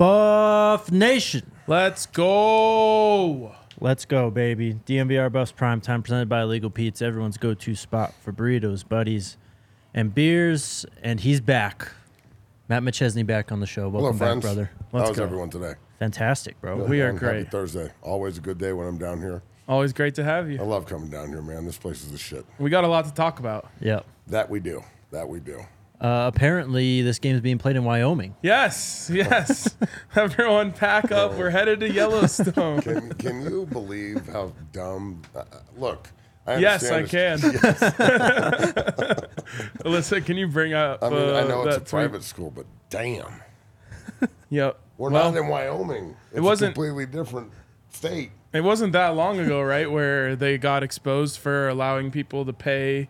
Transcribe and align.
Buff 0.00 0.90
Nation. 0.90 1.52
Let's 1.66 2.06
go. 2.06 3.54
Let's 3.82 4.06
go, 4.06 4.30
baby. 4.30 4.80
DNVR 4.86 5.30
Buffs 5.30 5.52
Prime 5.52 5.82
Time 5.82 6.02
presented 6.02 6.26
by 6.26 6.42
Legal 6.44 6.70
Pete's, 6.70 7.02
everyone's 7.02 7.36
go 7.36 7.52
to 7.52 7.74
spot 7.74 8.14
for 8.22 8.32
burritos, 8.32 8.82
buddies, 8.88 9.36
and 9.92 10.14
beers. 10.14 10.86
And 11.02 11.20
he's 11.20 11.42
back. 11.42 11.92
Matt 12.70 12.82
McChesney 12.82 13.26
back 13.26 13.52
on 13.52 13.60
the 13.60 13.66
show. 13.66 13.90
Welcome 13.90 14.00
Hello, 14.00 14.12
back, 14.12 14.18
friends. 14.18 14.42
brother. 14.42 14.70
Let's 14.90 15.08
How's 15.08 15.16
go. 15.18 15.22
everyone 15.24 15.50
today? 15.50 15.74
Fantastic, 15.98 16.58
bro. 16.62 16.76
We 16.76 17.02
are 17.02 17.10
And 17.10 17.18
great. 17.18 17.36
Happy 17.40 17.50
Thursday. 17.50 17.92
Always 18.00 18.38
a 18.38 18.40
good 18.40 18.56
day 18.56 18.72
when 18.72 18.86
I'm 18.86 18.96
down 18.96 19.20
here. 19.20 19.42
Always 19.68 19.92
great 19.92 20.14
to 20.14 20.24
have 20.24 20.50
you. 20.50 20.60
I 20.60 20.64
love 20.64 20.86
coming 20.86 21.10
down 21.10 21.28
here, 21.28 21.42
man. 21.42 21.66
This 21.66 21.76
place 21.76 22.02
is 22.02 22.10
the 22.10 22.16
shit. 22.16 22.46
We 22.58 22.70
got 22.70 22.84
a 22.84 22.88
lot 22.88 23.04
to 23.04 23.12
talk 23.12 23.38
about. 23.38 23.68
Yep. 23.80 24.06
That 24.28 24.48
we 24.48 24.60
do. 24.60 24.82
That 25.10 25.28
we 25.28 25.40
do. 25.40 25.60
Uh, 26.00 26.30
apparently, 26.32 27.02
this 27.02 27.18
game 27.18 27.34
is 27.34 27.42
being 27.42 27.58
played 27.58 27.76
in 27.76 27.84
Wyoming. 27.84 28.34
Yes, 28.42 29.10
yes. 29.12 29.76
Everyone 30.16 30.72
pack 30.72 31.12
up. 31.12 31.34
We're 31.34 31.50
headed 31.50 31.80
to 31.80 31.90
Yellowstone. 31.92 32.80
Can, 32.82 33.10
can 33.14 33.42
you 33.42 33.66
believe 33.66 34.26
how 34.28 34.52
dumb? 34.72 35.20
Uh, 35.34 35.40
uh, 35.40 35.44
look. 35.76 36.08
I 36.46 36.56
yes, 36.56 36.90
I 36.90 37.02
can. 37.02 37.38
this- 37.40 37.60
Alyssa, 39.84 40.24
can 40.24 40.36
you 40.38 40.48
bring 40.48 40.72
up? 40.72 41.02
I 41.02 41.10
mean, 41.10 41.18
I 41.18 41.40
uh, 41.42 41.46
know 41.48 41.62
it's 41.66 41.76
a 41.76 41.80
that 41.80 41.86
tweet? 41.86 41.88
private 41.90 42.24
school, 42.24 42.50
but 42.50 42.64
damn, 42.88 43.42
Yep. 44.48 44.78
we're 44.96 45.10
Well, 45.10 45.30
not 45.32 45.38
in 45.38 45.48
Wyoming. 45.48 46.16
It's 46.32 46.40
wasn't- 46.40 46.70
a 46.70 46.74
completely 46.74 47.06
different 47.06 47.52
state. 47.90 48.30
It 48.52 48.62
wasn't 48.62 48.94
that 48.94 49.10
long 49.14 49.38
ago, 49.38 49.62
right, 49.62 49.88
where 49.88 50.34
they 50.34 50.56
got 50.58 50.82
exposed 50.82 51.38
for 51.38 51.68
allowing 51.68 52.10
people 52.10 52.44
to 52.46 52.52
pay 52.54 53.08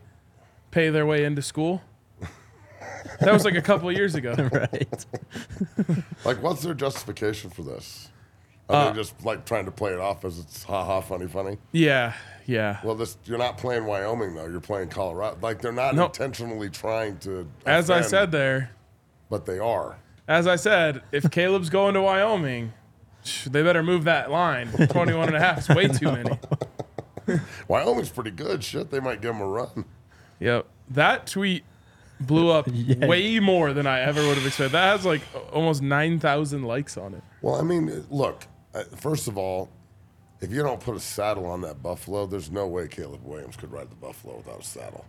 pay 0.73 0.91
their 0.91 1.07
way 1.07 1.25
into 1.25 1.41
school. 1.41 1.83
That 3.21 3.33
was 3.33 3.45
like 3.45 3.55
a 3.57 3.63
couple 3.63 3.89
of 3.89 3.97
years 3.97 4.15
ago. 4.15 4.35
right. 4.53 5.07
Like, 6.25 6.43
what's 6.43 6.63
their 6.63 6.75
justification 6.75 7.51
for 7.51 7.63
this? 7.63 8.09
Are 8.69 8.89
Uh, 8.89 8.91
they 8.91 8.97
just 9.01 9.25
like 9.25 9.45
trying 9.47 9.65
to 9.65 9.71
play 9.71 9.93
it 9.93 9.99
off 9.99 10.25
as 10.25 10.39
it's 10.39 10.63
ha 10.65 10.85
ha 10.85 11.01
funny 11.01 11.27
funny? 11.27 11.57
Yeah, 11.73 12.13
yeah. 12.47 12.79
Well, 12.85 12.95
this 12.95 13.17
you're 13.25 13.39
not 13.39 13.57
playing 13.59 13.87
Wyoming 13.87 14.35
though. 14.35 14.47
You're 14.47 14.61
playing 14.61 14.89
Colorado. 14.91 15.39
Like 15.41 15.61
they're 15.63 15.73
not 15.73 15.95
No. 15.95 16.07
intentionally 16.07 16.69
trying 16.71 17.19
to. 17.21 17.49
As 17.67 17.89
I 17.91 17.97
offend, 17.99 18.11
said 18.11 18.33
there, 18.33 18.71
but 19.31 19.47
they 19.47 19.59
are. 19.59 19.97
as 20.29 20.47
I 20.47 20.57
said, 20.57 21.03
if 21.11 21.29
Caleb's 21.31 21.71
going 21.71 21.95
to 21.95 22.03
Wyoming, 22.03 22.73
sh- 23.25 23.47
they 23.51 23.63
better 23.63 23.83
move 23.83 24.05
that 24.05 24.31
line. 24.31 24.71
21 24.73 25.29
and 25.29 25.37
a 25.37 25.41
half 25.41 25.59
is 25.59 25.69
way 25.71 25.89
too 25.89 26.13
many. 26.13 26.39
Wyoming's 27.67 28.11
pretty 28.11 28.31
good. 28.31 28.63
Shit, 28.63 28.91
they 28.91 29.01
might 29.01 29.21
give 29.21 29.33
them 29.33 29.41
a 29.41 29.47
run. 29.47 29.85
Yep. 30.39 30.67
That 30.91 31.27
tweet 31.27 31.65
blew 32.21 32.51
up 32.51 32.67
Yeah. 32.73 33.07
way 33.07 33.41
more 33.41 33.73
than 33.73 33.87
I 33.87 34.01
ever 34.01 34.21
would 34.27 34.37
have 34.37 34.47
expected. 34.47 34.73
That 34.73 34.93
has 34.97 35.05
like 35.07 35.23
almost 35.53 35.83
9,000 35.83 36.63
likes 36.65 36.97
on 36.97 37.15
it. 37.15 37.23
Well, 37.43 37.57
I 37.57 37.63
mean, 37.63 38.05
look. 38.11 38.47
uh, 38.75 38.85
First 38.97 39.29
of 39.29 39.37
all, 39.39 39.69
if 40.41 40.51
you 40.53 40.63
don't 40.63 40.81
put 40.81 40.97
a 40.97 41.01
saddle 41.01 41.47
on 41.47 41.61
that 41.63 41.83
buffalo, 41.83 42.27
there's 42.27 42.51
no 42.51 42.67
way 42.67 42.89
Caleb 42.89 43.21
Williams 43.25 43.57
could 43.57 43.71
ride 43.73 43.91
the 43.91 43.97
buffalo 43.97 44.37
without 44.37 44.61
a 44.61 44.65
saddle. 44.65 45.05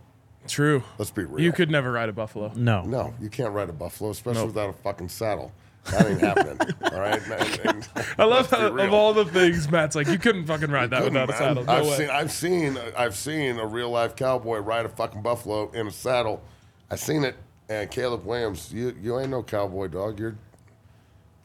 True. 0.48 0.82
Let's 0.98 1.10
be 1.12 1.24
real. 1.24 1.40
You 1.44 1.52
could 1.52 1.70
never 1.70 1.92
ride 1.92 2.08
a 2.08 2.12
buffalo. 2.12 2.52
No. 2.56 2.82
No, 2.82 3.14
you 3.20 3.30
can't 3.30 3.52
ride 3.54 3.68
a 3.68 3.72
buffalo, 3.72 4.10
especially 4.10 4.40
Nope. 4.40 4.48
without 4.48 4.70
a 4.70 4.72
fucking 4.72 5.08
saddle. 5.08 5.52
That 5.90 6.06
ain't 6.06 6.20
happening. 6.20 6.58
all 6.92 7.00
right. 7.00 7.20
And- 7.30 7.60
and- 7.64 7.88
I 8.18 8.24
love 8.24 8.50
how, 8.50 8.66
of 8.76 8.92
all 8.92 9.14
the 9.14 9.24
things, 9.24 9.70
Matt's 9.70 9.94
like, 9.96 10.06
you 10.08 10.18
couldn't 10.18 10.46
fucking 10.46 10.70
ride 10.70 10.90
that 10.90 11.02
Couldn't, 11.04 11.14
without 11.14 11.28
a 11.28 11.32
man. 11.32 11.38
saddle. 11.38 11.64
No 11.64 11.72
I've 11.72 11.86
way. 11.86 11.96
seen, 11.96 12.10
I've 12.10 12.30
seen, 12.32 12.78
I've 12.96 13.16
seen 13.16 13.58
a 13.58 13.66
real 13.66 13.90
life 13.90 14.14
cowboy 14.16 14.58
ride 14.58 14.84
a 14.86 14.88
fucking 14.88 15.22
buffalo 15.22 15.70
in 15.70 15.86
a 15.86 15.90
saddle. 15.90 16.42
I 16.92 16.96
seen 16.96 17.24
it, 17.24 17.34
and 17.68 17.90
Caleb 17.90 18.24
Williams, 18.26 18.70
you, 18.72 18.94
you 19.00 19.18
ain't 19.18 19.30
no 19.30 19.42
cowboy 19.42 19.88
dog. 19.88 20.20
You're 20.20 20.36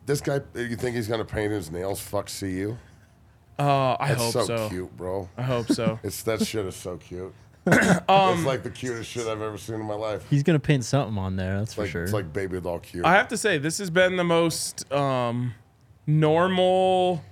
this 0.05 0.19
guy. 0.21 0.41
You 0.53 0.75
think 0.75 0.95
he's 0.95 1.07
gonna 1.07 1.25
paint 1.25 1.51
his 1.53 1.71
nails? 1.71 2.01
Fuck, 2.01 2.27
see 2.29 2.51
you. 2.51 2.77
Oh, 3.59 3.95
I 3.99 4.09
That's 4.09 4.21
hope 4.21 4.33
so, 4.33 4.45
so. 4.45 4.69
cute, 4.69 4.95
bro. 4.97 5.29
I 5.37 5.41
hope 5.41 5.67
so. 5.71 5.99
It's 6.03 6.21
that 6.23 6.45
shit 6.45 6.65
is 6.65 6.75
so 6.75 6.97
cute. 6.97 7.33
Um, 8.07 8.37
it's 8.37 8.45
like 8.45 8.63
the 8.63 8.69
cutest 8.69 9.09
shit 9.09 9.25
I've 9.27 9.41
ever 9.41 9.57
seen 9.57 9.75
in 9.75 9.81
my 9.85 9.93
life. 9.95 10.25
He's 10.29 10.43
going 10.43 10.57
to 10.57 10.65
paint 10.65 10.85
something 10.85 11.17
on 11.17 11.35
there, 11.35 11.57
that's 11.59 11.73
for 11.73 11.81
Like 11.81 11.89
sure. 11.89 12.03
it's 12.03 12.13
like 12.13 12.31
baby 12.31 12.61
doll 12.61 12.79
cute. 12.79 13.03
I 13.03 13.13
have 13.15 13.27
to 13.29 13.35
say, 13.37 13.57
this 13.57 13.79
has 13.79 13.89
been 13.89 14.15
the 14.15 14.23
most 14.23 14.89
um, 14.93 15.53
normal 16.05 17.23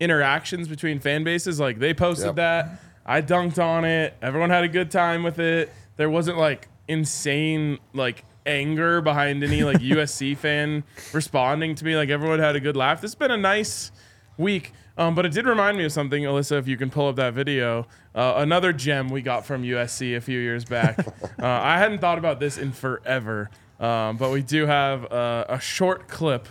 interactions 0.00 0.68
between 0.68 0.98
fan 1.00 1.24
bases. 1.24 1.60
Like 1.60 1.78
they 1.78 1.92
posted 1.94 2.26
Yep. 2.26 2.34
that, 2.36 2.80
I 3.04 3.20
dunked 3.22 3.62
on 3.62 3.84
it. 3.84 4.14
Everyone 4.22 4.50
had 4.50 4.64
a 4.64 4.68
good 4.68 4.90
time 4.90 5.22
with 5.22 5.38
it. 5.38 5.70
There 5.96 6.08
wasn't 6.08 6.38
like 6.38 6.68
insane 6.88 7.78
like 7.94 8.24
anger 8.46 9.00
behind 9.00 9.42
any 9.44 9.62
like 9.62 9.78
USC 9.80 10.36
fan 10.36 10.84
responding 11.12 11.74
to 11.76 11.84
me. 11.84 11.96
Like 11.96 12.08
everyone 12.08 12.38
had 12.38 12.56
a 12.56 12.60
good 12.60 12.76
laugh. 12.76 13.00
This 13.00 13.12
has 13.12 13.16
been 13.16 13.30
a 13.30 13.36
nice 13.36 13.92
week. 14.36 14.72
Um, 14.98 15.14
but 15.14 15.24
it 15.24 15.32
did 15.32 15.46
remind 15.46 15.78
me 15.78 15.84
of 15.84 15.92
something, 15.92 16.22
Alyssa. 16.22 16.58
If 16.58 16.68
you 16.68 16.76
can 16.76 16.90
pull 16.90 17.08
up 17.08 17.16
that 17.16 17.32
video, 17.32 17.86
uh, 18.14 18.34
another 18.36 18.72
gem 18.72 19.08
we 19.08 19.22
got 19.22 19.46
from 19.46 19.62
USC 19.62 20.16
a 20.16 20.20
few 20.20 20.38
years 20.38 20.64
back. 20.64 20.98
uh, 21.40 21.46
I 21.46 21.78
hadn't 21.78 22.00
thought 22.00 22.18
about 22.18 22.40
this 22.40 22.58
in 22.58 22.72
forever, 22.72 23.48
um, 23.80 24.18
but 24.18 24.30
we 24.30 24.42
do 24.42 24.66
have 24.66 25.10
uh, 25.10 25.46
a 25.48 25.58
short 25.58 26.08
clip 26.08 26.46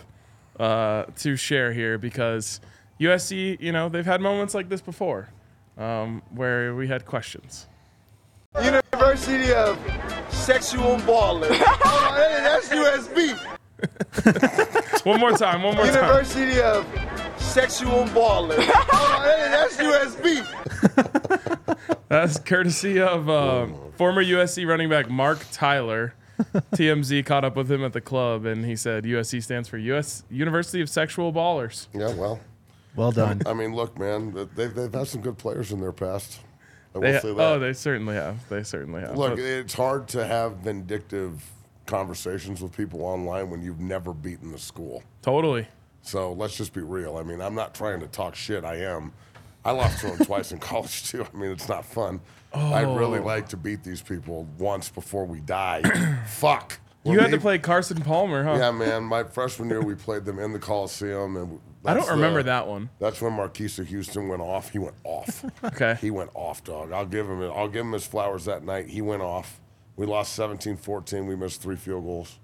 uh, 0.58 1.04
to 1.18 1.36
share 1.36 1.72
here 1.72 1.98
because 1.98 2.60
USC, 2.98 3.60
you 3.60 3.70
know, 3.70 3.88
they've 3.88 4.04
had 4.04 4.20
moments 4.20 4.54
like 4.54 4.68
this 4.68 4.80
before 4.80 5.28
um, 5.78 6.22
where 6.34 6.74
we 6.74 6.88
had 6.88 7.06
questions. 7.06 7.68
University 8.60 9.52
of 9.54 9.78
Sexual 10.42 10.98
Balling. 11.06 11.50
oh, 11.52 12.14
hey, 12.16 12.42
that's 12.42 12.68
USB. 12.68 13.38
One 15.06 15.20
more 15.20 15.30
time, 15.30 15.62
one 15.62 15.76
more 15.76 15.86
time. 15.86 15.94
University 15.94 16.60
of 16.60 16.84
Sexual 17.36 18.06
Balling. 18.12 18.58
oh, 18.60 19.22
hey, 19.24 19.48
that's 19.50 19.76
USB. 19.76 20.44
That's 22.08 22.38
courtesy 22.40 23.00
of 23.00 23.28
uh, 23.28 23.68
former 23.96 24.22
USC 24.22 24.66
running 24.66 24.88
back 24.88 25.08
Marc 25.08 25.46
Tyler. 25.52 26.14
TMZ 26.72 27.24
caught 27.24 27.44
up 27.44 27.54
with 27.54 27.70
him 27.70 27.84
at 27.84 27.92
the 27.92 28.00
club, 28.00 28.44
and 28.44 28.64
he 28.64 28.74
said 28.74 29.04
USC 29.04 29.42
stands 29.42 29.68
for 29.68 29.78
US 29.78 30.24
University 30.28 30.80
of 30.80 30.88
Sexual 30.88 31.32
Ballers. 31.32 31.86
yeah, 31.92 32.12
well, 32.14 32.40
well 32.96 33.12
done. 33.12 33.42
I 33.46 33.54
mean, 33.54 33.74
look, 33.74 33.96
man, 33.98 34.48
they've 34.56 34.74
they've 34.74 34.92
had 34.92 35.06
some 35.06 35.20
good 35.20 35.38
players 35.38 35.70
in 35.70 35.80
their 35.80 35.92
past. 35.92 36.40
I 36.94 36.98
will 36.98 37.02
They, 37.02 37.18
say 37.20 37.28
oh, 37.28 37.34
that. 37.34 37.52
oh, 37.52 37.58
they 37.58 37.72
certainly 37.72 38.14
have. 38.14 38.48
They 38.48 38.62
certainly 38.62 39.00
have. 39.00 39.16
Look, 39.16 39.38
it's 39.38 39.74
hard 39.74 40.08
to 40.08 40.26
have 40.26 40.56
vindictive 40.58 41.42
conversations 41.86 42.60
with 42.62 42.76
people 42.76 43.02
online 43.04 43.50
when 43.50 43.62
you've 43.62 43.80
never 43.80 44.12
beaten 44.12 44.52
the 44.52 44.58
school. 44.58 45.02
totally. 45.22 45.66
So 46.04 46.32
let's 46.32 46.56
just 46.56 46.72
be 46.72 46.80
real. 46.80 47.16
I 47.16 47.22
mean, 47.22 47.40
I'm 47.40 47.54
not 47.54 47.74
trying 47.74 48.00
to 48.00 48.08
talk 48.08 48.34
shit. 48.34 48.64
I 48.64 48.76
am. 48.78 49.12
I 49.64 49.70
lost 49.70 50.00
to 50.00 50.08
them 50.08 50.18
twice 50.26 50.50
in 50.50 50.58
college 50.58 51.04
too. 51.08 51.24
I 51.32 51.36
mean, 51.36 51.52
it's 51.52 51.68
not 51.68 51.84
fun. 51.84 52.20
I'd 52.52 52.82
really 52.96 53.20
Oh. 53.20 53.24
like 53.24 53.48
to 53.50 53.56
beat 53.56 53.84
these 53.84 54.02
people 54.02 54.48
once 54.58 54.90
before 54.90 55.24
we 55.24 55.38
die. 55.40 55.80
Fuck. 56.26 56.80
You 57.04 57.12
When 57.12 57.20
had 57.20 57.30
to 57.30 57.38
play 57.38 57.58
Carson 57.58 58.00
Palmer, 58.02 58.42
huh? 58.42 58.56
Yeah, 58.58 58.70
man. 58.72 59.04
My 59.04 59.22
freshman 59.24 59.68
year, 59.70 59.80
we 59.80 59.94
played 59.94 60.24
them 60.24 60.38
in 60.40 60.52
the 60.52 60.58
Coliseum, 60.58 61.36
and 61.36 61.60
I 61.84 61.94
don't 61.94 62.08
remember 62.10 62.42
the- 62.42 62.46
that 62.50 62.66
one. 62.68 62.90
That's 62.98 63.20
when 63.20 63.32
Marquisa 63.32 63.84
Houston 63.86 64.28
went 64.28 64.40
off. 64.42 64.70
He 64.70 64.78
went 64.78 64.94
off. 65.04 65.44
Okay. 65.64 65.96
He 66.00 66.10
went 66.10 66.30
off, 66.34 66.62
dog. 66.64 66.92
I'll 66.92 67.06
give 67.06 67.28
him. 67.28 67.42
I'll 67.42 67.68
give 67.68 67.84
him 67.86 67.92
his 67.92 68.06
flowers 68.06 68.44
that 68.46 68.64
night. 68.64 68.88
He 68.88 69.00
went 69.02 69.22
off. 69.22 69.60
We 69.96 70.06
lost 70.06 70.38
17-14. 70.38 71.26
We 71.26 71.36
missed 71.36 71.60
three 71.62 71.76
field 71.76 72.04
goals. 72.04 72.38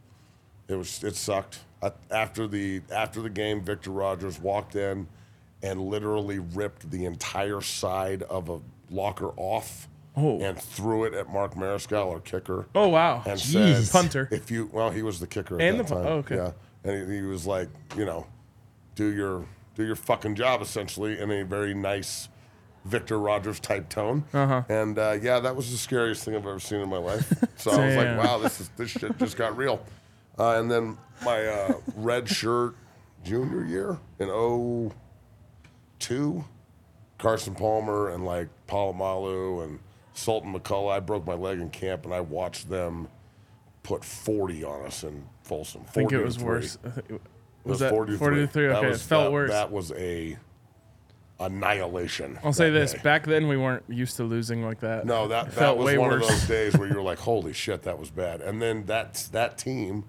It 0.68 0.74
was. 0.76 1.02
It 1.04 1.16
sucked. 1.16 1.60
after 2.10 2.46
the 2.46 2.82
after 2.92 3.20
the 3.22 3.30
game, 3.30 3.60
Victor 3.62 3.90
Rogers 3.90 4.38
walked 4.40 4.74
in 4.76 5.06
and 5.62 5.80
literally 5.80 6.38
ripped 6.38 6.90
the 6.90 7.04
entire 7.04 7.60
side 7.60 8.22
of 8.24 8.48
a 8.48 8.60
locker 8.90 9.30
off 9.36 9.88
Oh. 10.16 10.40
and 10.40 10.58
threw 10.58 11.04
it 11.04 11.14
at 11.14 11.28
Mark 11.28 11.54
Mariscal, 11.54 12.12
our 12.12 12.20
kicker. 12.20 12.66
Oh 12.74 12.88
wow. 12.88 13.22
and 13.24 13.38
Jeez. 13.38 13.82
said, 13.84 13.92
Punter. 13.92 14.28
If 14.32 14.50
you 14.50 14.68
well, 14.72 14.90
he 14.90 15.02
was 15.02 15.20
the 15.20 15.26
kicker 15.28 15.54
at 15.56 15.60
And 15.60 15.78
that 15.80 15.86
the 15.88 15.94
time. 15.94 16.06
oh, 16.06 16.12
okay. 16.18 16.36
Yeah, 16.36 16.50
and 16.84 17.10
he, 17.10 17.16
he 17.18 17.22
was 17.22 17.46
like, 17.46 17.68
you 17.96 18.04
know, 18.04 18.26
do 18.98 19.14
your 19.14 19.46
do 19.76 19.84
your 19.86 19.94
fucking 19.94 20.34
job 20.34 20.60
essentially 20.60 21.20
in 21.20 21.30
a 21.30 21.44
very 21.44 21.72
nice 21.72 22.28
Victor 22.84 23.18
Rogers 23.18 23.60
type 23.60 23.88
tone. 23.88 24.24
Uh-huh. 24.34 24.64
And 24.68 24.98
uh, 24.98 25.16
yeah, 25.22 25.38
that 25.38 25.54
was 25.54 25.70
the 25.70 25.78
scariest 25.78 26.24
thing 26.24 26.34
I've 26.34 26.44
ever 26.46 26.58
seen 26.58 26.80
in 26.80 26.88
my 26.88 26.98
life. 26.98 27.32
So 27.58 27.72
I 27.72 27.86
was 27.86 27.96
like, 27.96 28.24
wow, 28.24 28.38
this 28.38 28.60
is 28.60 28.70
this 28.76 28.90
shit 28.90 29.18
just 29.18 29.36
got 29.36 29.56
real. 29.56 29.84
Uh, 30.38 30.60
and 30.60 30.70
then 30.70 30.96
my 31.24 31.44
uh, 31.44 31.74
red 31.96 32.28
shirt 32.28 32.76
junior 33.24 33.64
year 33.64 33.98
in 34.20 34.28
02, 35.98 36.44
Carson 37.18 37.56
Palmer 37.56 38.10
and 38.10 38.24
like 38.24 38.48
Polamalu 38.68 39.64
and 39.64 39.80
Sultan 40.14 40.54
McCullough. 40.54 40.92
I 40.92 41.00
broke 41.00 41.26
my 41.26 41.34
leg 41.34 41.58
in 41.58 41.68
camp 41.70 42.04
and 42.04 42.14
I 42.14 42.20
watched 42.20 42.68
them 42.68 43.08
put 43.82 44.04
40 44.04 44.62
on 44.62 44.86
us 44.86 45.02
in 45.02 45.24
Folsom. 45.42 45.82
I 45.88 45.90
think 45.90 46.12
it 46.12 46.16
40 46.16 46.24
was 46.24 46.38
worse. 46.38 46.78
I 47.66 47.68
think 47.68 47.68
it- 47.68 47.68
It 47.68 47.70
Was, 47.70 47.78
that 47.80 47.90
40 47.90 48.12
to 48.12 48.18
40 48.18 48.36
to 48.36 48.46
3? 48.46 48.66
That 48.68 48.76
Okay, 48.76 48.88
was- 48.88 49.00
it 49.00 49.04
felt 49.08 49.24
that- 49.24 49.32
worse. 49.32 49.50
That 49.50 49.72
was 49.72 49.92
a 49.92 50.36
annihilation. 51.40 52.38
I'll 52.42 52.52
say 52.52 52.70
this: 52.70 52.92
day. 52.92 53.00
back 53.02 53.24
then 53.26 53.46
we 53.48 53.56
weren't 53.56 53.84
used 53.88 54.16
to 54.16 54.24
losing 54.24 54.64
like 54.64 54.80
that. 54.80 55.06
No, 55.06 55.28
that, 55.28 55.46
It 55.48 55.50
that 55.50 55.54
felt 55.58 55.78
was 55.78 55.86
way 55.86 55.98
one 55.98 56.10
worse. 56.10 56.24
of 56.24 56.28
those 56.30 56.48
days 56.48 56.76
where 56.76 56.88
you 56.88 56.94
were 56.94 57.02
like, 57.02 57.18
"Holy 57.18 57.52
shit, 57.52 57.82
that 57.82 57.98
was 57.98 58.10
bad." 58.10 58.40
And 58.40 58.60
then 58.60 58.86
that 58.86 59.28
that 59.32 59.56
team 59.58 60.04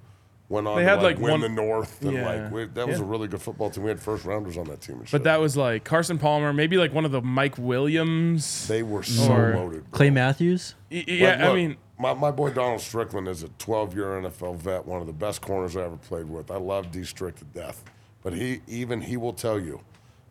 went 0.48 0.66
on 0.68 0.78
They 0.78 0.81
to 0.84 0.90
had, 0.90 0.96
like, 1.04 1.18
like, 1.18 1.19
win 1.19 1.31
one- 1.34 1.42
the 1.42 1.50
North, 1.50 2.01
and 2.01 2.13
Yeah. 2.13 2.25
like 2.44 2.51
we, 2.51 2.66
that 2.66 2.88
was 2.88 2.98
Yeah. 2.98 3.04
a 3.04 3.07
really 3.07 3.28
good 3.28 3.42
football 3.42 3.69
team. 3.69 3.84
We 3.84 3.90
had 3.90 4.00
first 4.00 4.25
rounders 4.25 4.57
on 4.57 4.66
that 4.69 4.81
team. 4.81 4.98
And 5.01 5.12
But 5.12 5.24
that 5.25 5.40
was 5.40 5.56
like 5.56 5.84
Carson 5.84 6.18
Palmer, 6.18 6.51
maybe 6.54 6.78
like 6.78 6.92
one 6.94 7.06
of 7.06 7.12
the 7.12 7.22
Mike 7.22 7.60
Williams. 7.60 8.68
they 8.68 8.81
were 8.81 9.04
so 9.04 9.28
loaded. 9.31 9.84
bro. 9.84 9.92
Clay 9.92 10.10
Matthews. 10.10 10.74
Y- 10.92 10.98
Like, 11.07 11.07
yeah, 11.07 11.48
I 11.51 11.54
mean, 11.54 11.78
my, 12.00 12.13
my 12.13 12.31
boy 12.31 12.50
Donald 12.51 12.81
Strickland 12.81 13.28
is 13.28 13.44
a 13.44 13.50
12 13.60 13.94
year 13.96 14.06
NFL 14.06 14.56
vet, 14.56 14.86
one 14.86 15.01
of 15.01 15.07
the 15.07 15.13
best 15.13 15.42
corners 15.42 15.75
I 15.75 15.81
ever 15.81 15.98
played 15.98 16.30
with. 16.30 16.50
I 16.50 16.57
love 16.57 16.92
D 16.92 17.04
Strick 17.04 17.36
to 17.36 17.46
death. 17.46 17.84
But 18.24 18.34
he 18.34 18.62
even 18.68 19.01
he 19.01 19.18
will 19.18 19.34
tell 19.34 19.60
you 19.60 19.81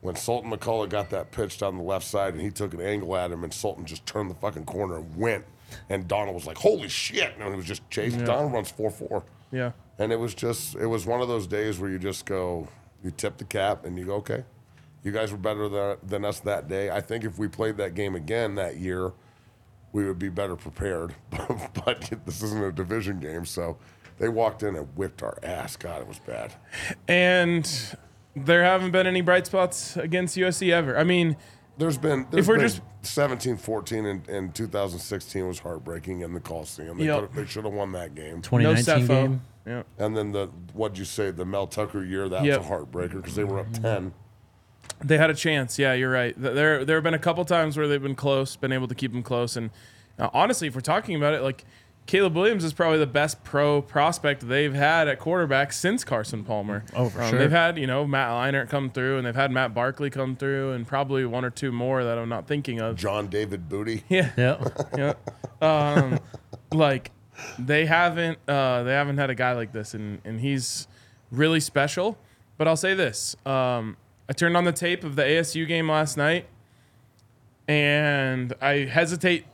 when 0.00 0.17
Sultan 0.17 0.50
McCullough 0.50 0.88
got 0.88 1.11
that 1.11 1.31
pitch 1.31 1.59
down 1.59 1.76
the 1.76 1.82
left 1.82 2.06
side 2.06 2.35
and 2.35 2.43
he 2.43 2.50
took 2.50 2.73
an 2.73 2.81
angle 2.81 3.17
at 3.17 3.31
him 3.31 3.44
and 3.44 3.53
Sultan 3.53 3.85
just 3.85 4.06
turned 4.06 4.31
the 4.31 4.35
fucking 4.35 4.65
corner 4.65 4.97
and 4.97 5.17
went. 5.17 5.44
And 5.91 6.09
Donald 6.09 6.35
was 6.35 6.47
like, 6.47 6.56
holy 6.56 6.88
shit. 6.88 7.35
And 7.38 7.50
he 7.50 7.56
was 7.56 7.67
just 7.67 7.88
chasing. 7.91 8.25
Donald 8.25 8.53
runs 8.53 8.70
4 8.70 8.91
4. 8.91 9.23
yeah. 9.53 9.73
And 9.99 10.12
it 10.12 10.17
was 10.17 10.32
just, 10.35 10.76
it 10.76 10.87
was 10.87 11.06
one 11.06 11.20
of 11.20 11.29
those 11.29 11.47
days 11.47 11.79
where 11.79 11.91
you 11.91 11.99
just 11.99 12.25
go, 12.25 12.69
you 13.03 13.11
tip 13.11 13.37
the 13.37 13.44
cap 13.44 13.85
and 13.85 13.99
you 13.99 14.05
go, 14.05 14.15
okay, 14.17 14.44
you 15.03 15.11
guys 15.11 15.32
were 15.32 15.38
better 15.38 15.69
than, 15.69 15.97
than 16.06 16.25
us 16.25 16.41
that 16.41 16.69
day. 16.69 16.88
I 16.91 17.00
think 17.00 17.25
if 17.25 17.37
we 17.38 17.49
played 17.49 17.76
that 17.79 17.94
game 17.94 18.15
again 18.15 18.55
that 18.55 18.76
year, 18.76 19.12
we 19.93 20.05
would 20.05 20.19
be 20.19 20.29
better 20.29 20.56
prepared. 20.56 21.14
but 21.85 22.11
this 22.25 22.43
isn't 22.43 22.62
a 22.62 22.73
division 22.73 23.20
game, 23.20 23.44
so 23.44 23.79
they 24.19 24.29
walked 24.29 24.62
in 24.62 24.76
and 24.76 24.87
whipped 24.96 25.23
our 25.23 25.38
ass. 25.43 25.76
God, 25.76 26.02
it 26.02 26.08
was 26.08 26.19
bad. 26.19 26.55
And 27.06 27.96
there 28.37 28.64
haven't 28.64 28.90
been 28.90 29.06
any 29.06 29.20
bright 29.20 29.46
spots 29.46 29.96
against 29.96 30.37
USC 30.37 30.73
ever. 30.73 30.96
I 30.99 31.05
mean, 31.05 31.37
There's 31.79 31.99
been, 31.99 32.26
there's 32.31 32.46
we're 32.49 32.56
been 32.56 32.69
just- 32.69 32.82
17 33.02 33.56
14 33.56 34.05
and, 34.06 34.29
and 34.29 34.55
2016 34.55 35.46
was 35.46 35.61
heartbreaking 35.61 36.20
in 36.20 36.34
the 36.34 36.41
Coliseum. 36.41 36.99
They, 36.99 37.06
Yep. 37.06 37.32
they 37.32 37.46
should 37.46 37.64
have 37.64 37.73
won 37.73 37.93
that 37.93 38.14
game. 38.14 38.43
2019 38.43 38.84
Stefo. 38.84 39.08
game. 39.08 39.43
Yeah. 39.64 39.82
And 39.99 40.17
then 40.17 40.32
the, 40.32 40.46
what'd 40.73 40.99
you 40.99 41.05
say, 41.05 41.31
the 41.31 41.44
Mel 41.44 41.67
Tucker 41.67 42.05
year, 42.05 42.29
that 42.29 42.44
Yep. 42.44 42.58
was 42.58 42.67
a 42.67 42.70
heartbreaker 42.70 43.17
because 43.17 43.37
they 43.37 43.44
were 43.44 43.61
up 43.61 43.67
mm-hmm. 43.67 43.82
10. 43.82 44.14
They 45.02 45.17
had 45.19 45.31
a 45.31 45.35
chance. 45.35 45.79
Yeah, 45.79 45.93
you're 45.94 46.11
right. 46.11 46.35
There, 46.37 46.85
there 46.85 46.96
have 46.96 47.05
been 47.05 47.14
a 47.14 47.19
couple 47.19 47.44
times 47.44 47.76
where 47.76 47.87
they've 47.87 48.02
been 48.02 48.14
close, 48.17 48.56
been 48.56 48.73
able 48.73 48.88
to 48.88 48.94
keep 48.94 49.12
them 49.12 49.23
close. 49.23 49.56
And 49.56 49.70
uh, 50.19 50.29
honestly, 50.32 50.67
if 50.69 50.75
we're 50.75 50.81
talking 50.81 51.14
about 51.14 51.35
it, 51.35 51.43
like 51.43 51.64
Caleb 52.06 52.35
Williams 52.35 52.64
is 52.64 52.73
probably 52.73 52.99
the 52.99 53.06
best 53.06 53.44
pro 53.44 53.81
prospect 53.82 54.49
they've 54.49 54.73
had 54.75 55.06
at 55.08 55.19
quarterback 55.20 55.73
since 55.73 56.02
Carson 56.05 56.43
Palmer. 56.43 56.85
Oh, 56.96 57.11
for 57.11 57.23
Um, 57.23 57.31
sure. 57.31 57.38
They've 57.38 57.50
had, 57.50 57.79
you 57.79 57.87
know, 57.87 58.06
Matt 58.06 58.31
Leinart 58.31 58.69
come 58.70 58.90
through, 58.90 59.19
and 59.19 59.26
they've 59.26 59.35
had 59.37 59.50
Matt 59.52 59.75
Barkley 59.75 60.08
come 60.11 60.35
through, 60.35 60.73
and 60.73 60.87
probably 60.87 61.25
one 61.26 61.44
or 61.44 61.50
two 61.50 61.70
more 61.70 62.02
that 62.02 62.17
I'm 62.19 62.29
not 62.31 62.49
thinking 62.49 62.81
of. 62.81 62.96
John 62.96 63.29
David 63.29 63.69
Booty. 63.69 64.05
Yeah, 64.08 64.31
Yeah. 64.37 64.64
yeah. 64.96 65.12
Um, 65.61 66.19
like 66.73 67.11
they 67.58 67.87
haven't, 67.87 68.38
uh, 68.49 68.82
they 68.84 68.93
haven't 68.93 69.19
had 69.19 69.31
a 69.31 69.34
guy 69.34 69.52
like 69.52 69.73
this, 69.73 69.94
and 69.94 70.20
and 70.25 70.41
he's 70.41 70.88
really 71.31 71.61
special. 71.61 72.19
But 72.56 72.67
I'll 72.69 72.76
say 72.76 72.94
this: 72.94 73.37
um, 73.46 73.96
I 74.29 74.33
turned 74.35 74.57
on 74.57 74.65
the 74.65 74.73
tape 74.73 75.05
of 75.05 75.17
the 75.17 75.23
ASU 75.23 75.67
game 75.67 75.89
last 75.91 76.17
night, 76.17 76.47
and 77.67 78.53
I 78.61 78.85
hesitate 78.85 79.47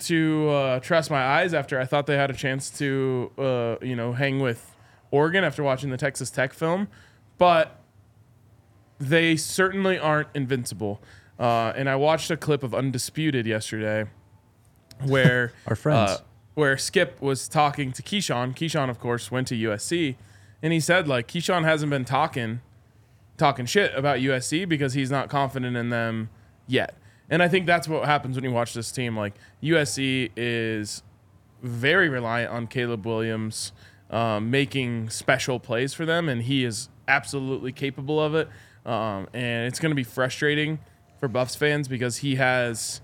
to 0.00 0.48
uh, 0.50 0.80
trust 0.80 1.10
my 1.10 1.22
eyes 1.24 1.54
after 1.54 1.80
I 1.80 1.84
thought 1.84 2.06
they 2.06 2.16
had 2.16 2.30
a 2.30 2.34
chance 2.34 2.70
to, 2.78 3.30
uh, 3.38 3.76
you 3.80 3.94
know, 3.96 4.12
hang 4.12 4.40
with 4.40 4.74
Oregon 5.10 5.44
after 5.44 5.62
watching 5.62 5.90
the 5.90 5.96
Texas 5.96 6.30
Tech 6.30 6.52
film, 6.52 6.88
but 7.38 7.80
they 8.98 9.36
certainly 9.36 9.98
aren't 9.98 10.28
invincible. 10.34 11.00
Uh, 11.38 11.72
and 11.76 11.88
I 11.88 11.96
watched 11.96 12.30
a 12.30 12.36
clip 12.36 12.62
of 12.62 12.74
Undisputed 12.74 13.46
yesterday, 13.46 14.06
where 15.04 15.52
Our 15.66 15.76
friends. 15.76 16.10
uh, 16.10 16.18
where 16.54 16.76
Skip 16.76 17.20
was 17.20 17.48
talking 17.48 17.92
to 17.92 18.02
Keyshawn. 18.02 18.54
Keyshawn, 18.54 18.88
of 18.90 18.98
course, 19.00 19.30
went 19.30 19.48
to 19.48 19.54
USC, 19.56 20.16
and 20.62 20.72
he 20.72 20.80
said 20.80 21.06
like 21.08 21.28
Keyshawn 21.28 21.64
hasn't 21.64 21.90
been 21.90 22.04
talking 22.04 22.60
talking 23.36 23.66
shit 23.66 23.92
about 23.94 24.18
USC 24.18 24.68
because 24.68 24.94
he's 24.94 25.10
not 25.10 25.28
confident 25.28 25.76
in 25.76 25.90
them 25.90 26.30
yet. 26.66 26.96
And 27.30 27.42
I 27.42 27.48
think 27.48 27.66
that's 27.66 27.88
what 27.88 28.04
happens 28.04 28.36
when 28.36 28.44
you 28.44 28.52
watch 28.52 28.74
this 28.74 28.92
team. 28.92 29.16
Like 29.16 29.34
USC 29.62 30.30
is 30.36 31.02
very 31.62 32.08
reliant 32.08 32.52
on 32.52 32.66
Caleb 32.66 33.06
Williams 33.06 33.72
um, 34.10 34.50
making 34.50 35.10
special 35.10 35.58
plays 35.58 35.94
for 35.94 36.04
them, 36.04 36.28
and 36.28 36.42
he 36.42 36.64
is 36.64 36.88
absolutely 37.08 37.72
capable 37.72 38.20
of 38.20 38.34
it. 38.34 38.48
Um, 38.86 39.28
and 39.32 39.66
it's 39.66 39.80
going 39.80 39.90
to 39.90 39.96
be 39.96 40.04
frustrating 40.04 40.78
for 41.18 41.28
Buffs 41.28 41.56
fans 41.56 41.88
because 41.88 42.18
he 42.18 42.36
has 42.36 43.00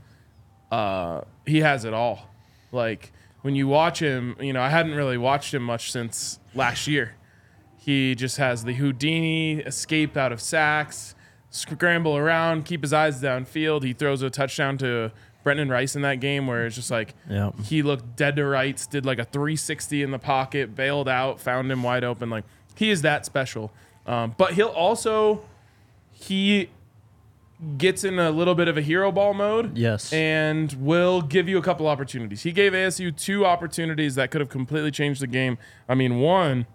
uh, 0.71 1.23
he 1.47 1.61
has 1.61 1.85
it 1.85 1.95
all. 1.95 2.29
Like 2.71 3.13
when 3.43 3.55
you 3.55 3.67
watch 3.67 4.01
him, 4.01 4.37
you 4.41 4.53
know, 4.53 4.61
I 4.61 4.69
hadn't 4.69 4.95
really 4.95 5.19
watched 5.19 5.55
him 5.55 5.63
much 5.63 5.91
since 5.91 6.39
last 6.55 6.87
year. 6.87 7.15
He 7.83 8.15
just 8.15 8.37
has 8.37 8.65
the 8.65 8.75
Houdini 8.75 9.61
escape 9.61 10.15
out 10.17 10.33
of 10.33 10.41
sacks, 10.41 11.15
scramble 11.49 12.15
around, 12.17 12.67
keep 12.67 12.83
his 12.83 12.93
eyes 12.93 13.23
downfield. 13.23 13.83
He 13.83 13.95
throws 13.95 14.21
a 14.21 14.29
touchdown 14.29 14.77
to 14.79 15.11
Brendan 15.43 15.71
Rice 15.71 15.97
in 15.97 16.03
that 16.03 16.21
game 16.21 16.47
where 16.47 16.67
it's 16.67 16.77
just 16.77 16.91
like 16.91 17.15
Yeah. 17.29 17.53
he 17.65 17.83
looked 17.83 18.17
dead 18.17 18.37
to 18.37 18.45
rights, 18.45 18.87
did 18.87 19.07
like 19.07 19.19
a 19.19 19.25
360 19.25 20.03
in 20.03 20.11
the 20.11 20.19
pocket, 20.19 20.77
bailed 20.77 21.09
out, 21.09 21.41
found 21.41 21.73
him 21.73 21.83
wide 21.83 22.05
open. 22.05 22.29
Like 22.29 22.45
he 22.77 22.91
is 22.91 23.01
that 23.03 23.25
special. 23.25 23.73
Um, 24.07 24.35
but 24.37 24.53
he'll 24.53 24.67
also 24.69 25.43
he 26.13 26.69
gets 27.79 28.05
in 28.05 28.19
a 28.19 28.31
little 28.31 28.55
bit 28.55 28.69
of 28.69 28.77
a 28.77 28.83
hero 28.83 29.11
ball 29.11 29.33
mode. 29.33 29.77
Yes. 29.77 30.13
And 30.13 30.71
will 30.75 31.23
give 31.23 31.49
you 31.49 31.57
a 31.57 31.63
couple 31.63 31.87
opportunities. 31.89 32.43
He 32.43 32.53
gave 32.53 32.73
ASU 32.73 33.11
two 33.17 33.47
opportunities 33.47 34.15
that 34.17 34.31
could 34.31 34.41
have 34.43 34.51
completely 34.51 34.91
changed 34.91 35.23
the 35.23 35.27
game. 35.27 35.57
I 35.89 35.95
mean, 35.95 36.21
one 36.21 36.67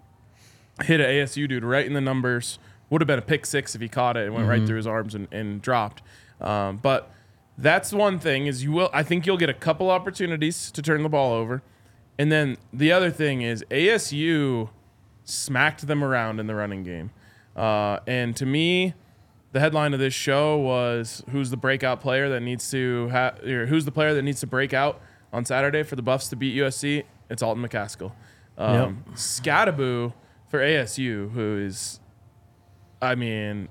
hit 0.84 1.00
an 1.00 1.08
ASU 1.08 1.48
dude 1.48 1.64
right 1.64 1.86
in 1.86 1.94
the 1.94 2.02
numbers. 2.02 2.60
Would 2.90 3.02
have 3.02 3.08
been 3.08 3.20
a 3.20 3.24
pick 3.24 3.46
six 3.46 3.74
if 3.74 3.82
he 3.82 3.88
caught 3.88 4.16
it 4.16 4.26
and 4.26 4.36
went 4.36 4.48
right 4.48 4.66
through 4.66 4.78
his 4.78 4.88
arms 4.88 5.16
and, 5.16 5.28
and 5.32 5.62
dropped. 5.62 6.04
Um, 6.40 6.78
but 6.78 7.12
that's 7.58 7.92
one 7.92 8.20
thing 8.20 8.48
is 8.48 8.64
you 8.64 8.72
will. 8.72 8.90
I 8.94 9.02
think 9.04 9.26
you'll 9.26 9.38
get 9.38 9.50
a 9.50 9.54
couple 9.56 9.90
opportunities 9.90 10.70
to 10.72 10.82
turn 10.82 11.02
the 11.04 11.10
ball 11.10 11.34
over, 11.34 11.64
and 12.20 12.32
then 12.32 12.58
the 12.72 12.92
other 12.92 13.10
thing 13.10 13.42
is 13.42 13.64
ASU 13.72 14.70
smacked 15.24 15.88
them 15.88 16.04
around 16.04 16.40
in 16.40 16.48
the 16.48 16.56
running 16.56 16.84
game. 16.84 17.12
Uh, 17.56 18.00
and 18.06 18.36
to 18.36 18.46
me, 18.46 18.94
the 19.54 19.60
headline 19.60 19.94
of 19.94 20.00
this 20.00 20.14
show 20.14 20.58
was 20.58 21.24
who's 21.32 21.50
the 21.50 21.58
breakout 21.58 22.02
player 22.02 22.30
that 22.30 22.42
needs 22.42 22.70
to 22.72 23.08
have, 23.08 23.42
or 23.44 23.66
who's 23.66 23.86
the 23.86 23.92
player 23.92 24.14
that 24.14 24.22
needs 24.22 24.42
to 24.42 24.48
break 24.48 24.74
out 24.74 25.02
on 25.32 25.46
Saturday 25.46 25.82
for 25.84 25.96
the 25.96 26.02
Buffs 26.02 26.28
to 26.30 26.36
beat 26.36 26.56
USC? 26.56 27.04
It's 27.30 27.42
Alton 27.42 27.66
McCaskill. 27.66 28.12
Um, 28.58 29.04
Skattebo 29.14 30.14
for 30.48 30.60
ASU, 30.60 31.32
who 31.32 31.58
is, 31.58 32.00
I 33.02 33.16
mean, 33.16 33.70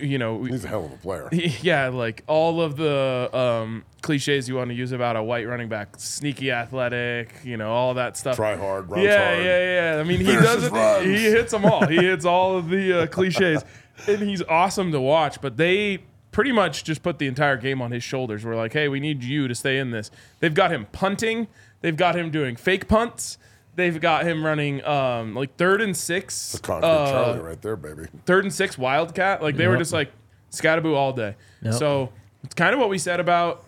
you 0.00 0.18
know, 0.18 0.44
He's 0.44 0.64
a 0.64 0.68
hell 0.68 0.86
of 0.86 0.92
a 0.92 0.96
player. 0.96 1.28
yeah, 1.32 1.88
like 1.88 2.24
all 2.26 2.60
of 2.60 2.76
the 2.76 3.28
um, 3.32 3.84
cliches 4.02 4.48
you 4.48 4.56
want 4.56 4.70
to 4.70 4.74
use 4.74 4.92
about 4.92 5.16
a 5.16 5.22
white 5.22 5.46
running 5.46 5.68
back, 5.68 5.96
sneaky 5.98 6.50
athletic, 6.50 7.34
you 7.44 7.56
know, 7.56 7.70
all 7.70 7.94
that 7.94 8.16
stuff. 8.16 8.36
Try 8.36 8.56
hard, 8.56 8.90
runs 8.90 9.04
yeah, 9.04 9.32
hard. 9.32 9.44
yeah, 9.44 9.94
yeah. 9.94 10.00
I 10.00 10.04
mean, 10.04 10.20
he 10.20 10.32
does 10.32 10.64
it. 10.64 11.06
He 11.06 11.24
hits 11.24 11.52
them 11.52 11.64
all. 11.66 11.86
He 11.86 11.96
hits 11.96 12.24
all 12.24 12.56
of 12.56 12.70
the 12.70 13.02
uh, 13.02 13.06
cliches, 13.08 13.64
and 14.08 14.22
he's 14.22 14.42
awesome 14.42 14.90
to 14.92 15.00
watch. 15.00 15.40
But 15.42 15.58
they 15.58 16.04
pretty 16.32 16.52
much 16.52 16.84
just 16.84 17.02
put 17.02 17.18
the 17.18 17.26
entire 17.26 17.56
game 17.56 17.82
on 17.82 17.90
his 17.90 18.02
shoulders. 18.02 18.44
We're 18.44 18.56
like, 18.56 18.72
hey, 18.72 18.88
we 18.88 19.00
need 19.00 19.22
you 19.22 19.48
to 19.48 19.54
stay 19.54 19.78
in 19.78 19.90
this. 19.90 20.10
They've 20.40 20.54
got 20.54 20.72
him 20.72 20.86
punting. 20.92 21.46
They've 21.82 21.96
got 21.96 22.16
him 22.16 22.30
doing 22.30 22.56
fake 22.56 22.88
punts. 22.88 23.36
They've 23.76 24.00
got 24.00 24.24
him 24.24 24.44
running 24.44 24.84
um 24.84 25.34
like 25.34 25.56
third 25.56 25.80
and 25.80 25.96
six, 25.96 26.52
The 26.52 26.58
concrete 26.60 26.88
uh, 26.88 27.10
Charlie 27.10 27.40
right 27.40 27.60
there, 27.62 27.76
baby. 27.76 28.06
third 28.24 28.44
and 28.44 28.52
six 28.52 28.78
Wildcat. 28.78 29.42
Like 29.42 29.56
they 29.56 29.66
were 29.66 29.76
just 29.76 29.92
like 29.92 30.12
Skattebo 30.52 30.94
all 30.94 31.12
day. 31.12 31.34
Yep. 31.62 31.74
So 31.74 32.12
it's 32.44 32.54
kind 32.54 32.72
of 32.74 32.80
what 32.80 32.88
we 32.88 32.98
said 32.98 33.18
about 33.20 33.64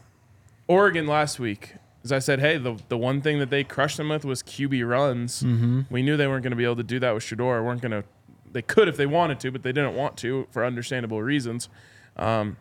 Oregon 0.69 1.07
last 1.07 1.39
week. 1.39 1.75
As 2.05 2.13
I 2.13 2.21
said, 2.21 2.39
hey, 2.39 2.57
the 2.57 2.77
the 2.89 2.97
one 2.97 3.21
thing 3.21 3.41
that 3.41 3.51
they 3.51 3.65
crushed 3.65 3.97
them 3.97 4.11
with 4.11 4.25
was 4.25 4.43
QB 4.43 4.89
runs. 4.89 5.43
Mm-hmm. 5.43 5.83
We 5.91 6.03
knew 6.03 6.17
they 6.17 6.29
weren't 6.29 6.45
going 6.45 6.53
to 6.53 6.57
be 6.57 6.65
able 6.65 6.77
to 6.77 6.85
do 6.85 7.01
that 7.01 7.13
with 7.13 7.25
Shedeur. 7.25 7.65
weren't 7.65 7.81
going 7.83 7.91
to. 7.91 8.05
They 8.53 8.63
could 8.63 8.87
if 8.89 8.97
they 8.97 9.07
wanted 9.07 9.41
to, 9.41 9.51
but 9.51 9.63
they 9.65 9.73
didn't 9.73 9.95
want 9.97 10.17
to 10.19 10.47
for 10.53 10.65
understandable 10.65 11.21
reasons. 11.21 11.69
Um, 12.17 12.57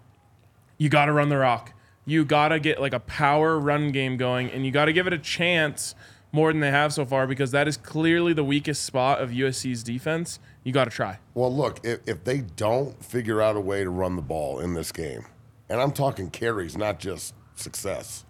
you 0.78 0.90
got 0.90 1.06
to 1.06 1.14
run 1.14 1.30
the 1.30 1.38
rock. 1.38 1.74
You 2.08 2.26
got 2.26 2.50
to 2.50 2.60
get 2.60 2.82
like 2.82 2.94
a 2.94 3.00
power 3.00 3.60
run 3.60 3.92
game 3.92 4.18
going, 4.18 4.50
and 4.50 4.66
you 4.66 4.72
got 4.72 4.86
to 4.86 4.94
give 4.94 5.06
it 5.08 5.14
a 5.14 5.18
chance 5.20 5.94
more 6.36 6.52
than 6.52 6.60
they 6.60 6.70
have 6.70 6.94
so 6.94 7.06
far 7.06 7.26
because 7.26 7.52
that 7.52 7.68
is 7.68 7.78
clearly 7.78 8.34
the 8.34 8.44
weakest 8.44 8.84
spot 8.84 9.22
of 9.22 9.30
USC's 9.32 9.82
defense. 9.82 10.40
You 10.64 10.72
got 10.74 10.86
to 10.86 10.92
try. 10.92 11.20
Well, 11.34 11.56
look, 11.56 11.80
if, 11.84 12.00
if 12.06 12.24
they 12.24 12.40
don't 12.42 13.04
figure 13.04 13.42
out 13.42 13.56
a 13.56 13.60
way 13.62 13.84
to 13.84 13.90
run 13.90 14.16
the 14.16 14.22
ball 14.22 14.60
in 14.60 14.74
this 14.74 14.92
game, 14.92 15.26
and 15.70 15.82
I'm 15.82 15.92
talking 15.92 16.30
carries, 16.30 16.78
not 16.78 17.00
just 17.00 17.34
success, 17.56 18.26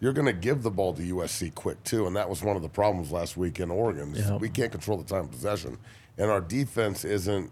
you're 0.00 0.12
going 0.12 0.26
to 0.26 0.32
give 0.32 0.62
the 0.62 0.70
ball 0.70 0.94
to 0.94 1.02
USC 1.02 1.54
quick 1.54 1.82
too, 1.84 2.06
and 2.06 2.14
that 2.16 2.30
was 2.30 2.42
one 2.42 2.56
of 2.56 2.62
the 2.62 2.68
problems 2.68 3.10
last 3.10 3.36
week 3.36 3.60
in 3.60 3.70
Oregon. 3.70 4.14
Yep. 4.14 4.40
We 4.40 4.48
can't 4.48 4.70
control 4.70 4.96
the 4.98 5.04
time 5.04 5.24
of 5.24 5.30
possession, 5.30 5.78
and 6.16 6.30
our 6.30 6.40
defense 6.40 7.04
isn't. 7.04 7.50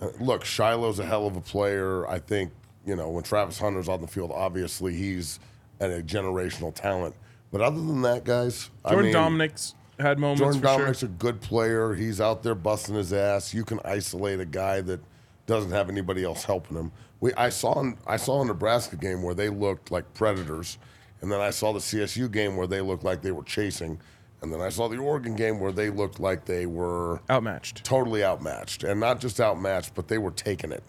uh, 0.00 0.08
Look, 0.20 0.44
Shiloh's 0.44 0.98
a 0.98 1.04
hell 1.04 1.26
of 1.26 1.36
a 1.36 1.40
player. 1.40 2.06
I 2.08 2.18
think 2.20 2.52
you 2.86 2.96
know 2.96 3.10
when 3.10 3.24
Travis 3.24 3.58
Hunter's 3.58 3.88
on 3.88 4.00
the 4.00 4.06
field, 4.06 4.32
obviously 4.32 4.94
he's 4.94 5.40
a 5.80 5.86
generational 6.00 6.72
talent. 6.74 7.14
But 7.54 7.60
other 7.60 7.76
than 7.80 8.02
that, 8.02 8.24
guys, 8.24 8.68
I 8.84 8.90
Jordan 8.90 9.12
mean, 9.12 9.14
Domineck's 9.14 9.76
had 10.00 10.18
moments 10.18 10.40
Jordan 10.40 10.60
Domineck's 10.60 10.98
sure. 10.98 11.08
a 11.08 11.12
good 11.12 11.40
player. 11.40 11.94
He's 11.94 12.20
out 12.20 12.42
there 12.42 12.56
busting 12.56 12.96
his 12.96 13.12
ass. 13.12 13.54
You 13.54 13.64
can 13.64 13.78
isolate 13.84 14.40
a 14.40 14.44
guy 14.44 14.80
that 14.80 14.98
doesn't 15.46 15.70
have 15.70 15.88
anybody 15.88 16.24
else 16.24 16.42
helping 16.42 16.76
him. 16.76 16.90
We 17.20 17.32
I 17.34 17.50
saw 17.50 17.92
I 18.08 18.16
saw 18.16 18.42
a 18.42 18.44
Nebraska 18.44 18.96
game 18.96 19.22
where 19.22 19.36
they 19.36 19.50
looked 19.50 19.92
like 19.92 20.14
predators, 20.14 20.78
and 21.20 21.30
then 21.30 21.40
I 21.40 21.50
saw 21.50 21.72
the 21.72 21.78
CSU 21.78 22.28
game 22.28 22.56
where 22.56 22.66
they 22.66 22.80
looked 22.80 23.04
like 23.04 23.22
they 23.22 23.30
were 23.30 23.44
chasing, 23.44 24.00
and 24.42 24.52
then 24.52 24.60
I 24.60 24.68
saw 24.68 24.88
the 24.88 24.98
Oregon 24.98 25.36
game 25.36 25.60
where 25.60 25.70
they 25.70 25.90
looked 25.90 26.18
like 26.18 26.46
they 26.46 26.66
were 26.66 27.20
Outmatched. 27.30 27.84
totally 27.84 28.24
outmatched, 28.24 28.82
and 28.82 28.98
not 28.98 29.20
just 29.20 29.40
outmatched, 29.40 29.94
but 29.94 30.08
they 30.08 30.18
were 30.18 30.32
taking 30.32 30.72
it. 30.72 30.82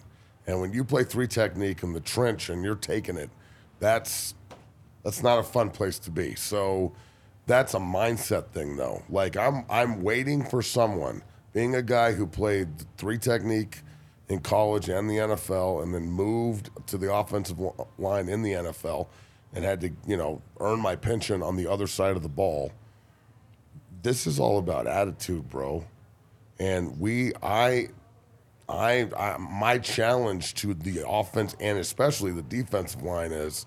And 0.48 0.60
when 0.60 0.72
you 0.72 0.82
play 0.82 1.04
three 1.04 1.28
technique 1.28 1.84
in 1.84 1.92
the 1.92 2.00
trench 2.00 2.48
and 2.48 2.64
you're 2.64 2.74
taking 2.74 3.16
it, 3.16 3.30
that's 3.78 4.34
that's 5.06 5.22
not 5.22 5.38
a 5.38 5.42
fun 5.44 5.70
place 5.70 6.00
to 6.00 6.10
be. 6.10 6.34
So 6.34 6.92
that's 7.46 7.74
a 7.74 7.78
mindset 7.78 8.48
thing, 8.48 8.76
though. 8.76 9.04
Like 9.08 9.36
I'm 9.36 9.64
I'm 9.70 10.02
waiting 10.02 10.44
for 10.44 10.62
someone, 10.62 11.22
being 11.52 11.76
a 11.76 11.82
guy 11.82 12.10
who 12.10 12.26
played 12.26 12.68
three 12.98 13.16
technique 13.16 13.82
in 14.28 14.40
college 14.40 14.88
and 14.88 15.08
the 15.08 15.14
NFL, 15.14 15.84
and 15.84 15.94
then 15.94 16.10
moved 16.10 16.70
to 16.88 16.98
the 16.98 17.14
offensive 17.14 17.56
line 17.98 18.28
in 18.28 18.42
the 18.42 18.50
NFL, 18.50 19.06
and 19.54 19.64
had 19.64 19.80
to 19.82 19.92
you 20.08 20.16
know 20.16 20.42
earn 20.58 20.80
my 20.80 20.96
pension 20.96 21.40
on 21.40 21.54
the 21.54 21.70
other 21.70 21.86
side 21.86 22.16
of 22.16 22.24
the 22.24 22.28
ball. 22.28 22.72
This 24.02 24.26
is 24.26 24.40
all 24.40 24.58
about 24.58 24.88
attitude, 24.88 25.48
bro. 25.48 25.84
And 26.58 26.98
we, 26.98 27.32
I, 27.44 27.90
I, 28.68 29.08
I, 29.16 29.36
my 29.38 29.78
challenge 29.78 30.54
to 30.54 30.74
the 30.74 31.08
offense 31.08 31.54
and 31.60 31.78
especially 31.78 32.32
the 32.32 32.42
defensive 32.42 33.02
line 33.02 33.30
is, 33.30 33.66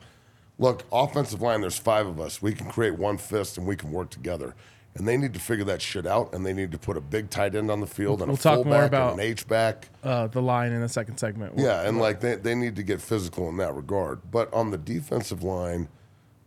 look, 0.60 0.84
offensive 0.92 1.42
line. 1.42 1.62
There's 1.62 1.78
five 1.80 2.06
of 2.06 2.20
us. 2.20 2.42
We 2.42 2.54
can 2.54 2.70
create 2.70 2.98
one 3.00 3.18
fist 3.18 3.58
and 3.58 3.66
we 3.66 3.76
can 3.76 3.92
work 3.92 4.12
together. 4.12 4.54
And 4.96 5.08
they 5.08 5.18
need 5.18 5.34
to 5.34 5.40
figure 5.40 5.64
that 5.66 5.82
shit 5.82 6.06
out. 6.06 6.34
And 6.34 6.46
they 6.46 6.52
need 6.54 6.72
to 6.74 6.78
put 6.78 6.98
a 6.98 7.02
big 7.02 7.30
tight 7.30 7.56
end 7.56 7.72
on 7.72 7.80
the 7.80 7.88
field 7.88 8.22
and 8.22 8.28
We'll 8.30 8.36
a 8.38 8.40
talk 8.40 8.56
more 8.58 8.64
fullback 8.66 8.88
about- 8.90 9.12
and 9.14 9.22
an 9.22 9.26
H 9.28 9.48
back. 9.48 9.90
Uh, 10.04 10.28
the 10.28 10.42
line 10.42 10.72
in 10.72 10.82
the 10.82 10.90
second 10.90 11.18
segment. 11.18 11.54
Yeah, 11.58 11.88
and 11.88 11.98
like 12.00 12.20
they, 12.20 12.36
they 12.36 12.54
need 12.56 12.76
to 12.76 12.84
get 12.84 13.02
physical 13.02 13.48
in 13.50 13.58
that 13.58 13.74
regard. 13.74 14.20
But 14.32 14.54
on 14.54 14.72
the 14.72 14.78
defensive 14.78 15.42
line, 15.44 15.88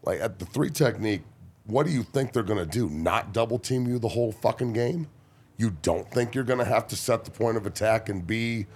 like 0.04 0.20
at 0.20 0.38
the 0.38 0.44
three 0.44 0.70
technique, 0.70 1.22
what 1.64 1.86
do 1.86 1.92
you 1.92 2.02
think 2.02 2.32
they're 2.32 2.42
gonna 2.42 2.66
do? 2.66 2.88
Not 2.90 3.32
double 3.32 3.58
team 3.58 3.86
you 3.86 3.98
the 3.98 4.08
whole 4.08 4.32
fucking 4.32 4.72
game? 4.72 5.06
You 5.56 5.76
don't 5.82 6.10
think 6.10 6.34
you're 6.34 6.42
gonna 6.44 6.64
have 6.64 6.88
to 6.88 6.96
set 6.96 7.24
the 7.24 7.30
point 7.30 7.56
of 7.56 7.66
attack 7.66 8.08
and 8.08 8.26
be 8.26 8.66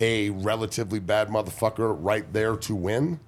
a 0.00 0.30
relatively 0.30 1.00
bad 1.00 1.28
motherfucker 1.28 1.96
right 1.98 2.32
there 2.32 2.56
to 2.56 2.74
win? 2.74 3.18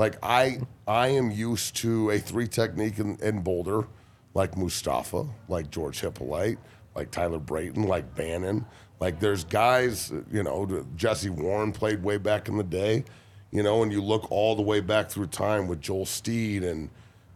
Like 0.00 0.16
I 0.22 0.60
I 0.88 1.08
am 1.08 1.30
used 1.30 1.76
to 1.76 2.08
a 2.08 2.18
three 2.18 2.48
technique 2.48 2.98
in, 2.98 3.18
in 3.20 3.42
Boulder, 3.42 3.86
like 4.32 4.56
Mustafa, 4.56 5.26
like 5.46 5.70
George 5.70 6.00
Hypolite, 6.00 6.56
like 6.94 7.10
Tyler 7.10 7.38
Brayton, 7.38 7.82
like 7.82 8.14
Bannon. 8.14 8.64
Like 8.98 9.20
there's 9.20 9.44
guys, 9.44 10.10
you 10.32 10.42
know, 10.42 10.86
Jesse 10.96 11.28
Warren 11.28 11.70
played 11.70 12.02
way 12.02 12.16
back 12.16 12.48
in 12.48 12.56
the 12.56 12.64
day, 12.64 13.04
you 13.50 13.62
know, 13.62 13.82
and 13.82 13.92
you 13.92 14.00
look 14.02 14.26
all 14.32 14.56
the 14.56 14.62
way 14.62 14.80
back 14.80 15.10
through 15.10 15.26
time 15.26 15.68
with 15.68 15.82
Joel 15.82 16.06
Steed 16.06 16.64
and, 16.64 16.88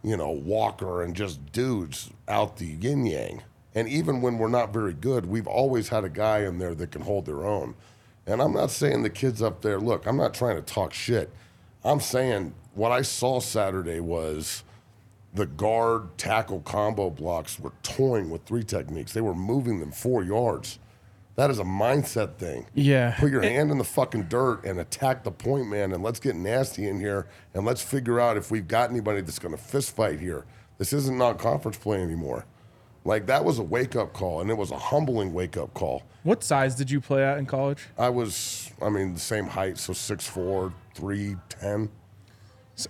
you 0.02 0.16
know, 0.16 0.30
Walker 0.30 1.02
and 1.02 1.14
just 1.14 1.44
dudes 1.52 2.08
out 2.28 2.56
the 2.56 2.78
yin 2.80 3.04
yang. 3.04 3.42
And 3.74 3.86
even 3.90 4.22
when 4.22 4.38
we're 4.38 4.48
not 4.48 4.72
very 4.72 4.94
good, 4.94 5.26
we've 5.26 5.46
always 5.46 5.90
had 5.90 6.04
a 6.04 6.08
guy 6.08 6.38
in 6.46 6.56
there 6.58 6.74
that 6.76 6.92
can 6.92 7.02
hold 7.02 7.26
their 7.26 7.44
own. 7.44 7.74
And 8.26 8.40
I'm 8.40 8.54
not 8.54 8.70
saying 8.70 9.02
the 9.02 9.10
kids 9.10 9.42
up 9.42 9.60
there, 9.60 9.78
look, 9.78 10.06
I'm 10.06 10.16
not 10.16 10.32
trying 10.32 10.56
to 10.56 10.62
talk 10.62 10.94
shit. 10.94 11.30
I'm 11.84 12.00
saying 12.00 12.54
what 12.74 12.92
I 12.92 13.02
saw 13.02 13.40
Saturday 13.40 14.00
was 14.00 14.64
the 15.34 15.46
guard 15.46 16.16
tackle 16.16 16.60
combo 16.60 17.10
blocks 17.10 17.58
were 17.58 17.72
toying 17.82 18.30
with 18.30 18.44
three 18.44 18.62
techniques. 18.62 19.12
They 19.12 19.20
were 19.20 19.34
moving 19.34 19.80
them 19.80 19.92
four 19.92 20.22
yards. 20.22 20.78
That 21.36 21.50
is 21.50 21.58
a 21.58 21.64
mindset 21.64 22.36
thing. 22.36 22.66
Yeah. 22.74 23.16
Put 23.18 23.32
your 23.32 23.42
hand 23.42 23.72
in 23.72 23.78
the 23.78 23.84
fucking 23.84 24.24
dirt 24.24 24.64
and 24.64 24.78
attack 24.78 25.24
the 25.24 25.32
point 25.32 25.68
man, 25.68 25.92
and 25.92 26.02
let's 26.02 26.20
get 26.20 26.36
nasty 26.36 26.86
in 26.86 27.00
here, 27.00 27.26
and 27.52 27.66
let's 27.66 27.82
figure 27.82 28.20
out 28.20 28.36
if 28.36 28.52
we've 28.52 28.68
got 28.68 28.90
anybody 28.90 29.20
that's 29.20 29.40
going 29.40 29.54
to 29.54 29.60
fist 29.60 29.96
fight 29.96 30.20
here. 30.20 30.44
This 30.78 30.92
isn't 30.92 31.18
non-conference 31.18 31.76
play 31.78 32.00
anymore. 32.00 32.46
Like 33.04 33.26
that 33.26 33.44
was 33.44 33.58
a 33.58 33.62
wake-up 33.62 34.12
call, 34.14 34.40
and 34.40 34.50
it 34.50 34.56
was 34.56 34.70
a 34.70 34.78
humbling 34.78 35.34
wake-up 35.34 35.74
call. 35.74 36.02
What 36.22 36.42
size 36.42 36.74
did 36.74 36.90
you 36.90 37.00
play 37.00 37.22
at 37.22 37.36
in 37.38 37.44
college? 37.44 37.86
I 37.98 38.08
was, 38.08 38.72
I 38.80 38.88
mean, 38.88 39.12
the 39.12 39.20
same 39.20 39.46
height, 39.46 39.76
so 39.76 39.92
6'4", 39.92 40.72
310. 40.94 41.90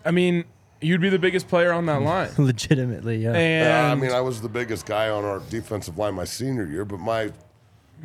I 0.04 0.11
mean, 0.12 0.44
you'd 0.80 1.00
be 1.00 1.09
the 1.09 1.18
biggest 1.18 1.49
player 1.49 1.73
on 1.73 1.87
that 1.87 2.02
line. 2.12 2.30
Legitimately, 2.38 3.16
yeah. 3.16 3.33
And 3.33 3.64
Yeah, 3.66 3.90
I 3.92 3.94
mean, 3.97 4.12
I 4.12 4.21
was 4.21 4.40
the 4.40 4.49
biggest 4.49 4.87
guy 4.87 5.09
on 5.09 5.25
our 5.25 5.40
defensive 5.50 5.99
line 5.99 6.14
my 6.14 6.25
senior 6.25 6.66
year, 6.66 6.85
but 6.85 7.00
my 7.00 7.33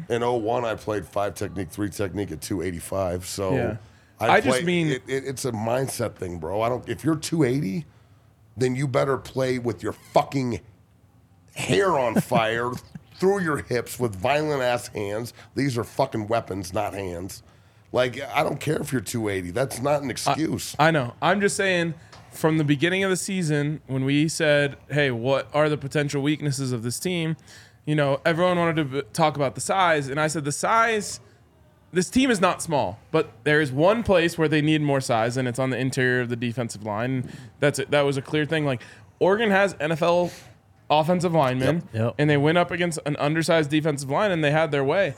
in 0.09 0.21
01, 0.21 0.65
I 0.65 0.75
played 0.75 1.05
five 1.05 1.35
technique, 1.35 1.69
three 1.69 1.89
technique 1.89 2.31
at 2.31 2.41
285. 2.41 3.25
So 3.25 3.53
Yeah. 3.53 3.77
I, 4.19 4.37
I 4.37 4.41
just 4.41 4.63
mean- 4.63 4.87
it, 4.87 5.03
it, 5.07 5.25
it's 5.27 5.45
a 5.45 5.51
mindset 5.51 6.15
thing, 6.15 6.39
bro. 6.39 6.61
I 6.61 6.69
don't. 6.69 6.87
If 6.89 7.03
you're 7.03 7.15
280, 7.15 7.85
then 8.57 8.75
you 8.75 8.87
better 8.87 9.17
play 9.17 9.59
with 9.59 9.83
your 9.83 9.93
fucking 9.93 10.59
hair 11.59 11.97
on 11.99 12.15
fire 12.15 12.71
through 13.15 13.41
your 13.41 13.57
hips 13.57 13.99
with 13.99 14.15
violent 14.15 14.61
ass 14.61 14.87
hands. 14.87 15.33
These 15.55 15.77
are 15.77 15.83
fucking 15.83 16.27
weapons, 16.27 16.73
not 16.73 16.93
hands. 16.93 17.43
Like 17.91 18.21
I 18.33 18.43
don't 18.43 18.59
care 18.59 18.79
if 18.81 18.91
you're 18.91 19.01
280. 19.01 19.51
That's 19.51 19.81
not 19.81 20.01
an 20.01 20.09
excuse. 20.09 20.75
I 20.79 20.91
know. 20.91 21.15
I'm 21.21 21.41
just 21.41 21.55
saying 21.55 21.95
from 22.31 22.57
the 22.57 22.63
beginning 22.63 23.03
of 23.03 23.09
the 23.09 23.17
season 23.17 23.81
when 23.87 24.05
we 24.05 24.27
said, 24.27 24.77
"Hey, 24.89 25.11
what 25.11 25.49
are 25.53 25.69
the 25.69 25.77
potential 25.77 26.21
weaknesses 26.21 26.71
of 26.71 26.83
this 26.83 26.99
team?" 26.99 27.35
You 27.85 27.95
know, 27.95 28.21
everyone 28.25 28.57
wanted 28.59 28.75
to 28.75 28.85
b- 28.85 29.01
talk 29.13 29.35
about 29.35 29.55
the 29.55 29.61
size, 29.61 30.07
and 30.07 30.19
I 30.19 30.27
said 30.27 30.45
the 30.45 30.51
size 30.51 31.19
this 31.91 32.09
team 32.09 32.29
is 32.29 32.39
not 32.39 32.61
small, 32.61 32.99
but 33.09 33.31
there 33.43 33.61
is 33.61 33.71
one 33.71 34.03
place 34.03 34.37
where 34.37 34.47
they 34.47 34.61
need 34.61 34.81
more 34.81 35.01
size, 35.01 35.37
and 35.37 35.47
it's 35.47 35.57
on 35.57 35.71
the 35.71 35.77
interior 35.79 36.21
of 36.21 36.29
the 36.29 36.35
defensive 36.35 36.83
line. 36.83 37.27
That's 37.59 37.79
it. 37.79 37.89
That 37.89 38.01
was 38.01 38.15
a 38.17 38.21
clear 38.21 38.45
thing. 38.45 38.63
Like 38.65 38.83
Oregon 39.19 39.49
has 39.49 39.73
NFL 39.75 40.31
offensive 40.89 41.33
linemen, 41.33 41.75
Yep. 41.75 41.85
Yep. 41.93 42.15
and 42.17 42.29
they 42.29 42.37
went 42.37 42.57
up 42.57 42.71
against 42.71 42.99
an 43.05 43.15
undersized 43.17 43.69
defensive 43.69 44.09
line, 44.09 44.31
and 44.31 44.43
they 44.43 44.51
had 44.51 44.71
their 44.71 44.83
way. 44.83 45.13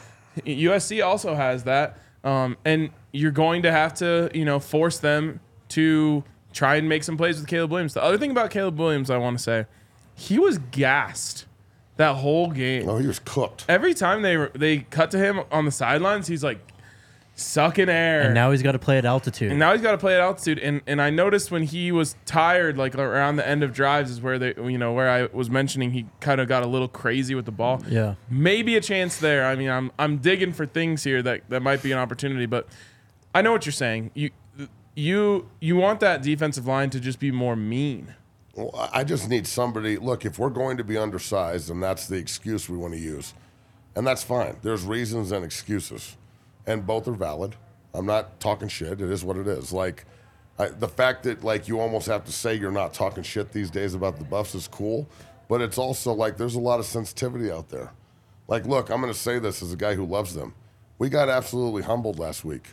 USC 0.45 1.03
also 1.05 1.35
has 1.35 1.63
that, 1.65 1.97
um, 2.23 2.57
and 2.65 2.89
you're 3.11 3.31
going 3.31 3.61
to 3.63 3.71
have 3.71 3.93
to, 3.95 4.29
you 4.33 4.45
know, 4.45 4.59
force 4.59 4.97
them 4.99 5.39
to 5.69 6.23
try 6.53 6.75
and 6.75 6.87
make 6.89 7.03
some 7.03 7.17
plays 7.17 7.39
with 7.39 7.47
Caleb 7.47 7.71
Williams. 7.71 7.93
The 7.93 8.03
other 8.03 8.17
thing 8.17 8.31
about 8.31 8.49
Caleb 8.51 8.77
Williams, 8.79 9.09
I 9.09 9.17
want 9.17 9.37
to 9.37 9.43
say, 9.43 9.65
he 10.15 10.37
was 10.39 10.57
gassed 10.57 11.45
that 11.97 12.15
whole 12.15 12.49
game 12.49 12.87
oh, 12.89 12.97
he 12.97 13.05
was 13.07 13.19
cooked. 13.19 13.65
every 13.69 13.93
time 13.93 14.21
they 14.21 14.47
they 14.55 14.79
cut 14.79 15.11
to 15.11 15.17
him 15.19 15.41
on 15.51 15.65
the 15.65 15.71
sidelines, 15.71 16.27
he's 16.27 16.43
like 16.43 16.59
sucking 17.41 17.89
air. 17.89 18.21
and 18.21 18.33
now 18.33 18.51
he's 18.51 18.61
got 18.63 18.71
to 18.73 18.79
play 18.79 18.97
at 18.97 19.05
altitude. 19.05 19.51
And 19.51 19.59
now 19.59 19.73
he's 19.73 19.81
got 19.81 19.91
to 19.91 19.97
play 19.97 20.13
at 20.13 20.21
altitude. 20.21 20.59
And 20.59 20.81
and 20.87 21.01
I 21.01 21.09
noticed 21.09 21.51
when 21.51 21.63
he 21.63 21.91
was 21.91 22.15
tired, 22.25 22.77
like 22.77 22.95
around 22.95 23.35
the 23.35 23.47
end 23.47 23.63
of 23.63 23.73
drives, 23.73 24.09
is 24.11 24.21
where 24.21 24.39
they 24.39 24.53
you 24.57 24.77
know 24.77 24.93
where 24.93 25.09
I 25.09 25.25
was 25.35 25.49
mentioning 25.49 25.91
he 25.91 26.05
kind 26.19 26.39
of 26.41 26.47
got 26.47 26.63
a 26.63 26.67
little 26.67 26.87
crazy 26.87 27.35
with 27.35 27.45
the 27.45 27.51
ball. 27.51 27.81
yeah. 27.87 28.15
Maybe 28.29 28.75
a 28.77 28.81
chance 28.81 29.17
there. 29.17 29.45
I 29.45 29.55
mean, 29.55 29.69
I'm 29.69 29.91
I'm 29.99 30.17
digging 30.17 30.53
for 30.53 30.65
things 30.65 31.03
here 31.03 31.21
that 31.23 31.41
that 31.49 31.61
might 31.61 31.81
be 31.83 31.91
an 31.91 31.97
opportunity, 31.97 32.45
but 32.45 32.67
I 33.33 33.41
know 33.41 33.51
what 33.51 33.65
you're 33.65 33.73
saying. 33.73 34.11
You 34.13 34.31
you 34.95 35.49
you 35.59 35.75
want 35.75 35.99
that 36.01 36.21
defensive 36.21 36.67
line 36.67 36.89
to 36.91 36.99
just 36.99 37.19
be 37.19 37.31
more 37.31 37.55
mean. 37.55 38.15
Well, 38.55 38.71
I 38.75 38.99
I 38.99 39.03
just 39.03 39.29
need 39.29 39.47
somebody. 39.47 39.97
Look, 39.97 40.25
if 40.25 40.37
we're 40.37 40.49
going 40.49 40.77
to 40.77 40.83
be 40.83 40.97
undersized, 40.97 41.69
and 41.69 41.81
that's 41.81 42.07
the 42.07 42.17
excuse 42.17 42.67
we 42.67 42.77
want 42.77 42.93
to 42.93 42.99
use, 42.99 43.33
and 43.95 44.05
that's 44.05 44.23
fine. 44.23 44.57
There's 44.61 44.83
reasons 44.83 45.31
and 45.31 45.45
excuses, 45.45 46.17
and 46.65 46.85
both 46.85 47.07
are 47.07 47.13
valid. 47.13 47.55
I'm 47.93 48.05
not 48.05 48.39
talking 48.39 48.67
shit. 48.67 49.01
It 49.01 49.09
is 49.09 49.23
what 49.23 49.37
it 49.37 49.47
is. 49.47 49.73
Like 49.73 50.05
I, 50.57 50.67
the 50.67 50.87
fact 50.87 51.23
that 51.23 51.43
like 51.43 51.67
you 51.67 51.79
almost 51.79 52.07
have 52.07 52.25
to 52.25 52.31
say 52.31 52.55
you're 52.55 52.71
not 52.71 52.93
talking 52.93 53.23
shit 53.23 53.51
these 53.51 53.71
days 53.71 53.93
about 53.93 54.17
the 54.17 54.23
Buffs 54.23 54.53
is 54.53 54.67
cool, 54.67 55.07
but 55.49 55.61
it's 55.61 55.77
also 55.77 56.13
like 56.13 56.37
there's 56.37 56.55
a 56.55 56.59
lot 56.59 56.79
of 56.79 56.85
sensitivity 56.85 57.51
out 57.51 57.69
there. 57.69 57.91
Like, 58.47 58.65
look, 58.65 58.89
I'm 58.89 59.01
going 59.01 59.13
to 59.13 59.17
say 59.17 59.39
this 59.39 59.63
as 59.63 59.73
a 59.73 59.77
guy 59.77 59.95
who 59.95 60.05
loves 60.05 60.35
them. 60.35 60.53
We 60.99 61.09
got 61.09 61.29
absolutely 61.29 61.83
humbled 61.83 62.19
last 62.19 62.45
week, 62.45 62.67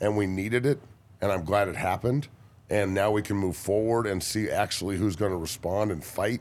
and 0.00 0.16
we 0.16 0.26
needed 0.26 0.66
it, 0.66 0.80
and 1.20 1.30
I'm 1.30 1.44
glad 1.44 1.68
it 1.68 1.76
happened. 1.76 2.28
And 2.68 2.94
now 2.94 3.10
we 3.10 3.22
can 3.22 3.36
move 3.36 3.56
forward 3.56 4.06
and 4.06 4.22
see 4.22 4.48
actually 4.48 4.96
who's 4.96 5.16
going 5.16 5.32
to 5.32 5.36
respond 5.36 5.90
and 5.90 6.02
fight. 6.02 6.40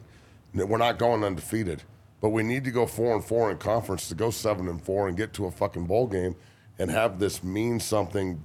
We're 0.54 0.78
not 0.78 0.98
going 0.98 1.24
undefeated, 1.24 1.84
but 2.22 2.30
we 2.30 2.44
need 2.44 2.64
to 2.64 2.72
go 2.72 2.86
four 2.86 3.16
and 3.16 3.24
four 3.24 3.52
in 3.52 3.58
conference 3.58 4.10
to 4.10 4.16
go 4.16 4.32
seven 4.32 4.68
and 4.68 4.82
four 4.82 5.08
and 5.08 5.18
get 5.18 5.34
to 5.34 5.46
a 5.46 5.52
fucking 5.52 5.86
bowl 5.86 6.08
game 6.08 6.36
and 6.80 6.90
have 6.90 7.20
this 7.20 7.44
mean 7.44 7.80
something 7.80 8.42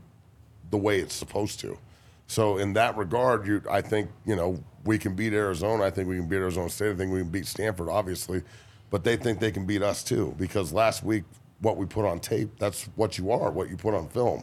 the 0.70 0.76
way 0.76 0.98
it's 0.98 1.14
supposed 1.14 1.60
to. 1.60 1.78
So 2.26 2.58
in 2.58 2.72
that 2.74 2.96
regard, 2.96 3.46
you, 3.46 3.62
I 3.70 3.80
think 3.80 4.10
you 4.26 4.36
know 4.36 4.62
we 4.84 4.98
can 4.98 5.14
beat 5.14 5.32
Arizona. 5.32 5.84
I 5.84 5.90
think 5.90 6.08
we 6.08 6.16
can 6.16 6.28
beat 6.28 6.36
Arizona 6.36 6.68
State. 6.68 6.90
I 6.90 6.96
think 6.96 7.12
we 7.12 7.20
can 7.20 7.30
beat 7.30 7.46
Stanford, 7.46 7.88
obviously, 7.88 8.42
but 8.90 9.04
they 9.04 9.16
think 9.16 9.40
they 9.40 9.52
can 9.52 9.64
beat 9.64 9.82
us 9.82 10.02
too 10.02 10.34
because 10.38 10.72
last 10.72 11.04
week 11.04 11.24
what 11.60 11.76
we 11.76 11.86
put 11.86 12.04
on 12.04 12.18
tape, 12.20 12.50
that's 12.58 12.84
what 12.96 13.16
you 13.16 13.30
are, 13.30 13.50
what 13.50 13.70
you 13.70 13.76
put 13.76 13.94
on 13.94 14.08
film, 14.08 14.42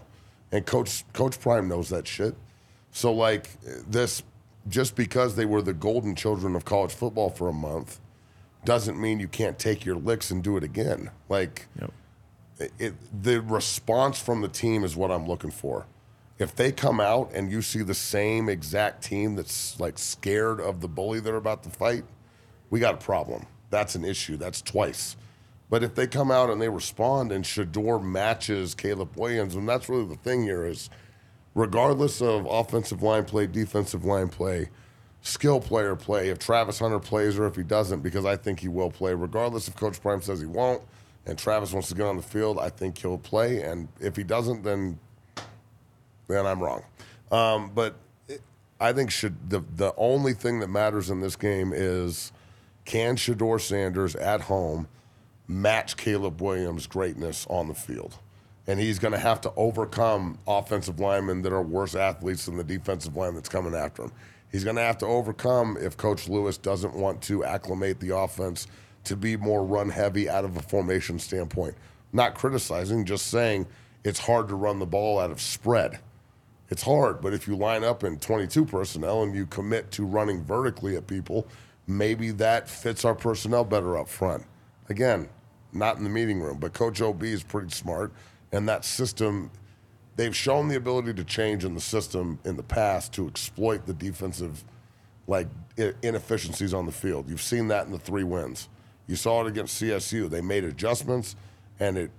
and 0.51 0.65
Coach 0.65 1.03
Coach 1.13 1.39
Prime 1.39 1.67
knows 1.67 1.89
that 1.89 2.07
shit. 2.07 2.35
So 2.91 3.13
like 3.13 3.49
this, 3.89 4.23
just 4.67 4.95
because 4.95 5.35
they 5.35 5.45
were 5.45 5.61
the 5.61 5.73
golden 5.73 6.15
children 6.15 6.55
of 6.55 6.65
college 6.65 6.93
football 6.93 7.29
for 7.29 7.49
a 7.49 7.53
month, 7.53 7.99
doesn't 8.63 8.99
mean 8.99 9.19
you 9.19 9.27
can't 9.27 9.57
take 9.57 9.85
your 9.85 9.95
licks 9.95 10.29
and 10.29 10.43
do 10.43 10.55
it 10.57 10.63
again. 10.63 11.09
Like 11.29 11.67
it, 12.79 13.23
the 13.23 13.41
response 13.41 14.19
from 14.19 14.41
the 14.41 14.47
team 14.47 14.83
is 14.83 14.95
what 14.95 15.11
I'm 15.11 15.27
looking 15.27 15.51
for. 15.51 15.87
If 16.37 16.55
they 16.55 16.71
come 16.71 16.99
out 16.99 17.31
and 17.33 17.51
you 17.51 17.61
see 17.61 17.83
the 17.83 17.93
same 17.93 18.49
exact 18.49 19.03
team 19.03 19.35
that's 19.35 19.79
like 19.79 19.97
scared 19.99 20.59
of 20.59 20.81
the 20.81 20.87
bully 20.87 21.19
they're 21.19 21.35
about 21.35 21.63
to 21.63 21.69
fight, 21.69 22.03
we 22.69 22.79
got 22.79 22.95
a 22.95 22.97
problem. 22.97 23.45
That's 23.69 23.95
an 23.95 24.03
issue. 24.03 24.37
That's 24.37 24.61
twice. 24.61 25.15
But 25.69 25.83
if 25.83 25.95
they 25.95 26.07
come 26.07 26.31
out 26.31 26.49
and 26.49 26.61
they 26.61 26.67
respond 26.67 27.31
and 27.31 27.45
Shedeur 27.45 28.03
matches 28.03 28.75
Caleb 28.75 29.15
Williams, 29.15 29.55
and 29.55 29.67
that's 29.67 29.87
really 29.87 30.05
the 30.05 30.15
thing 30.15 30.43
here 30.43 30.65
is 30.65 30.89
regardless 31.55 32.21
of 32.21 32.45
offensive 32.45 33.01
line 33.01 33.25
play, 33.25 33.47
defensive 33.47 34.03
line 34.03 34.27
play, 34.27 34.69
skill 35.21 35.61
player 35.61 35.95
play, 35.95 36.29
if 36.29 36.39
Travis 36.39 36.79
Hunter 36.79 36.99
plays 36.99 37.37
or 37.37 37.45
if 37.47 37.55
he 37.55 37.63
doesn't, 37.63 38.01
because 38.01 38.25
I 38.25 38.35
think 38.35 38.59
he 38.59 38.67
will 38.67 38.91
play, 38.91 39.13
regardless 39.13 39.67
if 39.67 39.75
Coach 39.75 40.01
Prime 40.01 40.21
says 40.21 40.39
he 40.39 40.45
won't, 40.45 40.81
and 41.25 41.37
Travis 41.37 41.71
wants 41.71 41.89
to 41.89 41.95
get 41.95 42.05
on 42.05 42.17
the 42.17 42.23
field, 42.23 42.59
I 42.59 42.69
think 42.69 42.97
he'll 42.97 43.17
play. 43.17 43.61
And 43.61 43.87
if 43.99 44.15
he 44.15 44.23
doesn't, 44.23 44.63
then 44.63 44.99
then 46.27 46.45
I'm 46.45 46.61
wrong. 46.61 46.83
Um, 47.31 47.71
but 47.73 47.95
it, 48.27 48.41
I 48.79 48.93
think 48.93 49.11
should 49.11 49.49
the 49.49 49.63
the 49.75 49.93
only 49.97 50.33
thing 50.33 50.59
that 50.59 50.69
matters 50.69 51.09
in 51.09 51.21
this 51.21 51.35
game 51.35 51.71
is 51.75 52.31
can 52.85 53.15
Shedeur 53.15 53.59
Sanders 53.61 54.15
at 54.15 54.41
home 54.41 54.87
match 55.47 55.97
Caleb 55.97 56.41
Williams' 56.41 56.87
greatness 56.87 57.45
on 57.49 57.67
the 57.67 57.75
field? 57.75 58.17
And 58.67 58.79
he's 58.79 58.99
going 58.99 59.11
to 59.11 59.19
have 59.19 59.41
to 59.41 59.51
overcome 59.55 60.37
offensive 60.47 60.99
linemen 60.99 61.41
that 61.41 61.51
are 61.51 61.63
worse 61.63 61.95
athletes 61.95 62.45
than 62.45 62.57
the 62.57 62.63
defensive 62.63 63.15
line 63.17 63.33
that's 63.33 63.49
coming 63.49 63.73
after 63.73 64.03
him. 64.03 64.11
He's 64.51 64.63
going 64.63 64.75
to 64.75 64.81
have 64.83 64.97
to 64.99 65.05
overcome 65.05 65.77
if 65.79 65.97
Coach 65.97 66.29
Lewis 66.29 66.57
doesn't 66.57 66.93
want 66.93 67.21
to 67.23 67.43
acclimate 67.43 67.99
the 67.99 68.15
offense 68.15 68.67
to 69.05 69.15
be 69.15 69.37
more 69.37 69.63
run 69.63 69.89
heavy 69.89 70.29
out 70.29 70.45
of 70.45 70.57
a 70.57 70.61
formation 70.61 71.19
standpoint. 71.19 71.75
Not 72.13 72.35
criticizing, 72.35 73.05
just 73.05 73.27
saying 73.27 73.67
it's 74.03 74.19
hard 74.19 74.47
to 74.49 74.55
run 74.55 74.79
the 74.79 74.85
ball 74.85 75.19
out 75.19 75.31
of 75.31 75.41
spread. 75.41 75.99
It's 76.69 76.83
hard, 76.83 77.21
but 77.21 77.33
if 77.33 77.47
you 77.47 77.55
line 77.55 77.83
up 77.83 78.03
in 78.03 78.17
22 78.17 78.65
personnel 78.65 79.23
and 79.23 79.35
you 79.35 79.45
commit 79.45 79.91
to 79.91 80.05
running 80.05 80.43
vertically 80.43 80.95
at 80.95 81.07
people, 81.07 81.47
maybe 81.87 82.31
that 82.31 82.69
fits 82.69 83.03
our 83.03 83.15
personnel 83.15 83.63
better 83.65 83.97
up 83.97 84.07
front. 84.07 84.45
Again, 84.89 85.27
not 85.73 85.97
in 85.97 86.03
the 86.03 86.09
meeting 86.09 86.39
room, 86.39 86.57
but 86.59 86.73
Coach 86.73 87.01
OB 87.01 87.23
is 87.23 87.43
pretty 87.43 87.69
smart, 87.69 88.13
and 88.51 88.67
that 88.69 88.85
system, 88.85 89.51
they've 90.15 90.35
shown 90.35 90.67
the 90.67 90.75
ability 90.75 91.13
to 91.13 91.23
change 91.23 91.65
in 91.65 91.73
the 91.73 91.81
system 91.81 92.39
in 92.45 92.55
the 92.55 92.63
past 92.63 93.13
to 93.13 93.27
exploit 93.27 93.85
the 93.85 93.93
defensive 93.93 94.63
like 95.27 95.47
inefficiencies 96.01 96.73
on 96.73 96.85
the 96.85 96.91
field. 96.91 97.29
You've 97.29 97.41
seen 97.41 97.67
that 97.69 97.85
in 97.85 97.91
the 97.91 97.99
three 97.99 98.23
wins. 98.23 98.69
You 99.11 99.17
saw 99.17 99.41
it 99.41 99.47
against 99.47 99.81
CSU. 99.81 100.29
They 100.29 100.39
made 100.39 100.63
adjustments, 100.63 101.35
and 101.81 101.97
it 101.97 102.11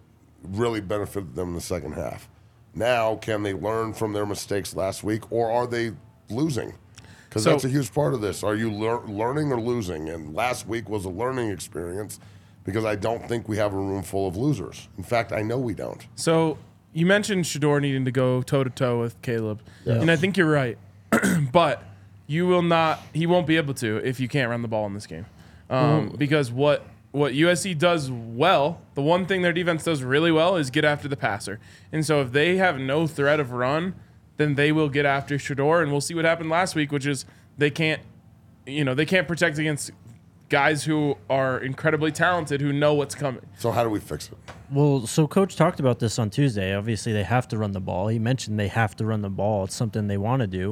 really 0.42 0.82
benefited 0.82 1.34
them 1.34 1.48
in 1.48 1.54
the 1.54 1.60
second 1.62 1.92
half. 1.92 2.28
Now, 2.74 3.16
can 3.16 3.42
they 3.42 3.54
learn 3.54 3.94
from 3.94 4.12
their 4.12 4.26
mistakes 4.26 4.76
last 4.76 5.02
week, 5.02 5.32
or 5.32 5.50
are 5.50 5.66
they 5.66 5.92
losing? 6.28 6.74
Because 7.30 7.44
So- 7.44 7.50
that's 7.52 7.64
a 7.64 7.70
huge 7.70 7.94
part 7.94 8.12
of 8.12 8.20
this. 8.20 8.42
Are 8.42 8.54
you 8.54 8.70
lear- 8.70 9.00
learning 9.06 9.50
or 9.52 9.58
losing? 9.58 10.10
And 10.10 10.34
last 10.34 10.68
week 10.68 10.86
was 10.90 11.06
a 11.06 11.08
learning 11.08 11.48
experience 11.48 12.20
because 12.62 12.84
I 12.84 12.94
don't 12.94 13.26
think 13.26 13.48
we 13.48 13.56
have 13.56 13.72
a 13.72 13.78
room 13.78 14.02
full 14.02 14.28
of 14.28 14.36
losers. 14.36 14.90
In 14.98 15.02
fact, 15.04 15.32
I 15.32 15.40
know 15.40 15.58
we 15.58 15.72
don't. 15.72 16.06
So 16.14 16.58
you 16.92 17.06
mentioned 17.06 17.46
Shedeur 17.46 17.80
needing 17.80 18.04
to 18.04 18.10
go 18.12 18.42
toe 18.42 18.64
to 18.64 18.70
toe 18.70 19.00
with 19.00 19.20
Caleb, 19.22 19.62
and 19.86 20.10
I 20.10 20.16
think 20.16 20.36
you're 20.36 20.50
right. 20.50 20.76
but 21.52 21.84
you 22.26 22.46
will 22.46 22.60
not. 22.62 23.00
He 23.14 23.26
won't 23.26 23.46
be 23.46 23.56
able 23.56 23.72
to 23.74 23.96
if 24.04 24.20
you 24.20 24.28
can't 24.28 24.50
run 24.50 24.60
the 24.60 24.68
ball 24.68 24.84
in 24.86 24.92
this 24.92 25.06
game, 25.06 25.24
um, 25.72 26.14
because 26.18 26.50
what 26.52 26.86
what 27.12 27.34
USC 27.34 27.78
does 27.78 28.10
well, 28.10 28.80
the 28.94 29.02
one 29.02 29.26
thing 29.26 29.42
their 29.42 29.52
defense 29.52 29.84
does 29.84 30.02
really 30.02 30.32
well 30.32 30.56
is 30.56 30.70
get 30.70 30.84
after 30.84 31.08
the 31.08 31.16
passer. 31.16 31.60
And 31.92 32.06
so 32.06 32.22
if 32.22 32.32
they 32.32 32.56
have 32.56 32.78
no 32.78 33.06
threat 33.06 33.38
of 33.38 33.52
run, 33.52 33.94
then 34.38 34.54
they 34.54 34.72
will 34.72 34.88
get 34.88 35.04
after 35.04 35.36
Shedeur, 35.36 35.82
and 35.82 35.92
we'll 35.92 36.00
see 36.00 36.14
what 36.14 36.24
happened 36.24 36.48
last 36.48 36.74
week, 36.74 36.90
which 36.90 37.06
is 37.06 37.26
they 37.58 37.70
can't, 37.70 38.00
you 38.66 38.82
know, 38.82 38.94
they 38.94 39.04
can't 39.04 39.28
protect 39.28 39.58
against 39.58 39.90
guys 40.48 40.84
who 40.84 41.16
are 41.30 41.58
incredibly 41.58 42.12
talented 42.12 42.60
who 42.60 42.72
know 42.72 42.94
what's 42.94 43.14
coming. 43.14 43.42
So 43.58 43.70
how 43.70 43.82
do 43.84 43.90
we 43.90 44.00
fix 44.00 44.28
it? 44.28 44.38
Well, 44.70 45.06
so 45.06 45.26
coach 45.26 45.56
talked 45.56 45.80
about 45.80 45.98
this 45.98 46.18
on 46.18 46.30
Tuesday. 46.30 46.74
Obviously, 46.74 47.12
they 47.12 47.24
have 47.24 47.46
to 47.48 47.58
run 47.58 47.72
the 47.72 47.80
ball. 47.80 48.08
He 48.08 48.18
mentioned 48.18 48.58
they 48.58 48.68
have 48.68 48.96
to 48.96 49.04
run 49.04 49.22
the 49.22 49.30
ball. 49.30 49.64
It's 49.64 49.74
something 49.74 50.08
they 50.08 50.18
want 50.18 50.40
to 50.40 50.46
do. 50.46 50.70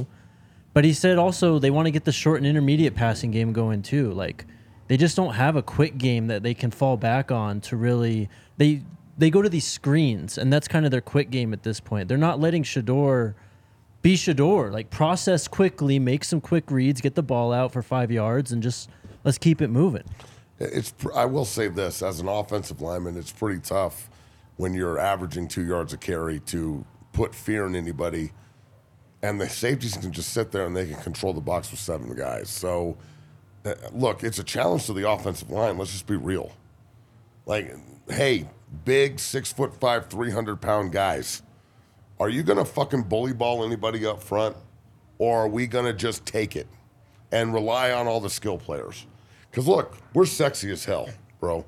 But 0.73 0.85
he 0.85 0.93
said 0.93 1.19
also 1.19 1.59
they 1.59 1.71
want 1.71 1.87
to 1.87 1.91
get 1.91 2.05
the 2.05 2.13
short 2.13 2.39
and 2.39 2.47
intermediate 2.47 2.95
passing 2.95 3.31
game 3.31 3.53
going 3.53 3.83
too. 3.83 4.13
Like 4.13 4.47
they 4.91 4.97
just 4.97 5.15
don't 5.15 5.35
have 5.35 5.55
a 5.55 5.63
quick 5.63 5.99
game 5.99 6.27
that 6.27 6.43
they 6.43 6.53
can 6.53 6.73
fall 6.73 6.97
back 6.97 7.31
on 7.31 7.61
to 7.61 7.77
really 7.77 8.29
they 8.57 8.83
they 9.17 9.31
go 9.31 9.41
to 9.41 9.49
these 9.49 9.65
screens 9.65 10.37
and 10.37 10.53
that's 10.53 10.67
kind 10.67 10.85
of 10.85 10.91
their 10.91 11.01
quick 11.01 11.31
game 11.31 11.53
at 11.53 11.63
this 11.63 11.79
point. 11.79 12.09
They're 12.09 12.19
not 12.19 12.41
letting 12.41 12.65
Shedeur 12.65 13.35
be 14.03 14.17
Shedeur. 14.17 14.73
Like 14.73 14.91
process 14.91 15.47
quickly, 15.47 16.01
make 16.01 16.25
some 16.25 16.41
quick 16.41 16.73
reads, 16.73 17.01
get 17.01 17.15
the 17.15 17.23
ball 17.23 17.53
out 17.53 17.73
for 17.73 17.83
5 17.83 18.11
yards 18.11 18.51
and 18.51 18.65
just 18.65 18.91
let's 19.23 19.39
keep 19.39 19.63
it 19.63 19.69
moving. 19.69 20.03
It's. 20.59 20.93
I 21.15 21.25
will 21.25 21.45
say 21.45 21.69
this: 21.69 22.03
as 22.03 22.19
an 22.19 22.27
offensive 22.27 22.83
lineman, 22.83 23.17
it's 23.17 23.31
pretty 23.31 23.61
tough 23.61 24.11
when 24.57 24.75
you're 24.75 24.99
averaging 24.99 25.47
two 25.47 25.65
yards 25.65 25.93
a 25.93 25.99
carry 25.99 26.41
to 26.41 26.85
put 27.13 27.33
fear 27.33 27.65
in 27.65 27.77
anybody, 27.77 28.33
and 29.23 29.41
the 29.41 29.49
safeties 29.49 29.97
can 29.97 30.11
just 30.11 30.33
sit 30.33 30.51
there 30.51 30.67
and 30.67 30.77
they 30.77 30.87
can 30.87 31.01
control 31.01 31.33
the 31.33 31.41
box 31.41 31.71
with 31.71 31.79
seven 31.79 32.13
guys. 32.17 32.51
So, 32.51 32.97
look, 33.93 34.23
it's 34.23 34.39
a 34.39 34.45
challenge 34.45 34.87
to 34.87 34.93
the 34.93 35.09
offensive 35.09 35.51
line. 35.51 35.79
Let's 35.79 35.93
just 35.93 36.07
be 36.07 36.17
real. 36.17 36.53
Like, 37.47 37.75
hey, 38.09 38.49
big 38.85 39.19
six 39.19 39.53
foot 39.53 39.79
five, 39.81 40.07
three 40.09 40.31
hundred 40.31 40.61
pound 40.61 40.93
guys, 40.93 41.43
are 42.19 42.29
you 42.29 42.43
gonna 42.43 42.65
fucking 42.65 43.05
bully 43.05 43.33
ball 43.33 43.65
anybody 43.65 44.07
up 44.07 44.23
front, 44.23 44.57
or 45.19 45.45
are 45.45 45.49
we 45.49 45.67
gonna 45.67 45.93
just 45.93 46.25
take 46.25 46.57
it 46.57 46.69
and 47.33 47.53
rely 47.53 47.93
on 47.93 48.07
all 48.07 48.21
the 48.21 48.31
skill 48.31 48.59
players? 48.59 49.07
Because 49.51 49.67
look, 49.67 49.97
we're 50.15 50.27
sexy 50.27 50.71
as 50.71 50.85
hell, 50.85 51.09
bro. 51.41 51.65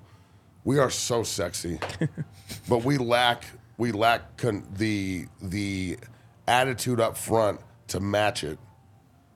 We 0.65 0.79
are 0.79 0.91
so 0.91 1.23
sexy, 1.23 1.81
but 2.69 2.85
we 2.85 2.99
lack 2.99 3.45
we 3.77 3.93
lack 3.93 4.37
con- 4.37 4.67
the 4.75 5.27
the 5.41 5.99
attitude 6.47 7.01
up 7.01 7.17
front 7.17 7.61
to 7.89 8.01
match 8.01 8.45
it 8.45 8.59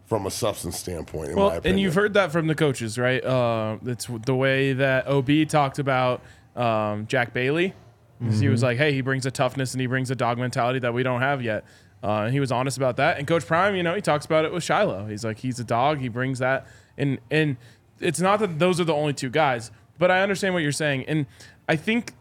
from 0.07 0.25
a 0.27 0.31
substance 0.31 0.79
standpoint. 0.79 1.31
In 1.31 1.35
my 1.35 1.41
Well, 1.41 1.49
opinion. 1.51 1.71
and 1.73 1.81
you've 1.81 1.95
heard 1.95 2.15
that 2.15 2.31
from 2.33 2.47
the 2.47 2.55
coaches, 2.55 2.97
right? 2.99 3.23
Uh, 3.25 3.77
it's 3.85 4.07
the 4.25 4.35
way 4.35 4.73
that 4.73 5.07
OB 5.09 5.45
talked 5.49 5.79
about 5.79 6.23
um, 6.55 7.07
Jack 7.07 7.35
Bailey. 7.35 7.75
'Cause 8.23 8.41
He 8.41 8.49
was 8.49 8.63
like, 8.63 8.79
"Hey, 8.79 8.93
he 8.95 9.03
brings 9.03 9.27
a 9.27 9.31
toughness 9.31 9.75
and 9.75 9.81
he 9.83 9.87
brings 9.87 10.11
a 10.11 10.15
dog 10.15 10.39
mentality 10.39 10.79
that 10.79 10.95
we 10.95 11.03
don't 11.03 11.21
have 11.21 11.43
yet." 11.43 11.65
Uh, 12.03 12.23
and 12.23 12.33
he 12.33 12.41
was 12.41 12.51
honest 12.51 12.77
about 12.79 12.97
that. 12.97 13.19
And 13.19 13.27
Coach 13.27 13.47
Prime, 13.47 13.75
you 13.77 13.83
know, 13.83 13.95
he 13.95 14.01
talks 14.01 14.25
about 14.25 14.45
it 14.47 14.53
with 14.55 14.63
Shiloh. 14.65 15.07
He's 15.07 15.23
like, 15.25 15.39
he's 15.39 15.59
a 15.59 15.65
dog. 15.65 15.99
He 15.99 16.09
brings 16.09 16.39
that, 16.39 16.67
and 16.97 17.19
and 17.31 17.57
it's 18.01 18.21
not 18.21 18.39
that 18.41 18.59
those 18.59 18.81
are 18.81 18.85
the 18.85 18.95
only 18.95 19.13
two 19.13 19.29
guys, 19.29 19.71
but 19.99 20.11
I 20.11 20.23
understand 20.23 20.55
what 20.55 20.63
you're 20.63 20.73
saying. 20.73 21.05
And 21.09 21.27
I 21.69 21.77
think 21.77 22.15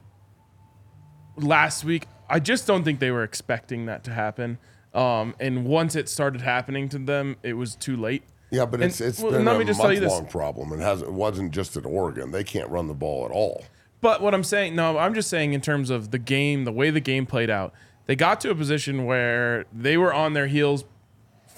last 1.37 1.83
week, 1.83 2.07
I 2.29 2.39
just 2.39 2.65
don't 2.67 2.83
think 2.83 2.99
they 2.99 3.11
were 3.11 3.23
expecting 3.23 3.85
that 3.85 4.03
to 4.05 4.11
happen. 4.11 4.57
Um, 4.95 5.35
and 5.39 5.65
once 5.65 5.95
it 5.95 6.07
started 6.09 6.41
happening 6.41 6.87
to 6.89 6.97
them, 6.97 7.35
it 7.43 7.53
was 7.53 7.75
too 7.75 7.97
late. 7.97 8.23
Yeah, 8.49 8.65
but 8.65 8.75
And- 8.81 8.89
it's 8.89 9.01
it's 9.01 9.19
well, 9.19 9.31
been 9.31 9.43
let 9.45 9.57
a 9.57 9.59
me 9.59 9.65
just 9.65 9.81
tell 9.81 9.91
you 9.93 9.99
this. 9.99 10.09
month-long 10.09 10.31
problem. 10.31 10.71
It 10.79 10.81
has 10.83 11.01
it 11.01 11.11
wasn't 11.11 11.51
just 11.51 11.75
at 11.75 11.85
Oregon. 11.85 12.31
They 12.31 12.43
can't 12.43 12.69
run 12.69 12.87
the 12.87 12.93
ball 12.93 13.25
at 13.25 13.31
all. 13.31 13.65
But 14.01 14.21
what 14.21 14.33
I'm 14.33 14.43
saying, 14.43 14.75
no, 14.75 14.97
I'm 14.97 15.13
just 15.13 15.29
saying 15.29 15.53
in 15.53 15.61
terms 15.61 15.89
of 15.89 16.11
the 16.11 16.19
game, 16.19 16.63
the 16.63 16.71
way 16.71 16.89
the 16.91 16.99
game 17.01 17.25
played 17.25 17.49
out, 17.49 17.73
they 18.05 18.15
got 18.15 18.39
to 18.41 18.51
a 18.51 18.55
position 18.55 19.05
where 19.05 19.65
they 19.73 19.97
were 19.97 20.13
on 20.13 20.33
their 20.33 20.47
heels 20.47 20.85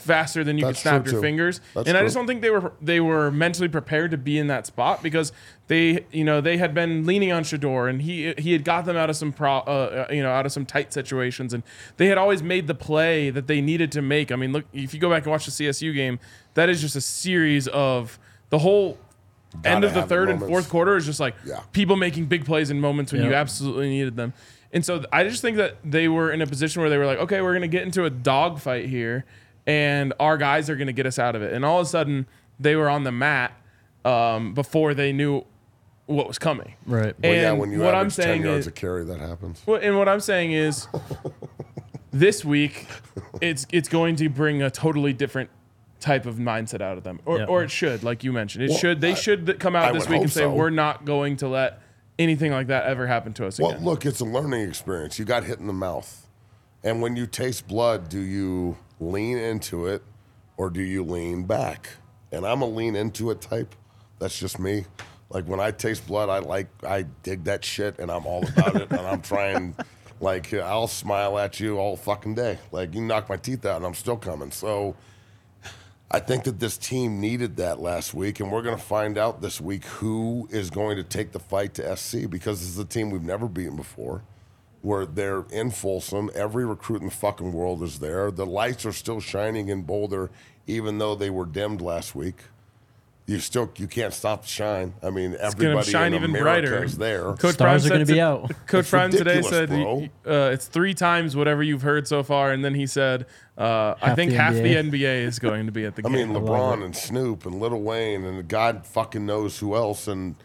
faster 0.08 0.44
than 0.44 0.58
you 0.58 0.66
That's 0.66 0.80
could 0.82 0.90
snap 0.90 1.06
your 1.06 1.16
too. 1.16 1.22
fingers. 1.22 1.62
That's 1.76 1.88
and 1.88 1.96
I 1.98 2.02
true. 2.02 2.08
just 2.08 2.16
don't 2.16 2.26
think 2.28 2.42
they 2.42 2.50
were 2.50 2.72
they 2.82 3.00
were 3.00 3.30
mentally 3.30 3.68
prepared 3.68 4.12
to 4.12 4.18
be 4.18 4.40
in 4.40 4.48
that 4.48 4.66
spot 4.66 5.04
because 5.04 5.32
they, 5.68 6.06
you 6.12 6.24
know, 6.24 6.40
they 6.42 6.58
had 6.58 6.74
been 6.74 7.06
leaning 7.06 7.32
on 7.32 7.44
Shedeur 7.44 7.90
and 7.90 8.02
he 8.02 8.34
he 8.38 8.54
had 8.54 8.64
got 8.64 8.86
them 8.86 8.96
out 8.98 9.10
of 9.10 9.16
some 9.18 9.32
pro, 9.34 9.58
uh, 9.58 10.06
uh, 10.10 10.14
you 10.14 10.24
know, 10.24 10.32
out 10.32 10.46
of 10.46 10.52
some 10.52 10.66
tight 10.66 10.92
situations 10.94 11.54
and 11.54 11.62
they 11.98 12.08
had 12.08 12.18
always 12.18 12.42
made 12.42 12.68
the 12.68 12.76
play 12.76 13.30
that 13.30 13.48
they 13.48 13.62
needed 13.62 13.92
to 13.92 14.02
make. 14.02 14.32
I 14.32 14.36
mean, 14.38 14.54
look, 14.54 14.66
if 14.74 14.94
you 14.94 15.00
go 15.00 15.10
back 15.10 15.24
and 15.24 15.32
watch 15.32 15.46
the 15.46 15.52
CSU 15.52 15.94
game, 15.94 16.20
that 16.56 16.70
is 16.70 16.82
just 16.82 16.96
a 16.96 17.02
series 17.02 17.68
of 17.68 18.18
the 18.50 18.60
whole 18.60 18.98
end 19.64 19.64
Gotta 19.84 19.88
of 19.88 19.94
the 19.94 20.00
have 20.02 20.10
third 20.10 20.30
and 20.30 20.40
fourth 20.40 20.70
quarter 20.70 20.96
is 20.98 21.06
just 21.06 21.20
like 21.20 21.36
Yeah. 21.46 21.62
people 21.72 21.96
making 21.96 22.26
big 22.26 22.46
plays 22.46 22.70
in 22.70 22.80
moments 22.80 23.12
when 23.14 23.24
you 23.24 23.34
absolutely 23.34 23.90
needed 23.90 24.16
them. 24.16 24.34
And 24.74 24.86
so 24.86 25.04
I 25.14 25.24
just 25.24 25.42
think 25.42 25.56
that 25.58 25.78
they 25.84 26.10
were 26.10 26.30
in 26.32 26.42
a 26.42 26.46
position 26.46 26.82
where 26.82 26.90
they 26.90 26.98
were 26.98 27.06
like, 27.06 27.20
okay, 27.20 27.42
we're 27.42 27.54
going 27.54 27.62
to 27.62 27.68
get 27.70 27.84
into 27.84 28.04
a 28.04 28.10
dogfight 28.10 28.86
here, 28.88 29.24
and 29.68 30.14
our 30.20 30.38
guys 30.38 30.70
are 30.72 30.76
going 30.76 30.88
to 30.88 30.94
get 30.94 31.06
us 31.06 31.20
out 31.20 31.36
of 31.36 31.44
it. 31.44 31.54
And 31.54 31.64
all 31.64 31.80
of 31.80 31.86
a 31.86 31.90
sudden, 31.90 32.26
they 32.60 32.76
were 32.76 32.90
on 32.90 33.04
the 33.04 33.12
mat 33.12 33.52
um, 34.06 34.54
before 34.56 34.94
they 34.96 35.12
knew 35.14 35.44
what 36.08 36.28
was 36.28 36.40
coming. 36.40 36.74
Right. 36.86 37.14
Well, 37.22 37.34
yeah, 37.34 37.52
when 37.52 37.72
you 37.72 37.80
what 37.82 37.94
I'm 37.94 38.10
saying 38.10 38.42
ten 38.42 38.48
yards 38.50 38.62
is, 38.62 38.68
a 38.68 38.72
carry, 38.72 39.04
that 39.04 39.20
happens. 39.20 39.62
well, 39.66 39.80
and 39.82 39.98
what 39.98 40.08
I'm 40.10 40.22
saying 40.22 40.54
is, 40.54 40.88
this 42.12 42.44
week, 42.46 42.88
it's 43.42 43.68
it's 43.72 43.90
going 43.90 44.16
to 44.16 44.30
bring 44.30 44.62
a 44.62 44.72
totally 44.72 45.14
different 45.14 45.50
type 46.00 46.26
of 46.26 46.36
mindset 46.36 46.80
out 46.82 46.98
of 46.98 47.04
them, 47.04 47.20
or 47.26 47.40
Yeah. 47.40 47.46
or 47.46 47.64
it 47.64 47.72
should, 47.72 48.04
like 48.04 48.24
you 48.24 48.32
mentioned, 48.32 48.64
it 48.64 48.70
Well, 48.70 48.78
should. 48.80 49.02
They 49.02 49.12
I- 49.12 49.16
should 49.16 49.46
th- 49.48 49.60
come 49.60 49.76
I 49.76 49.86
out 49.86 49.94
this 49.94 50.08
week 50.08 50.22
and 50.22 50.32
say 50.32 50.42
so. 50.42 50.54
we're 50.54 50.70
not 50.70 51.06
going 51.06 51.38
to 51.38 51.48
let 51.50 51.80
anything 52.20 52.52
like 52.52 52.68
that 52.68 52.86
ever 52.86 53.06
happen 53.08 53.34
to 53.34 53.46
us 53.48 53.58
again. 53.60 53.68
Well, 53.68 53.76
again. 53.76 53.86
look, 53.86 54.06
it's 54.06 54.20
a 54.22 54.26
learning 54.26 54.68
experience. 54.70 55.20
You 55.20 55.26
got 55.26 55.44
hit 55.44 55.60
in 55.60 55.68
the 55.68 55.74
mouth. 55.74 56.28
And 56.84 57.02
when 57.02 57.16
you 57.16 57.26
taste 57.28 57.68
blood, 57.68 58.08
do 58.10 58.20
you 58.20 58.78
lean 59.00 59.38
into 59.38 59.88
it 59.88 60.04
or 60.58 60.70
do 60.70 60.82
you 60.82 61.04
lean 61.04 61.44
back? 61.44 61.90
And 62.32 62.46
I'm 62.46 62.62
a 62.62 62.68
lean 62.68 62.96
into 62.96 63.32
it 63.32 63.42
type. 63.42 63.76
That's 64.20 64.38
just 64.38 64.60
me. 64.60 64.86
Like 65.30 65.46
when 65.48 65.60
I 65.60 65.72
taste 65.72 66.08
blood, 66.08 66.30
I 66.30 66.40
like 66.40 66.68
I 66.84 67.04
dig 67.24 67.44
that 67.46 67.64
shit 67.64 68.00
and 68.00 68.10
I'm 68.10 68.26
all 68.26 68.48
about 68.48 68.76
it 68.76 68.90
and 68.92 69.02
I'm 69.02 69.22
trying 69.22 69.76
like 70.20 70.54
I'll 70.54 70.88
smile 70.88 71.38
at 71.38 71.60
you 71.60 71.78
all 71.78 71.96
fucking 71.96 72.36
day. 72.36 72.58
Like 72.72 72.94
you 72.94 73.02
knock 73.02 73.30
my 73.30 73.38
teeth 73.38 73.66
out 73.66 73.78
and 73.78 73.86
I'm 73.86 73.94
still 73.94 74.18
coming. 74.18 74.52
So 74.52 74.96
I 76.10 76.20
think 76.20 76.46
that 76.46 76.60
this 76.60 76.78
team 76.78 77.20
needed 77.20 77.58
that 77.58 77.82
last 77.82 78.14
week, 78.14 78.40
and 78.40 78.50
we're 78.50 78.62
going 78.62 78.78
to 78.78 78.82
find 78.82 79.18
out 79.18 79.42
this 79.42 79.60
week 79.60 79.84
who 79.86 80.48
is 80.50 80.70
going 80.70 80.96
to 80.96 81.04
take 81.04 81.34
the 81.34 81.40
fight 81.40 81.74
to 81.76 81.98
SC 81.98 82.30
because 82.30 82.62
this 82.62 82.70
is 82.70 82.80
a 82.80 82.86
team 82.86 83.10
we've 83.10 83.22
never 83.22 83.48
beaten 83.50 83.76
before. 83.76 84.24
Where 84.88 85.06
they're 85.06 85.44
in 85.52 85.72
Folsom, 85.72 86.32
every 86.34 86.66
recruit 86.66 87.02
in 87.02 87.10
the 87.10 87.14
fucking 87.14 87.52
world 87.52 87.84
is 87.84 88.00
there. 88.00 88.32
The 88.32 88.46
lights 88.46 88.86
are 88.86 88.94
still 88.94 89.20
shining 89.20 89.68
in 89.68 89.82
Boulder, 89.82 90.32
even 90.66 90.98
though 90.98 91.14
they 91.14 91.30
were 91.30 91.46
dimmed 91.46 91.82
last 91.82 92.16
week. 92.16 92.36
You 93.26 93.40
still 93.40 93.70
you 93.76 93.88
can't 93.88 94.14
stop 94.14 94.44
the 94.44 94.48
shine. 94.48 94.94
I 95.04 95.10
mean, 95.10 95.34
It's 95.34 95.54
going 95.56 95.72
everybody 95.72 95.86
to 95.88 95.92
shine 95.92 96.14
in 96.14 96.24
even 96.24 96.30
America 96.30 96.70
brighter. 96.70 96.84
is 96.86 96.98
there. 96.98 97.34
Coach 97.34 97.56
Stars 97.56 97.82
Prime 97.86 97.92
are 97.92 97.96
gonna 97.96 98.06
be 98.06 98.22
out. 98.22 98.50
Coach 98.68 98.80
It's 98.84 98.90
Prime 98.90 99.12
today 99.12 99.42
said 99.42 99.70
uh, 100.26 100.52
it's 100.54 100.68
three 100.68 100.94
times 100.94 101.36
whatever 101.36 101.62
you've 101.62 101.82
heard 101.82 102.08
so 102.08 102.24
far, 102.24 102.54
and 102.54 102.64
then 102.64 102.74
he 102.74 102.88
said, 102.88 103.26
uh, 103.58 103.96
"I 104.02 104.16
think 104.16 104.32
the 104.32 104.38
half 104.38 104.54
the 104.54 104.62
NBA. 104.76 104.92
NBA 104.94 105.24
is 105.26 105.40
going 105.40 105.66
to 105.66 105.74
be 105.74 105.84
at 105.84 105.98
the 105.98 106.04
I 106.06 106.10
game." 106.10 106.32
mean, 106.32 106.42
LeBron 106.42 106.82
and 106.86 106.96
Snoop 106.96 107.46
and 107.46 107.60
Lil 107.60 107.82
Wayne 107.82 108.24
and 108.24 108.48
God 108.48 108.86
fucking 108.86 109.26
knows 109.26 109.60
who 109.60 109.76
else, 109.76 110.08
and 110.08 110.36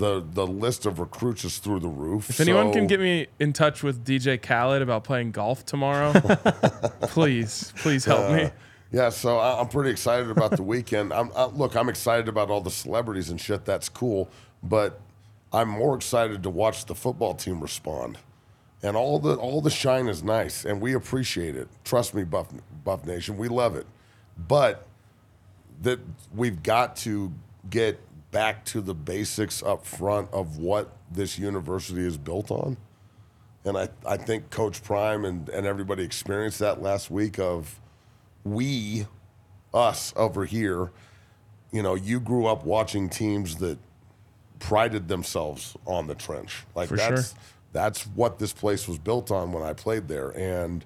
the 0.00 0.24
the 0.32 0.46
list 0.46 0.86
of 0.86 0.98
recruits 0.98 1.44
is 1.44 1.58
through 1.58 1.80
the 1.80 1.88
roof. 1.88 2.30
if 2.30 2.40
anyone 2.40 2.72
can 2.72 2.86
get 2.86 2.98
me 3.00 3.26
in 3.38 3.52
touch 3.52 3.82
with 3.82 4.04
DJ 4.04 4.40
Khaled 4.40 4.80
about 4.82 5.04
playing 5.04 5.30
golf 5.30 5.64
tomorrow, 5.66 6.12
please, 7.02 7.72
please 7.76 8.04
help 8.06 8.32
me. 8.32 8.50
Yeah, 8.90 9.10
so 9.10 9.38
I- 9.38 9.60
I'm 9.60 9.68
pretty 9.68 9.90
excited 9.90 10.30
about 10.30 10.52
the 10.52 10.62
weekend. 10.62 11.12
I'm, 11.12 11.30
I, 11.36 11.44
look, 11.44 11.76
I'm 11.76 11.88
excited 11.88 12.28
about 12.28 12.50
all 12.50 12.60
the 12.60 12.70
celebrities 12.70 13.30
and 13.30 13.40
shit. 13.40 13.64
That's 13.64 13.88
cool, 13.88 14.28
but 14.62 15.00
I'm 15.52 15.68
more 15.68 15.94
excited 15.94 16.42
to 16.42 16.50
watch 16.50 16.86
the 16.86 16.94
football 16.94 17.34
team 17.34 17.60
respond. 17.60 18.18
And 18.82 18.96
all 18.96 19.18
the 19.18 19.34
all 19.34 19.60
the 19.60 19.70
shine 19.70 20.08
is 20.08 20.22
nice, 20.22 20.64
and 20.64 20.80
we 20.80 20.94
appreciate 20.94 21.54
it. 21.54 21.68
Trust 21.84 22.14
me, 22.14 22.24
Buff 22.24 22.48
Buff 22.82 23.04
Nation, 23.04 23.36
we 23.36 23.48
love 23.48 23.76
it. 23.76 23.86
But 24.48 24.86
that 25.82 25.98
we've 26.34 26.62
got 26.62 26.96
to 26.96 27.30
get 27.68 28.00
back 28.30 28.64
to 28.66 28.80
the 28.80 28.94
basics 28.94 29.62
up 29.62 29.84
front 29.84 30.30
of 30.32 30.58
what 30.58 30.96
this 31.10 31.38
university 31.38 32.06
is 32.06 32.16
built 32.16 32.50
on. 32.50 32.76
And 33.64 33.76
I, 33.76 33.88
I 34.06 34.16
think 34.16 34.50
Coach 34.50 34.82
Prime 34.82 35.24
and, 35.24 35.48
and 35.50 35.66
everybody 35.66 36.02
experienced 36.02 36.60
that 36.60 36.80
last 36.80 37.10
week 37.10 37.38
of 37.38 37.80
we, 38.44 39.06
us 39.74 40.14
over 40.16 40.44
here, 40.44 40.90
you 41.72 41.82
know, 41.82 41.94
you 41.94 42.20
grew 42.20 42.46
up 42.46 42.64
watching 42.64 43.08
teams 43.08 43.56
that 43.56 43.78
prided 44.58 45.08
themselves 45.08 45.76
on 45.86 46.06
the 46.06 46.14
trench. 46.14 46.64
Like 46.74 46.88
For 46.88 46.96
that's 46.96 47.30
sure. 47.30 47.38
that's 47.72 48.02
what 48.08 48.38
this 48.38 48.52
place 48.52 48.88
was 48.88 48.98
built 48.98 49.30
on 49.30 49.52
when 49.52 49.62
I 49.62 49.72
played 49.72 50.08
there. 50.08 50.30
And 50.30 50.84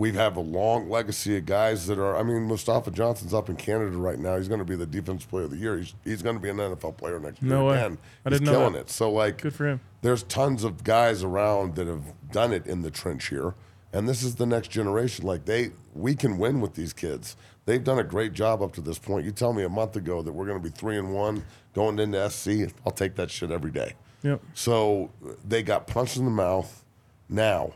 we 0.00 0.12
have 0.12 0.36
a 0.36 0.40
long 0.40 0.88
legacy 0.88 1.36
of 1.36 1.44
guys 1.46 1.86
that 1.86 1.98
are 1.98 2.16
I 2.16 2.22
mean, 2.22 2.42
Mustafa 2.44 2.90
Johnson's 2.90 3.34
up 3.34 3.48
in 3.50 3.56
Canada 3.56 3.96
right 3.98 4.18
now. 4.18 4.36
He's 4.38 4.48
gonna 4.48 4.64
be 4.64 4.76
the 4.76 4.86
defense 4.86 5.24
player 5.24 5.44
of 5.44 5.50
the 5.50 5.56
year. 5.58 5.76
He's 5.78 5.94
he's 6.04 6.22
gonna 6.22 6.38
be 6.40 6.48
an 6.48 6.56
NFL 6.56 6.96
player 6.96 7.20
next 7.20 7.42
No 7.42 7.60
year 7.62 7.70
way. 7.70 7.76
again. 7.78 7.98
I 8.24 8.30
He's 8.30 8.38
didn't 8.38 8.52
know 8.52 8.58
killing 8.60 8.72
that. 8.74 8.80
it. 8.80 8.90
So 8.90 9.10
like 9.10 9.42
Good 9.42 9.54
for 9.54 9.66
him. 9.68 9.80
there's 10.02 10.22
tons 10.24 10.64
of 10.64 10.82
guys 10.84 11.22
around 11.22 11.74
that 11.76 11.86
have 11.86 12.14
done 12.32 12.52
it 12.52 12.66
in 12.66 12.82
the 12.82 12.90
trench 12.90 13.28
here 13.28 13.54
and 13.92 14.08
this 14.08 14.22
is 14.22 14.36
the 14.36 14.46
next 14.46 14.68
generation 14.68 15.26
like 15.26 15.44
they 15.44 15.70
we 15.94 16.14
can 16.14 16.38
win 16.38 16.60
with 16.60 16.74
these 16.74 16.92
kids 16.92 17.36
they've 17.66 17.82
done 17.84 17.98
a 17.98 18.04
great 18.04 18.32
job 18.32 18.62
up 18.62 18.72
to 18.72 18.80
this 18.80 18.98
point 18.98 19.24
you 19.24 19.32
tell 19.32 19.52
me 19.52 19.64
a 19.64 19.68
month 19.68 19.96
ago 19.96 20.22
that 20.22 20.32
we're 20.32 20.46
going 20.46 20.56
to 20.56 20.62
be 20.62 20.70
three 20.74 20.96
and 20.96 21.12
one 21.12 21.44
going 21.74 21.98
into 21.98 22.30
sc 22.30 22.48
i'll 22.86 22.92
take 22.92 23.16
that 23.16 23.30
shit 23.30 23.50
every 23.50 23.70
day 23.72 23.94
Yep. 24.22 24.40
so 24.54 25.10
they 25.46 25.62
got 25.64 25.86
punched 25.88 26.16
in 26.16 26.24
the 26.24 26.30
mouth 26.30 26.84
now 27.28 27.72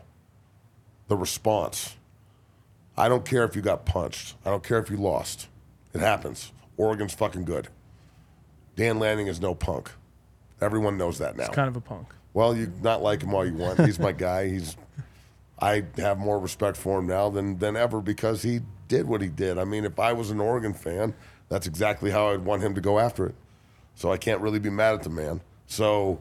the 1.09 1.17
response 1.17 1.95
i 2.97 3.07
don't 3.09 3.25
care 3.25 3.43
if 3.43 3.55
you 3.55 3.61
got 3.61 3.85
punched 3.85 4.35
i 4.45 4.49
don't 4.49 4.63
care 4.63 4.79
if 4.79 4.89
you 4.89 4.97
lost 4.97 5.47
it 5.93 6.01
happens 6.01 6.51
oregon's 6.77 7.13
fucking 7.13 7.43
good 7.45 7.67
dan 8.75 8.99
lanning 8.99 9.27
is 9.27 9.39
no 9.39 9.53
punk 9.55 9.91
everyone 10.61 10.97
knows 10.97 11.17
that 11.19 11.35
now 11.37 11.45
He's 11.45 11.55
Kind 11.55 11.67
of 11.69 11.75
a 11.75 11.81
punk. 11.81 12.07
well, 12.33 12.55
you 12.55 12.71
not 12.81 13.01
like 13.01 13.21
him 13.21 13.33
all 13.33 13.45
you 13.45 13.53
want. 13.53 13.79
He's 13.79 13.99
my 13.99 14.11
guy. 14.11 14.47
He's 14.49 14.75
I 15.59 15.83
have 15.97 16.17
more 16.17 16.39
respect 16.39 16.75
for 16.77 16.99
him 16.99 17.07
now 17.07 17.29
than 17.29 17.57
than 17.59 17.75
ever 17.77 18.01
because 18.01 18.41
he 18.41 18.59
did 18.87 19.07
what 19.07 19.21
he 19.21 19.29
did. 19.29 19.57
I 19.57 19.63
mean, 19.63 19.85
if 19.85 19.99
I 19.99 20.13
was 20.13 20.31
an 20.31 20.39
Oregon 20.41 20.73
fan, 20.73 21.13
that's 21.49 21.65
exactly 21.67 22.11
how 22.11 22.29
I'd 22.31 22.43
want 22.43 22.61
him 22.61 22.75
to 22.75 22.81
go 22.81 22.99
after 22.99 23.25
it. 23.27 23.35
So 23.95 24.11
I 24.11 24.17
can't 24.17 24.41
really 24.41 24.59
be 24.59 24.69
mad 24.69 24.95
at 24.95 25.03
the 25.03 25.09
man. 25.09 25.41
So 25.67 26.19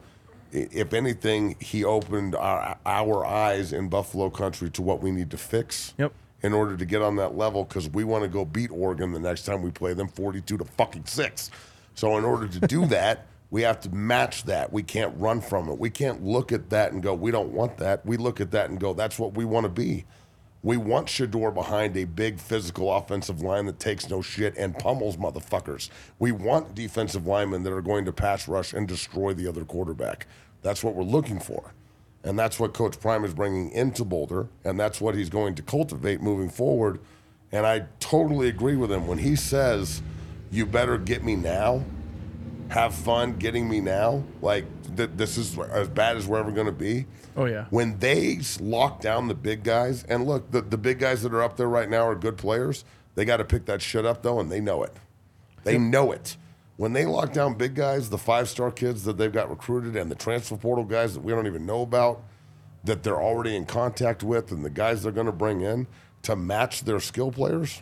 if 0.52 0.92
anything, 0.94 1.56
he 1.60 1.82
opened 1.84 2.34
our 2.36 2.76
our 2.86 3.24
eyes 3.26 3.72
in 3.72 3.88
Buffalo 3.88 4.30
country 4.30 4.70
to 4.70 4.82
what 4.82 5.00
we 5.02 5.10
need 5.10 5.30
to 5.32 5.36
fix. 5.36 5.94
Yep. 5.98 6.12
In 6.44 6.52
order 6.52 6.76
to 6.76 6.84
get 6.84 7.02
on 7.02 7.16
that 7.16 7.36
level, 7.36 7.64
because 7.64 7.88
we 7.88 8.04
want 8.04 8.22
to 8.22 8.28
go 8.28 8.44
beat 8.44 8.70
Oregon 8.70 9.12
the 9.12 9.18
next 9.18 9.44
time 9.46 9.62
we 9.62 9.70
play 9.70 9.94
them, 9.94 10.08
forty-two 10.08 10.58
to 10.58 10.64
fucking 10.64 11.06
six. 11.06 11.50
So 11.94 12.18
in 12.18 12.24
order 12.24 12.46
to 12.46 12.60
do 12.66 12.86
that, 12.88 13.26
we 13.50 13.62
have 13.62 13.80
to 13.82 13.90
match 13.90 14.44
that. 14.44 14.72
We 14.72 14.82
can't 14.82 15.16
run 15.16 15.40
from 15.40 15.68
it. 15.68 15.78
We 15.78 15.88
can't 15.88 16.24
look 16.24 16.52
at 16.52 16.70
that 16.70 16.92
and 16.92 17.02
go, 17.02 17.14
we 17.14 17.30
don't 17.30 17.52
want 17.52 17.78
that. 17.78 18.04
We 18.04 18.16
look 18.16 18.40
at 18.40 18.50
that 18.50 18.68
and 18.68 18.80
go, 18.80 18.92
that's 18.94 19.18
what 19.18 19.34
we 19.34 19.44
want 19.44 19.64
to 19.64 19.68
be. 19.70 20.04
We 20.64 20.76
want 20.76 21.06
Shedeur 21.06 21.54
behind 21.54 21.96
a 21.96 22.04
big 22.04 22.40
physical 22.40 22.92
offensive 22.92 23.42
line 23.42 23.66
that 23.66 23.78
takes 23.78 24.08
no 24.08 24.22
shit 24.22 24.56
and 24.56 24.76
pummels 24.76 25.16
motherfuckers. 25.18 25.88
We 26.18 26.32
want 26.32 26.74
defensive 26.74 27.26
linemen 27.26 27.62
that 27.62 27.72
are 27.72 27.82
going 27.82 28.06
to 28.06 28.12
pass 28.12 28.48
rush 28.48 28.72
and 28.72 28.88
destroy 28.88 29.34
the 29.34 29.46
other 29.46 29.64
quarterback. 29.64 30.26
That's 30.62 30.82
what 30.82 30.94
we're 30.94 31.04
looking 31.04 31.38
for. 31.38 31.74
And 32.24 32.38
that's 32.38 32.58
what 32.58 32.72
Coach 32.72 32.98
Prime 32.98 33.24
is 33.24 33.34
bringing 33.34 33.70
into 33.70 34.04
Boulder, 34.04 34.48
and 34.64 34.80
that's 34.80 35.00
what 35.00 35.14
he's 35.14 35.28
going 35.28 35.54
to 35.56 35.62
cultivate 35.62 36.22
moving 36.22 36.48
forward. 36.48 36.98
And 37.52 37.66
I 37.66 37.84
totally 38.00 38.48
agree 38.48 38.76
with 38.76 38.90
him 38.90 39.06
when 39.06 39.18
he 39.18 39.36
says, 39.36 40.02
You 40.50 40.66
better 40.66 40.98
get 40.98 41.22
me 41.22 41.36
now 41.36 41.84
have 42.68 42.94
fun 42.94 43.34
getting 43.36 43.68
me 43.68 43.80
now. 43.80 44.22
Like 44.42 44.64
th- 44.96 45.10
this 45.14 45.36
is 45.36 45.58
as 45.58 45.88
bad 45.88 46.16
as 46.16 46.26
we're 46.26 46.38
ever 46.38 46.50
going 46.50 46.66
to 46.66 46.72
be. 46.72 47.06
Oh, 47.36 47.46
yeah. 47.46 47.66
When 47.70 47.98
they 47.98 48.40
lock 48.60 49.00
down 49.00 49.28
the 49.28 49.34
big 49.34 49.64
guys, 49.64 50.04
and 50.04 50.26
look, 50.26 50.50
the, 50.50 50.60
the 50.60 50.78
big 50.78 50.98
guys 50.98 51.22
that 51.22 51.32
are 51.32 51.42
up 51.42 51.56
there 51.56 51.68
right 51.68 51.88
now 51.88 52.06
are 52.06 52.14
good 52.14 52.36
players. 52.36 52.84
They 53.14 53.24
got 53.24 53.36
to 53.38 53.44
pick 53.44 53.66
that 53.66 53.80
shit 53.80 54.04
up 54.04 54.22
though, 54.22 54.40
and 54.40 54.50
they 54.50 54.60
know 54.60 54.82
it. 54.82 54.92
They 55.62 55.78
know 55.78 56.12
it. 56.12 56.36
When 56.76 56.92
they 56.92 57.04
lock 57.06 57.32
down 57.32 57.54
big 57.54 57.74
guys, 57.74 58.10
the 58.10 58.18
five 58.18 58.48
star 58.48 58.70
kids 58.70 59.04
that 59.04 59.16
they've 59.16 59.32
got 59.32 59.48
recruited, 59.48 59.94
and 59.96 60.10
the 60.10 60.14
transfer 60.16 60.56
portal 60.56 60.84
guys 60.84 61.14
that 61.14 61.20
we 61.20 61.32
don't 61.32 61.46
even 61.46 61.64
know 61.66 61.82
about, 61.82 62.22
that 62.82 63.02
they're 63.02 63.20
already 63.22 63.54
in 63.54 63.64
contact 63.64 64.22
with, 64.22 64.50
and 64.50 64.64
the 64.64 64.70
guys 64.70 65.02
they're 65.02 65.12
going 65.12 65.26
to 65.26 65.32
bring 65.32 65.60
in 65.60 65.86
to 66.22 66.34
match 66.34 66.82
their 66.84 66.98
skill 67.00 67.30
players. 67.30 67.80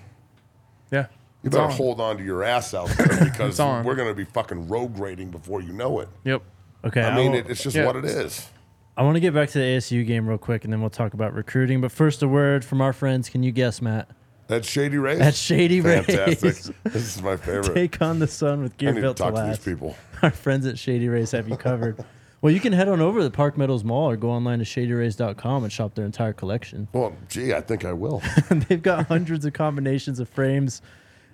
Yeah. 0.91 1.07
You 1.43 1.51
better 1.51 1.65
on. 1.65 1.71
hold 1.73 2.01
on 2.01 2.19
to 2.19 2.25
your 2.25 2.45
ass 2.45 2.75
out 2.75 2.89
there 2.99 3.25
because 3.25 3.59
we're 3.59 3.95
going 3.95 4.09
to 4.09 4.15
be 4.15 4.25
fucking 4.25 4.69
road 4.69 4.95
grading 4.95 5.31
before 5.31 5.61
you 5.63 5.73
know 5.73 6.01
it. 6.01 6.09
Yep. 6.25 6.43
Okay, 6.85 7.03
I 7.03 7.17
mean, 7.17 7.35
it, 7.35 7.49
it's 7.49 7.63
just 7.63 7.77
Yeah. 7.77 7.87
what 7.87 7.97
it 7.97 8.05
is. 8.05 8.49
I 8.97 9.03
want 9.05 9.15
to 9.17 9.21
get 9.21 9.33
back 9.33 9.49
to 9.51 9.59
the 9.59 9.65
ASU 9.65 10.07
game 10.07 10.29
real 10.29 10.37
quick, 10.37 10.65
and 10.65 10.73
then 10.73 10.81
we'll 10.81 10.91
talk 10.91 11.15
about 11.15 11.33
recruiting. 11.33 11.81
But 11.81 11.93
first, 11.93 12.23
a 12.23 12.29
word 12.29 12.63
from 12.65 12.83
our 12.83 12.93
friends. 12.93 13.29
Can 13.31 13.43
you 13.43 13.51
guess, 13.53 13.81
Matt? 13.81 14.11
That's 14.49 14.69
Shady 14.69 14.99
Rays. 14.99 15.19
That's 15.19 15.39
Shady 15.39 15.81
Rays. 15.81 16.05
Fantastic. 16.05 16.75
this 16.85 17.17
is 17.17 17.23
my 17.23 17.37
favorite. 17.39 17.75
Take 17.75 18.03
on 18.03 18.19
the 18.19 18.27
sun 18.27 18.63
with 18.63 18.73
I 18.75 18.77
gear 18.77 18.91
need 18.93 18.97
to 18.97 19.03
built 19.03 19.17
to, 19.19 19.23
talk 19.23 19.35
to 19.35 19.41
these 19.41 19.49
last. 19.51 19.65
people. 19.65 19.97
Our 20.23 20.31
friends 20.31 20.67
at 20.67 20.79
Shady 20.79 21.09
Rays 21.09 21.31
have 21.31 21.49
you 21.49 21.57
covered. 21.57 22.05
well, 22.43 22.53
you 22.53 22.61
can 22.61 22.73
head 22.73 22.89
on 22.89 23.01
over 23.01 23.21
to 23.21 23.25
the 23.25 23.31
Park 23.31 23.57
Meadows 23.57 23.83
Mall 23.85 24.11
or 24.11 24.17
go 24.17 24.31
online 24.31 24.59
to 24.59 24.65
shadyrays.com 24.65 25.65
and 25.65 25.73
shop 25.73 25.95
their 25.95 26.05
entire 26.05 26.33
collection. 26.33 26.89
Well, 26.93 27.15
gee, 27.29 27.55
I 27.55 27.61
think 27.61 27.85
I 27.85 27.93
will. 27.93 28.23
They've 28.51 28.83
got 28.83 29.07
hundreds 29.07 29.45
of 29.45 29.53
combinations 29.53 30.21
of 30.21 30.29
frames 30.29 30.83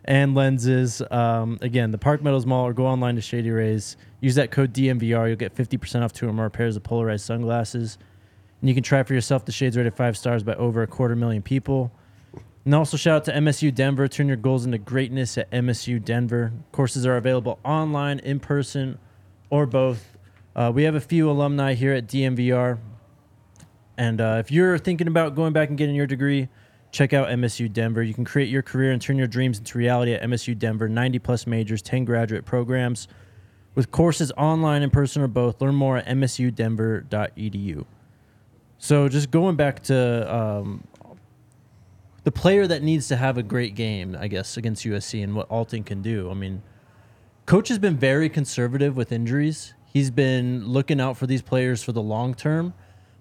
and 0.05 0.35
lenses. 0.35 1.03
Um, 1.11 1.59
again, 1.61 1.91
the 1.91 1.99
Park 1.99 2.23
Meadows 2.23 2.47
Mall 2.47 2.67
or 2.67 2.73
go 2.73 2.87
online 2.87 3.17
to 3.17 3.21
Shady 3.21 3.51
Rays. 3.51 3.97
Use 4.21 4.37
that 4.37 4.51
code 4.51 4.73
DNVR. 4.73 5.29
You'll 5.29 5.37
get 5.37 5.55
50% 5.55 6.03
off 6.03 6.13
two 6.13 6.29
or 6.29 6.33
more 6.33 6.51
pairs 6.51 6.77
of 6.77 6.83
polarized 6.83 7.25
sunglasses. 7.27 7.99
And 8.61 8.69
you 8.69 8.75
can 8.75 8.83
try 8.83 9.03
for 9.03 9.13
yourself 9.15 9.45
the 9.45 9.53
shades 9.53 9.77
rated 9.77 9.95
five 9.95 10.17
stars 10.17 10.43
by 10.43 10.55
over 10.55 10.83
a 10.83 10.87
quarter 10.87 11.15
million 11.17 11.43
people. 11.43 11.93
And 12.69 12.75
also 12.75 12.99
shout 12.99 13.17
out 13.17 13.25
to 13.25 13.33
MSU 13.33 13.75
Denver. 13.75 14.07
Turn 14.09 14.29
your 14.29 14.37
goals 14.37 14.67
into 14.67 14.77
greatness 14.77 15.39
at 15.39 15.51
MSU 15.51 16.05
Denver. 16.05 16.53
Courses 16.71 17.07
are 17.07 17.17
available 17.17 17.59
online, 17.65 18.19
in 18.19 18.41
person, 18.41 18.99
or 19.49 19.65
both. 19.65 20.19
Uh, 20.55 20.71
we 20.75 20.83
have 20.83 20.95
a 20.95 21.01
few 21.01 21.31
alumni 21.31 21.73
here 21.73 21.95
at 21.95 22.07
DNVR. 22.07 22.77
And 23.97 24.21
uh, 24.21 24.37
if 24.41 24.53
you're 24.53 24.77
thinking 24.77 25.07
about 25.07 25.35
going 25.35 25.55
back 25.55 25.71
and 25.71 25.79
getting 25.79 25.95
your 25.95 26.07
degree, 26.07 26.51
check 26.91 27.15
out 27.15 27.29
MSU 27.29 27.73
Denver. 27.73 28.03
You 28.03 28.13
can 28.13 28.27
create 28.27 28.51
your 28.51 28.61
career 28.61 28.93
and 28.93 29.01
turn 29.01 29.17
your 29.17 29.29
dreams 29.29 29.59
into 29.59 29.79
reality 29.79 30.13
at 30.13 30.23
MSU 30.25 30.59
Denver. 30.59 30.91
90 30.91 31.21
plus 31.21 31.47
majors, 31.47 31.81
10 31.81 32.05
graduate 32.05 32.45
programs 32.45 33.09
with 33.77 33.91
courses 33.91 34.31
online, 34.33 34.83
in 34.83 34.91
person, 34.91 35.23
or 35.23 35.29
both. 35.29 35.63
Learn 35.63 35.75
more 35.75 35.97
at 35.97 36.07
msudenver.edu. 36.07 37.87
So 38.77 39.09
just 39.09 39.31
going 39.31 39.57
back 39.57 39.83
to 39.85 40.37
um, 40.37 40.85
the 42.25 42.33
player 42.33 42.67
that 42.67 42.83
needs 42.83 43.09
to 43.09 43.17
have 43.17 43.39
a 43.39 43.43
great 43.43 43.75
game, 43.75 44.17
I 44.19 44.29
guess, 44.29 44.57
against 44.57 44.85
USC 44.85 45.23
and 45.23 45.35
what 45.35 45.49
Alton 45.49 45.85
can 45.85 46.03
do. 46.03 46.31
I 46.31 46.35
mean, 46.35 46.63
coach 47.47 47.69
has 47.69 47.79
been 47.79 47.97
very 47.97 48.29
conservative 48.29 48.97
with 48.97 49.13
injuries. 49.13 49.75
He's 49.87 50.11
been 50.11 50.67
looking 50.67 51.01
out 51.01 51.17
for 51.17 51.27
these 51.27 51.43
players 51.43 51.83
for 51.83 51.93
the 51.93 52.03
long 52.03 52.35
term. 52.35 52.75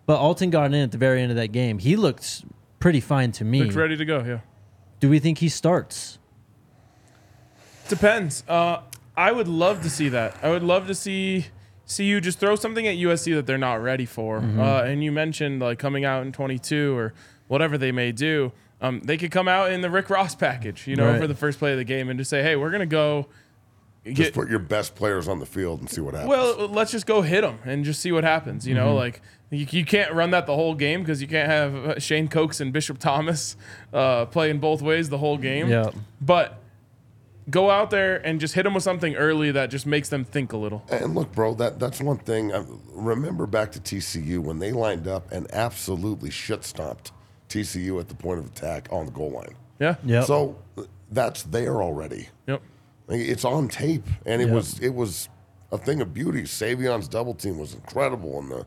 But 0.06 0.20
Alton 0.20 0.50
got 0.50 0.68
in 0.68 0.76
at 0.76 0.92
the 0.92 0.98
very 0.98 1.22
end 1.22 1.32
of 1.32 1.38
that 1.38 1.50
game. 1.50 1.80
He 1.80 1.96
looked 1.96 2.46
pretty 2.80 3.02
fine 3.02 3.32
to 3.34 3.46
me. 3.46 3.64
Looked 3.64 3.76
ready 3.76 3.98
to 3.98 4.06
go. 4.06 4.24
Yeah. 4.24 4.40
Do 5.00 5.10
we 5.10 5.20
think 5.20 5.40
he 5.40 5.50
starts? 5.50 6.18
Depends. 7.90 8.44
Uh, 8.48 8.82
I 9.16 9.32
would 9.32 9.48
love 9.48 9.82
to 9.84 9.90
see 9.90 10.10
that. 10.10 10.38
I 10.42 10.50
would 10.50 10.64
love 10.64 10.88
to 10.88 10.96
see 10.96 11.48
see 11.86 12.04
you 12.04 12.20
just 12.20 12.38
throw 12.40 12.56
something 12.56 12.86
at 12.86 12.96
USC 12.98 13.34
that 13.36 13.46
they're 13.46 13.58
not 13.58 13.82
ready 13.82 14.06
for. 14.06 14.42
Mm-hmm. 14.42 14.60
Uh, 14.60 14.82
and 14.82 15.04
you 15.04 15.12
mentioned 15.12 15.62
like 15.62 15.80
coming 15.80 16.04
out 16.06 16.26
in 16.26 16.32
22 16.32 16.96
or 16.96 17.14
whatever 17.48 17.78
they 17.78 17.92
may 17.92 18.12
do. 18.12 18.52
Um, 18.82 19.02
they 19.04 19.18
could 19.18 19.32
come 19.32 19.48
out 19.48 19.72
in 19.72 19.82
the 19.82 19.90
Rick 19.90 20.10
Ross 20.10 20.36
package, 20.36 20.86
you 20.88 20.96
know, 20.96 21.08
Right. 21.12 21.20
for 21.22 21.28
the 21.28 21.34
first 21.36 21.58
play 21.60 21.72
of 21.72 21.78
the 21.78 21.84
game, 21.84 22.10
and 22.10 22.20
just 22.20 22.30
say, 22.30 22.44
"Hey, 22.44 22.56
we're 22.56 22.70
gonna 22.72 22.86
go." 22.86 23.28
Just 24.06 24.34
put 24.34 24.50
your 24.50 24.60
best 24.60 24.96
players 24.96 25.28
on 25.28 25.40
the 25.40 25.46
field 25.46 25.82
and 25.82 25.90
see 25.90 26.00
what 26.00 26.14
happens. 26.14 26.30
well, 26.30 26.68
let's 26.70 26.92
just 26.92 27.06
go 27.06 27.22
hit 27.24 27.42
them 27.42 27.60
and 27.66 27.84
just 27.84 28.00
see 28.00 28.12
what 28.14 28.24
happens. 28.24 28.66
You 28.66 28.74
Mm-hmm. 28.76 28.86
know, 28.86 28.96
like 28.96 29.22
you, 29.50 29.68
you 29.70 29.84
can't 29.84 30.14
run 30.14 30.32
that 30.32 30.46
the 30.46 30.56
whole 30.56 30.76
game 30.76 31.02
because 31.02 31.22
you 31.22 31.28
can't 31.28 31.50
have 31.50 31.76
uh, 31.76 32.00
Shane 32.00 32.30
Cokes 32.30 32.62
and 32.62 32.72
Bishop 32.72 33.00
Thomas 33.00 33.58
uh, 33.92 34.26
playing 34.28 34.60
both 34.60 34.82
ways 34.82 35.10
the 35.10 35.18
whole 35.18 35.38
game. 35.38 35.68
Yeah. 35.68 35.90
But 36.22 36.58
go 37.50 37.70
out 37.70 37.90
there 37.90 38.16
and 38.26 38.40
just 38.40 38.54
hit 38.54 38.64
them 38.64 38.76
with 38.76 38.84
something 38.84 39.16
early 39.16 39.52
that 39.52 39.70
just 39.70 39.86
makes 39.86 40.08
them 40.08 40.24
think 40.24 40.54
a 40.54 40.58
little. 40.58 40.86
And 40.90 41.14
look, 41.14 41.34
bro, 41.34 41.54
that 41.56 41.78
that's 41.80 42.00
one 42.00 42.18
thing. 42.20 42.54
I 42.54 42.64
remember 42.94 43.46
back 43.46 43.74
to 43.74 43.80
TCU 43.82 44.40
when 44.40 44.60
they 44.60 44.72
lined 44.72 45.08
up 45.08 45.30
and 45.34 45.48
absolutely 45.54 46.30
shit 46.30 46.64
stomped 46.64 47.12
TCU 47.50 48.00
at 48.00 48.08
the 48.10 48.16
point 48.16 48.40
of 48.40 48.46
attack 48.48 48.88
on 48.92 49.06
the 49.06 49.12
goal 49.12 49.32
line. 49.32 49.56
Yeah. 49.80 49.96
Yep. 50.06 50.26
So 50.26 50.58
that's 51.12 51.44
there 51.44 51.82
already. 51.82 52.30
Yep. 52.48 52.62
It's 53.10 53.46
on 53.46 53.68
tape, 53.70 54.06
and 54.26 54.42
it 54.42 54.46
Yep. 54.48 54.54
was 54.56 54.80
it 54.80 54.94
was 54.94 55.30
a 55.72 55.78
thing 55.78 56.02
of 56.02 56.14
beauty. 56.14 56.46
Savion's 56.46 57.08
double 57.08 57.34
team 57.34 57.58
was 57.58 57.74
incredible, 57.74 58.40
and 58.40 58.52
the 58.52 58.66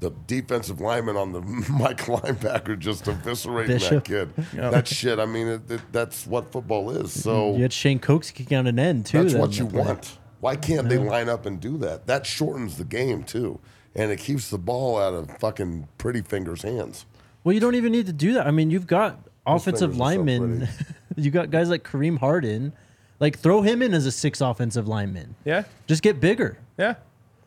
the 0.00 0.10
defensive 0.26 0.80
lineman 0.80 1.16
on 1.16 1.32
the 1.32 1.40
Mike 1.70 1.98
linebacker 2.06 2.76
just 2.78 3.04
eviscerating 3.04 3.88
that 3.90 4.04
kid. 4.04 4.34
That 4.52 4.86
shit. 4.88 5.18
I 5.20 5.26
mean, 5.26 5.46
it, 5.46 5.70
it, 5.70 5.80
that's 5.92 6.26
what 6.26 6.50
football 6.50 6.90
is. 6.90 7.10
Mm-hmm. 7.10 7.20
So 7.20 7.54
You 7.54 7.62
had 7.62 7.72
Shane 7.72 8.00
Cokes 8.00 8.30
kicking 8.32 8.56
out 8.56 8.66
an 8.66 8.78
end, 8.80 9.06
too. 9.06 9.20
that's 9.22 9.32
then. 9.32 9.40
what 9.40 9.56
you 9.58 9.66
want. 9.66 10.18
Why 10.40 10.56
can't 10.56 10.88
they 10.88 10.98
line 10.98 11.28
up 11.28 11.46
and 11.46 11.60
do 11.60 11.78
that? 11.78 12.08
That 12.08 12.26
shortens 12.26 12.76
the 12.78 12.84
game 12.84 13.22
too, 13.22 13.60
and 13.94 14.10
it 14.10 14.18
keeps 14.18 14.50
the 14.50 14.58
ball 14.58 14.98
out 15.00 15.14
of 15.14 15.30
fucking 15.38 15.86
Pretty 15.98 16.20
Fingers' 16.22 16.62
hands. 16.62 17.06
Well, 17.44 17.52
you 17.52 17.60
don't 17.60 17.74
even 17.74 17.92
need 17.92 18.06
to 18.06 18.12
do 18.12 18.34
that. 18.34 18.46
I 18.46 18.50
mean, 18.50 18.70
you've 18.70 18.86
got 18.86 19.18
offensive 19.46 19.92
fingers 19.92 19.94
are 19.94 20.14
so 20.14 20.16
linemen. 20.22 20.68
you 21.16 21.30
got 21.30 21.50
guys 21.50 21.68
like 21.70 21.82
Kareem 21.84 22.18
Harden. 22.18 22.72
Like, 23.20 23.38
throw 23.38 23.62
him 23.62 23.82
in 23.82 23.94
as 23.94 24.04
a 24.06 24.12
six 24.12 24.40
offensive 24.40 24.88
lineman. 24.88 25.34
Yeah. 25.44 25.62
Just 25.86 26.02
get 26.02 26.20
bigger. 26.20 26.58
Yeah. 26.78 26.94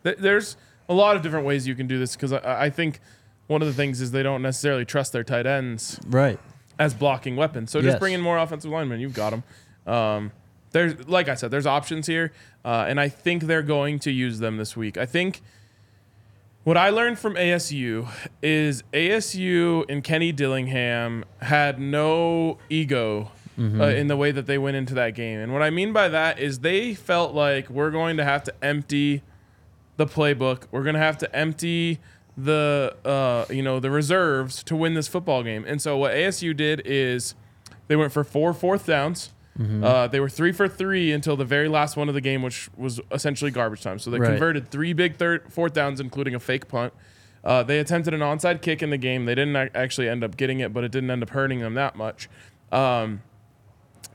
Th- 0.03 0.17
There's 0.17 0.55
a 0.87 0.93
lot 0.93 1.15
of 1.15 1.21
different 1.21 1.45
ways 1.45 1.67
you 1.67 1.75
can 1.75 1.87
do 1.87 1.97
this 1.99 2.15
because 2.15 2.31
I, 2.33 2.65
I 2.65 2.69
think 2.69 2.99
one 3.47 3.61
of 3.61 3.67
the 3.67 3.73
things 3.73 3.99
is 4.01 4.11
they 4.11 4.23
don't 4.23 4.41
necessarily 4.41 4.85
trust 4.85 5.11
their 5.13 5.23
tight 5.23 5.45
ends 5.45 5.99
Right. 6.07 6.39
as 6.79 6.93
blocking 6.93 7.35
weapons. 7.35 7.71
So 7.71 7.79
Yes. 7.79 7.85
just 7.93 7.99
bring 7.99 8.13
in 8.13 8.21
more 8.21 8.37
offensive 8.37 8.71
linemen. 8.71 8.99
You've 8.99 9.13
got 9.13 9.31
them. 9.31 9.43
Um, 9.93 10.31
there's, 10.71 11.07
like 11.07 11.29
I 11.29 11.35
said, 11.35 11.51
there's 11.51 11.65
options 11.67 12.07
here, 12.07 12.31
uh, 12.65 12.85
and 12.87 12.99
I 12.99 13.07
think 13.07 13.43
they're 13.43 13.61
going 13.61 13.99
to 13.99 14.11
use 14.11 14.39
them 14.39 14.57
this 14.57 14.75
week. 14.75 14.97
I 14.97 15.05
think 15.05 15.41
what 16.65 16.77
I 16.77 16.89
learned 16.89 17.19
from 17.19 17.35
ASU 17.35 18.09
is 18.41 18.83
ASU 18.91 19.85
and 19.87 20.03
Kenny 20.03 20.31
Dillingham 20.31 21.23
had 21.41 21.79
no 21.79 22.57
ego 22.69 23.31
uh, 23.57 23.85
in 23.85 24.07
the 24.07 24.17
way 24.17 24.31
that 24.31 24.47
they 24.47 24.57
went 24.57 24.75
into 24.75 24.93
that 24.95 25.11
game. 25.11 25.39
And 25.39 25.53
what 25.53 25.61
I 25.61 25.69
mean 25.69 25.93
by 25.93 26.09
that 26.09 26.39
is 26.39 26.59
they 26.59 26.93
felt 26.93 27.33
like 27.33 27.69
we're 27.69 27.91
going 27.91 28.17
to 28.17 28.23
have 28.25 28.43
to 28.45 28.53
empty 28.63 29.21
the 29.95 30.05
playbook. 30.05 30.63
We're 30.71 30.83
going 30.83 30.95
to 30.95 30.99
have 30.99 31.17
to 31.19 31.33
empty 31.35 31.99
the 32.35 32.97
uh, 33.05 33.45
you 33.49 33.61
know 33.61 33.79
the 33.79 33.89
reserves 33.89 34.61
to 34.63 34.75
win 34.75 34.93
this 34.95 35.07
football 35.07 35.43
game. 35.43 35.63
And 35.65 35.81
so 35.81 35.95
what 35.97 36.13
ASU 36.13 36.57
did 36.57 36.81
is 36.83 37.35
they 37.87 37.95
went 37.95 38.11
for 38.11 38.23
four 38.23 38.53
fourth 38.53 38.87
downs. 38.87 39.29
Uh, 39.57 40.07
they 40.07 40.19
were 40.19 40.27
three 40.29 40.51
for 40.51 40.67
three 40.67 41.11
until 41.13 41.37
the 41.37 41.45
very 41.45 41.69
last 41.69 41.95
one 41.95 42.07
of 42.09 42.13
the 42.13 42.21
game, 42.21 42.41
which 42.41 42.69
was 42.75 42.99
essentially 43.11 43.51
garbage 43.51 43.81
time. 43.81 43.99
So 43.99 44.11
they 44.11 44.19
Right. 44.19 44.31
converted 44.31 44.69
three 44.69 44.91
big 44.93 45.15
third 45.15 45.43
fourth 45.51 45.73
downs, 45.73 45.99
including 46.01 46.35
a 46.35 46.39
fake 46.39 46.67
punt. 46.67 46.91
Uh, 47.43 47.63
they 47.63 47.79
attempted 47.79 48.13
an 48.13 48.19
onside 48.21 48.61
kick 48.61 48.81
in 48.83 48.89
the 48.89 48.97
game. 48.97 49.25
They 49.25 49.35
didn't 49.35 49.55
actually 49.75 50.09
end 50.09 50.23
up 50.23 50.35
getting 50.35 50.59
it, 50.59 50.73
but 50.73 50.83
it 50.83 50.91
didn't 50.91 51.09
end 51.11 51.23
up 51.23 51.29
hurting 51.29 51.59
them 51.59 51.73
that 51.75 51.95
much. 51.95 52.27
Um, 52.71 53.21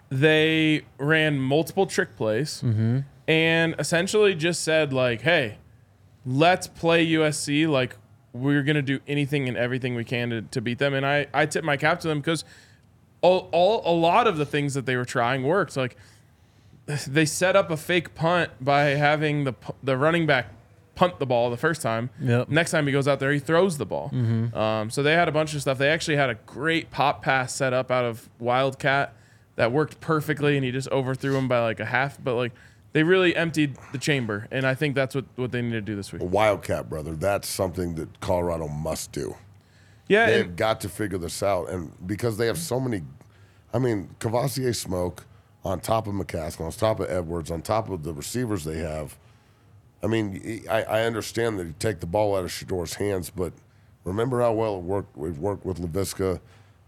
they 0.09 0.83
ran 0.99 1.39
multiple 1.39 1.87
trick 1.87 2.17
plays 2.17 2.63
and 3.29 3.75
essentially 3.79 4.35
just 4.35 4.63
said 4.63 4.93
like, 4.93 5.23
"Hey, 5.23 5.59
let's 6.27 6.67
play 6.67 7.05
USC 7.07 7.67
like 7.67 7.97
we're 8.33 8.63
gonna 8.63 8.83
do 8.83 9.01
anything 9.09 9.49
and 9.49 9.57
everything 9.57 9.95
we 9.95 10.05
can 10.05 10.31
to, 10.31 10.43
to 10.43 10.61
beat 10.61 10.79
them." 10.79 10.95
And 10.95 11.07
I 11.07 11.27
I 11.33 11.47
tip 11.47 11.65
my 11.65 11.77
cap 11.77 12.01
to 12.01 12.09
them 12.09 12.19
because 12.19 12.45
all, 13.23 13.49
all 13.53 13.83
a 13.85 13.97
lot 13.97 14.27
of 14.27 14.37
the 14.37 14.47
things 14.47 14.75
that 14.75 14.87
they 14.87 14.97
were 14.97 15.05
trying 15.05 15.43
worked. 15.43 15.77
Like 15.77 15.97
they 16.87 17.25
set 17.25 17.57
up 17.57 17.71
a 17.71 17.77
fake 17.77 18.15
punt 18.15 18.51
by 18.61 18.83
having 18.91 19.45
the 19.45 19.55
the 19.83 19.97
running 19.97 20.27
back 20.27 20.47
punt 20.95 21.19
the 21.19 21.27
ball 21.27 21.51
the 21.51 21.57
first 21.57 21.81
time. 21.81 22.11
Yep. 22.21 22.49
Next 22.49 22.73
time 22.73 22.87
he 22.87 22.93
goes 22.93 23.09
out 23.09 23.21
there, 23.21 23.33
he 23.33 23.39
throws 23.39 23.79
the 23.79 23.87
ball. 23.87 24.11
Mm-hmm. 24.13 24.57
Um, 24.57 24.91
so 24.91 25.03
they 25.03 25.15
had 25.15 25.29
a 25.29 25.33
bunch 25.33 25.55
of 25.55 25.63
stuff. 25.63 25.79
They 25.79 25.89
actually 25.89 26.17
had 26.17 26.31
a 26.31 26.35
great 26.47 26.91
pop 26.91 27.23
pass 27.23 27.55
set 27.55 27.73
up 27.73 27.91
out 27.91 28.05
of 28.05 28.29
Wildcat 28.39 29.15
that 29.57 29.73
worked 29.73 30.01
perfectly, 30.01 30.57
and 30.57 30.65
he 30.65 30.71
just 30.71 30.91
overthrew 30.91 31.37
him 31.37 31.49
by 31.49 31.61
like 31.61 31.81
a 31.81 31.87
half. 31.87 32.23
But 32.23 32.35
like 32.35 32.53
they 32.93 33.03
really 33.03 33.37
emptied 33.37 33.77
the 33.93 33.99
chamber, 33.99 34.49
and 34.51 34.67
I 34.67 34.75
think 34.75 34.95
that's 34.95 35.15
what 35.15 35.25
what 35.37 35.53
they 35.53 35.63
need 35.63 35.73
to 35.73 35.81
do 35.81 35.97
this 35.97 36.13
week. 36.13 36.23
Wildcat, 36.23 36.89
brother. 36.91 37.15
That's 37.15 37.49
something 37.49 37.95
that 37.95 38.21
Colorado 38.21 38.69
must 38.69 39.13
do. 39.13 39.37
Yeah, 40.11 40.27
They've 40.27 40.47
and- 40.47 40.57
got 40.57 40.81
to 40.81 40.89
figure 40.89 41.19
this 41.19 41.41
out, 41.41 41.71
and 41.71 41.93
because 42.05 42.37
they 42.37 42.47
have 42.47 42.59
so 42.59 42.81
many, 42.81 43.03
I 43.73 43.79
mean, 43.79 44.11
Kavosiey 44.19 44.75
Smoke 44.75 45.25
on 45.65 45.79
top 45.79 46.09
of 46.09 46.15
McCaskill, 46.15 46.63
on 46.63 46.73
top 46.73 46.99
of 46.99 47.09
Edwards, 47.09 47.49
on 47.53 47.63
top 47.63 47.89
of 47.89 48.03
the 48.03 48.13
receivers 48.13 48.65
they 48.65 48.79
have. 48.79 49.17
I 50.03 50.09
mean, 50.09 50.65
I, 50.69 50.83
I 50.83 51.03
understand 51.03 51.61
that 51.61 51.67
you 51.67 51.75
take 51.79 52.01
the 52.01 52.07
ball 52.07 52.35
out 52.35 52.43
of 52.43 52.51
Shedeur's 52.51 52.95
hands, 52.95 53.31
but 53.31 53.53
remember 54.03 54.41
how 54.41 54.53
well 54.53 54.79
it 54.79 54.83
worked. 54.83 55.17
We've 55.17 55.39
worked 55.39 55.65
with 55.65 55.79
Lavisca. 55.79 56.41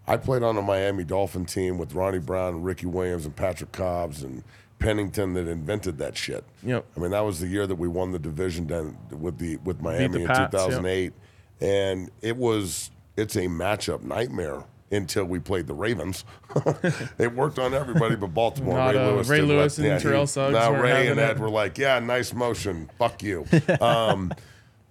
I 0.08 0.16
played 0.16 0.42
on 0.42 0.56
a 0.56 0.62
Miami 0.62 1.04
Dolphin 1.04 1.44
team 1.44 1.78
with 1.78 1.94
Ronnie 1.94 2.18
Brown, 2.18 2.54
and 2.54 2.64
Ricky 2.64 2.86
Williams, 2.86 3.24
and 3.24 3.36
Patrick 3.36 3.70
Cobbs 3.70 4.24
and 4.24 4.42
Pennington 4.80 5.34
that 5.34 5.46
invented 5.46 5.98
that 5.98 6.16
shit. 6.16 6.42
Yep. 6.64 6.86
I 6.96 7.00
mean, 7.00 7.12
that 7.12 7.20
was 7.20 7.38
the 7.38 7.46
year 7.46 7.68
that 7.68 7.76
we 7.76 7.86
won 7.86 8.10
the 8.10 8.18
division 8.18 8.66
down 8.66 8.98
with 9.12 9.38
the 9.38 9.58
with 9.58 9.80
Miami 9.80 10.22
in 10.22 10.26
Pats, 10.26 10.40
yep. 10.40 10.50
2008, 10.50 11.12
and 11.60 12.10
it 12.20 12.36
was 12.36 12.90
it's 13.16 13.36
a 13.36 13.46
matchup 13.46 14.02
nightmare 14.02 14.64
until 14.90 15.24
we 15.24 15.38
played 15.38 15.66
the 15.66 15.74
Ravens. 15.74 16.24
it 17.18 17.34
worked 17.34 17.58
on 17.58 17.74
everybody 17.74 18.14
but 18.14 18.28
Baltimore. 18.28 18.76
Not, 18.76 18.96
uh, 18.96 19.22
Ray 19.26 19.36
didn't 19.38 19.48
Lewis 19.48 19.78
and 19.78 19.92
he- 19.94 19.98
Terrell 20.02 20.26
Suggs 20.26 20.52
Now 20.52 20.72
Ray 20.72 21.08
and 21.08 21.18
Ed 21.18 21.32
it. 21.32 21.38
were 21.38 21.50
like, 21.50 21.78
"Yeah, 21.78 21.98
nice 21.98 22.32
motion. 22.32 22.90
Fuck 22.98 23.22
you." 23.22 23.46
Um, 23.80 24.32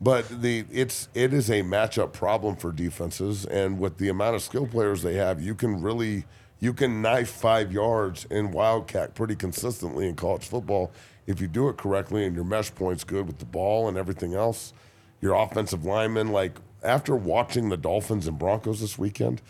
but 0.04 0.28
the 0.42 0.66
it's 0.72 1.08
it 1.14 1.32
is 1.34 1.50
a 1.52 1.62
matchup 1.62 2.12
problem 2.12 2.56
for 2.56 2.72
defenses, 2.72 3.46
and 3.46 3.80
with 3.80 3.98
the 3.98 4.10
amount 4.10 4.36
of 4.36 4.42
skill 4.42 4.66
players 4.66 5.04
they 5.04 5.14
have, 5.14 5.40
you 5.42 5.54
can 5.54 5.82
really 5.82 6.26
you 6.60 6.74
can 6.74 7.02
knife 7.02 7.30
five 7.30 7.72
yards 7.72 8.26
in 8.26 8.52
wildcat 8.52 9.14
pretty 9.14 9.36
consistently 9.36 10.08
in 10.08 10.16
college 10.16 10.48
football 10.48 10.92
if 11.28 11.40
you 11.40 11.48
do 11.48 11.70
it 11.70 11.78
correctly 11.78 12.26
and 12.26 12.36
your 12.36 12.44
mesh 12.46 12.74
point's 12.74 13.04
good 13.04 13.28
with 13.28 13.38
the 13.38 13.46
ball 13.46 13.88
and 13.88 13.98
everything 13.98 14.34
else. 14.34 14.74
Your 15.22 15.36
offensive 15.36 15.86
linemen, 15.86 16.30
like 16.30 16.54
after 16.84 17.16
watching 17.16 17.70
the 17.70 17.78
Dolphins 17.78 18.28
and 18.28 18.38
Broncos 18.38 18.82
this 18.82 18.98
weekend, 18.98 19.42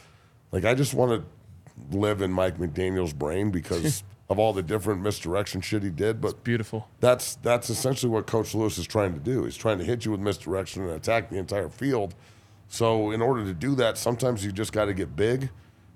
like 0.51 0.65
I 0.65 0.73
just 0.73 0.93
want 0.93 1.11
to 1.11 1.97
live 1.97 2.21
in 2.21 2.31
Mike 2.31 2.57
McDaniel's 2.57 3.13
brain 3.13 3.51
because 3.51 4.03
of 4.29 4.39
all 4.39 4.53
the 4.53 4.63
different 4.63 5.01
misdirection 5.01 5.61
shit 5.61 5.83
he 5.83 5.89
did. 5.89 6.21
But 6.21 6.43
Beautiful. 6.43 6.87
that's 6.99 7.35
that's 7.35 7.69
essentially 7.69 8.11
what 8.11 8.27
Coach 8.27 8.55
Lewis 8.55 8.77
is 8.77 8.87
trying 8.87 9.13
to 9.13 9.19
do. 9.19 9.43
He's 9.45 9.57
trying 9.57 9.77
to 9.79 9.83
hit 9.83 10.05
you 10.05 10.11
with 10.11 10.19
misdirection 10.19 10.83
and 10.83 10.91
attack 10.91 11.29
the 11.29 11.37
entire 11.37 11.69
field. 11.69 12.15
So 12.67 13.11
in 13.11 13.21
order 13.21 13.43
to 13.43 13.53
do 13.53 13.75
that, 13.75 13.97
sometimes 13.97 14.45
you 14.45 14.51
just 14.51 14.71
got 14.71 14.85
to 14.85 14.93
get 14.93 15.15
big. 15.15 15.49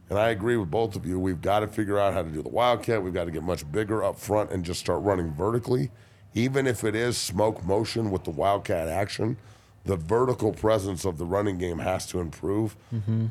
And 0.10 0.20
I 0.20 0.30
agree 0.30 0.58
with 0.58 0.70
both 0.70 0.96
of 0.96 1.06
you. 1.06 1.20
We've 1.20 1.42
got 1.42 1.62
to 1.62 1.68
figure 1.68 1.98
out 1.98 2.14
how 2.14 2.22
to 2.22 2.30
do 2.30 2.44
the 2.44 2.50
wildcat. 2.50 3.02
We've 3.02 3.14
got 3.14 3.26
to 3.26 3.32
get 3.32 3.42
much 3.42 3.70
bigger 3.72 4.04
up 4.04 4.20
front 4.20 4.52
and 4.52 4.64
just 4.64 4.80
start 4.80 5.02
running 5.02 5.32
vertically. 5.34 5.90
Even 6.34 6.68
if 6.68 6.84
it 6.84 6.94
is 6.94 7.18
smoke 7.18 7.64
motion 7.64 8.12
with 8.12 8.26
the 8.26 8.30
wildcat 8.30 8.88
action, 8.90 9.38
the 9.86 9.96
vertical 9.96 10.52
presence 10.52 11.06
of 11.06 11.18
the 11.18 11.26
running 11.26 11.58
game 11.58 11.78
has 11.80 12.06
to 12.08 12.20
improve. 12.20 12.76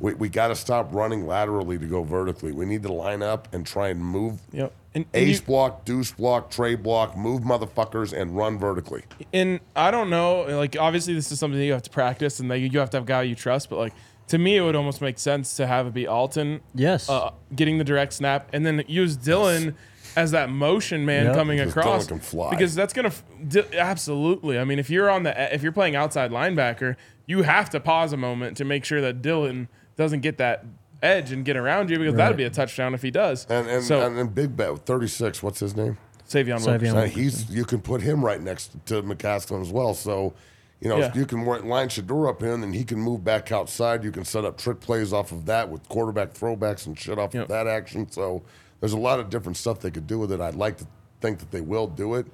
We, 0.00 0.14
we 0.14 0.28
got 0.28 0.48
to 0.48 0.56
stop 0.56 0.94
running 0.94 1.26
laterally 1.26 1.78
to 1.78 1.86
go 1.86 2.02
vertically. 2.04 2.52
We 2.52 2.64
need 2.64 2.82
to 2.84 2.92
line 2.92 3.22
up 3.22 3.52
and 3.52 3.66
try 3.66 3.88
and 3.88 4.00
move 4.04 4.40
Yep. 4.52 4.72
And, 4.94 5.04
and 5.12 5.22
ace 5.28 5.40
you- 5.40 5.46
block, 5.46 5.84
deuce 5.84 6.12
block, 6.12 6.50
trade 6.52 6.82
block, 6.82 7.16
move 7.16 7.42
motherfuckers, 7.42 8.12
and 8.12 8.36
run 8.36 8.58
vertically. 8.58 9.02
and 9.32 9.58
I 9.74 9.90
don't 9.90 10.08
know, 10.10 10.42
like 10.56 10.76
obviously 10.78 11.14
this 11.14 11.32
is 11.32 11.40
something 11.40 11.58
that 11.58 11.66
you 11.66 11.72
have 11.72 11.82
to 11.82 11.90
practice 11.90 12.38
and 12.38 12.48
that 12.52 12.58
you 12.58 12.68
you 12.72 12.78
have 12.78 12.90
to 12.90 12.98
have 12.98 13.04
a 13.04 13.06
guy 13.06 13.22
you 13.22 13.34
trust, 13.34 13.68
but 13.70 13.78
like 13.78 13.92
to 14.28 14.38
me 14.38 14.56
it 14.56 14.60
would 14.62 14.76
almost 14.76 15.00
make 15.00 15.18
sense 15.18 15.56
to 15.56 15.66
have 15.66 15.88
it 15.88 15.92
be 15.94 16.06
Alton 16.06 16.60
Yes. 16.74 17.10
uh, 17.10 17.32
getting 17.56 17.78
the 17.78 17.84
direct 17.84 18.12
snap 18.12 18.48
and 18.52 18.64
then 18.64 18.84
use 18.86 19.18
Dylan 19.18 19.74
as 20.16 20.30
that 20.32 20.48
motion 20.50 21.04
man 21.04 21.26
Yep. 21.26 21.34
coming 21.34 21.58
Because 21.58 21.72
across 21.76 22.06
Dylan 22.06 22.20
fly. 22.20 22.50
because 22.50 22.74
that's 22.74 22.92
gonna 22.92 23.08
f- 23.08 23.72
absolutely. 23.74 24.58
I 24.58 24.64
mean, 24.64 24.78
if 24.78 24.90
you're 24.90 25.10
on 25.10 25.22
the 25.24 25.54
if 25.54 25.62
you're 25.62 25.72
playing 25.72 25.96
outside 25.96 26.30
linebacker, 26.30 26.96
you 27.26 27.42
have 27.42 27.70
to 27.70 27.80
pause 27.80 28.12
a 28.12 28.16
moment 28.16 28.56
to 28.58 28.64
make 28.64 28.84
sure 28.84 29.00
that 29.00 29.22
Dylan 29.22 29.68
doesn't 29.96 30.20
get 30.20 30.38
that 30.38 30.64
edge 31.02 31.32
and 31.32 31.44
get 31.44 31.56
around 31.56 31.90
you 31.90 31.98
because 31.98 32.14
that'd 32.14 32.36
be 32.36 32.44
a 32.44 32.50
touchdown 32.50 32.94
if 32.94 33.02
he 33.02 33.10
does. 33.10 33.46
And 33.50 33.68
and, 33.68 33.82
so 33.84 34.06
and, 34.06 34.18
and 34.18 34.34
Big 34.34 34.56
Bet, 34.56 34.84
36, 34.86 35.42
what's 35.42 35.60
his 35.60 35.76
name? 35.76 35.98
Savion 36.28 36.58
Savion. 36.58 36.94
Wilkerson. 36.94 37.10
He's 37.10 37.50
you 37.50 37.64
can 37.64 37.80
put 37.80 38.00
him 38.00 38.24
right 38.24 38.40
next 38.40 38.72
to 38.86 39.02
McCaskill 39.02 39.60
as 39.60 39.70
well. 39.70 39.92
So, 39.94 40.32
you 40.80 40.88
know, 40.88 40.98
Yeah. 40.98 41.12
you 41.14 41.26
can 41.26 41.44
wa- 41.44 41.58
line 41.62 41.88
Shedeur 41.88 42.28
up 42.28 42.42
in, 42.42 42.62
and 42.62 42.74
he 42.74 42.82
can 42.84 42.98
move 42.98 43.22
back 43.22 43.52
outside. 43.52 44.02
You 44.04 44.10
can 44.10 44.24
set 44.24 44.44
up 44.44 44.56
trick 44.56 44.80
plays 44.80 45.12
off 45.12 45.32
of 45.32 45.44
that 45.46 45.68
with 45.68 45.86
quarterback 45.88 46.32
throwbacks 46.32 46.86
and 46.86 46.98
shit 46.98 47.18
off 47.18 47.34
Yep. 47.34 47.42
of 47.44 47.48
that 47.50 47.66
action. 47.66 48.10
So, 48.10 48.42
there's 48.84 48.92
a 48.92 48.98
lot 48.98 49.18
of 49.18 49.30
different 49.30 49.56
stuff 49.56 49.80
they 49.80 49.90
could 49.90 50.06
do 50.06 50.18
with 50.18 50.30
it. 50.30 50.42
I'd 50.42 50.56
like 50.56 50.76
to 50.76 50.86
think 51.22 51.38
that 51.38 51.50
they 51.50 51.62
will 51.62 51.86
do 51.86 52.16
it, 52.16 52.26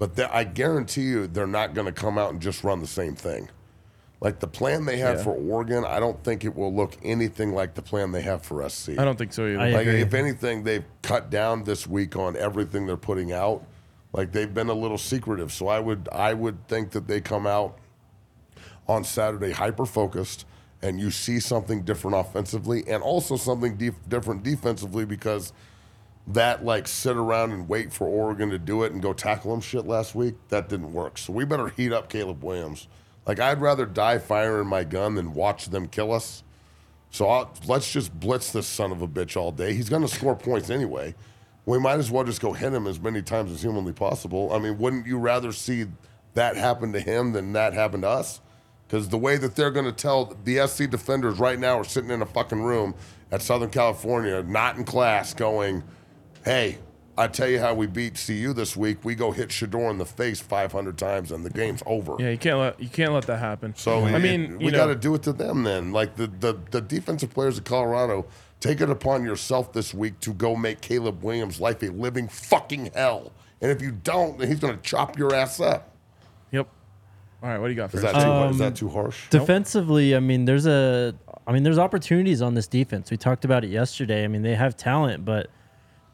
but 0.00 0.16
they- 0.16 0.24
I 0.24 0.42
guarantee 0.42 1.02
you 1.02 1.28
they're 1.28 1.46
not 1.46 1.74
going 1.74 1.86
to 1.86 1.92
come 1.92 2.18
out 2.18 2.32
and 2.32 2.42
just 2.42 2.64
run 2.64 2.80
the 2.80 2.88
same 2.88 3.14
thing. 3.14 3.48
Like 4.20 4.40
the 4.40 4.48
plan 4.48 4.84
they 4.84 4.96
had 4.98 5.18
Yeah. 5.18 5.22
for 5.22 5.30
Oregon, 5.30 5.84
I 5.86 6.00
don't 6.00 6.20
think 6.24 6.44
it 6.44 6.56
will 6.56 6.74
look 6.74 6.96
anything 7.04 7.54
like 7.54 7.74
the 7.74 7.82
plan 7.82 8.10
they 8.10 8.22
have 8.22 8.42
for 8.42 8.64
SC. 8.68 8.98
I 8.98 9.04
don't 9.04 9.16
think 9.16 9.32
so 9.32 9.46
either. 9.46 9.60
I- 9.60 9.70
Like 9.70 9.86
agree. 9.86 10.00
if 10.00 10.12
anything, 10.12 10.64
they've 10.64 10.82
cut 11.02 11.30
down 11.30 11.62
this 11.62 11.86
week 11.86 12.16
on 12.16 12.34
everything 12.36 12.84
they're 12.84 12.96
putting 12.96 13.30
out. 13.30 13.62
Like 14.12 14.32
they've 14.32 14.52
been 14.52 14.70
a 14.70 14.74
little 14.74 14.98
secretive. 14.98 15.52
So 15.52 15.68
I 15.68 15.78
would 15.78 16.08
I 16.10 16.34
would 16.34 16.66
think 16.66 16.90
that 16.90 17.06
they 17.06 17.20
come 17.20 17.46
out 17.46 17.78
on 18.88 19.04
Saturday 19.04 19.52
hyper 19.52 19.86
focused 19.86 20.46
and 20.82 20.98
you 20.98 21.12
see 21.12 21.38
something 21.38 21.82
different 21.82 22.16
offensively 22.16 22.82
and 22.88 23.04
also 23.04 23.36
something 23.36 23.76
def- 23.76 24.08
different 24.08 24.42
defensively 24.42 25.04
because 25.04 25.52
that 26.26 26.64
like 26.64 26.86
sit 26.86 27.16
around 27.16 27.52
and 27.52 27.68
wait 27.68 27.92
for 27.92 28.06
Oregon 28.06 28.50
to 28.50 28.58
do 28.58 28.84
it 28.84 28.92
and 28.92 29.02
go 29.02 29.12
tackle 29.12 29.50
them 29.50 29.60
shit 29.60 29.86
last 29.86 30.14
week 30.14 30.34
that 30.48 30.68
didn't 30.68 30.92
work. 30.92 31.18
So 31.18 31.32
we 31.32 31.44
better 31.44 31.68
heat 31.68 31.92
up 31.92 32.08
Caleb 32.08 32.42
Williams. 32.44 32.88
Like 33.26 33.40
I'd 33.40 33.60
rather 33.60 33.86
die 33.86 34.18
firing 34.18 34.68
my 34.68 34.84
gun 34.84 35.14
than 35.16 35.34
watch 35.34 35.66
them 35.66 35.88
kill 35.88 36.12
us. 36.12 36.42
So 37.10 37.28
I'll, 37.28 37.52
let's 37.66 37.92
just 37.92 38.18
blitz 38.18 38.52
this 38.52 38.66
son 38.66 38.90
of 38.90 39.02
a 39.02 39.08
bitch 39.08 39.36
all 39.36 39.52
day. 39.52 39.74
He's 39.74 39.88
going 39.88 40.02
to 40.02 40.08
score 40.08 40.34
points 40.34 40.70
anyway. 40.70 41.14
We 41.66 41.78
might 41.78 41.98
as 41.98 42.10
well 42.10 42.24
just 42.24 42.40
go 42.40 42.52
hit 42.52 42.72
him 42.72 42.86
as 42.86 42.98
many 42.98 43.22
times 43.22 43.52
as 43.52 43.62
humanly 43.62 43.92
possible. 43.92 44.52
I 44.52 44.58
mean, 44.58 44.78
wouldn't 44.78 45.06
you 45.06 45.18
rather 45.18 45.52
see 45.52 45.86
that 46.34 46.56
happen 46.56 46.92
to 46.92 47.00
him 47.00 47.32
than 47.32 47.52
that 47.52 47.74
happen 47.74 48.00
to 48.00 48.08
us? 48.08 48.40
Because 48.86 49.08
the 49.08 49.18
way 49.18 49.36
that 49.36 49.56
they're 49.56 49.70
going 49.70 49.86
to 49.86 49.92
tell 49.92 50.36
the 50.44 50.66
SC 50.66 50.90
defenders 50.90 51.38
right 51.38 51.58
now 51.58 51.78
are 51.78 51.84
sitting 51.84 52.10
in 52.10 52.22
a 52.22 52.26
fucking 52.26 52.62
room 52.62 52.94
at 53.30 53.42
Southern 53.42 53.70
California, 53.70 54.42
not 54.42 54.76
in 54.76 54.84
class, 54.84 55.32
going, 55.34 55.82
hey, 56.44 56.78
I 57.16 57.26
tell 57.28 57.48
you 57.48 57.58
how 57.60 57.74
we 57.74 57.86
beat 57.86 58.14
CU 58.26 58.52
this 58.54 58.74
week. 58.76 59.04
We 59.04 59.14
go 59.14 59.32
hit 59.32 59.50
Shedeur 59.50 59.90
in 59.90 59.98
the 59.98 60.06
face 60.06 60.40
500 60.40 60.96
times 60.96 61.30
and 61.30 61.44
the 61.44 61.50
game's 61.50 61.82
over. 61.84 62.16
yeah, 62.18 62.30
you 62.30 62.38
can't 62.38 62.58
let 62.58 62.80
you 62.80 62.88
can't 62.88 63.12
let 63.12 63.26
that 63.26 63.38
happen. 63.38 63.74
So 63.76 64.04
I 64.06 64.18
mean, 64.18 64.58
we 64.58 64.70
got 64.70 64.86
to 64.86 64.94
do 64.94 65.14
it 65.14 65.22
to 65.24 65.32
them 65.32 65.62
then. 65.64 65.92
Like 65.92 66.16
the, 66.16 66.26
the 66.26 66.58
the 66.70 66.80
defensive 66.80 67.30
players 67.34 67.58
of 67.58 67.64
Colorado, 67.64 68.26
take 68.60 68.80
it 68.80 68.88
upon 68.88 69.24
yourself 69.24 69.72
this 69.72 69.92
week 69.92 70.20
to 70.20 70.32
go 70.32 70.56
make 70.56 70.80
Caleb 70.80 71.22
Williams' 71.22 71.60
life 71.60 71.82
a 71.82 71.86
living 71.88 72.28
fucking 72.28 72.90
hell. 72.94 73.32
And 73.60 73.70
if 73.70 73.80
you 73.82 73.92
don't, 73.92 74.38
then 74.38 74.48
he's 74.48 74.58
going 74.58 74.74
to 74.74 74.82
chop 74.82 75.16
your 75.18 75.34
ass 75.34 75.60
up. 75.60 75.94
Yep. 76.50 76.66
All 77.42 77.48
right, 77.48 77.58
what 77.58 77.66
do 77.68 77.72
you 77.72 77.76
got 77.76 77.92
Is 77.94 78.00
first? 78.00 78.14
that 78.14 78.22
too, 78.24 78.28
Um, 78.30 78.50
is 78.50 78.58
that 78.58 78.74
too 78.74 78.88
harsh? 78.88 79.28
Defensively, 79.30 80.16
I 80.16 80.20
mean, 80.20 80.46
there's 80.46 80.66
a, 80.66 81.14
I 81.46 81.52
mean, 81.52 81.62
there's 81.62 81.78
opportunities 81.78 82.40
on 82.42 82.54
this 82.54 82.66
defense. 82.66 83.10
We 83.10 83.16
talked 83.16 83.44
about 83.44 83.62
it 83.64 83.70
yesterday. 83.70 84.24
I 84.24 84.28
mean, 84.28 84.42
they 84.42 84.54
have 84.56 84.76
talent, 84.76 85.24
but 85.24 85.48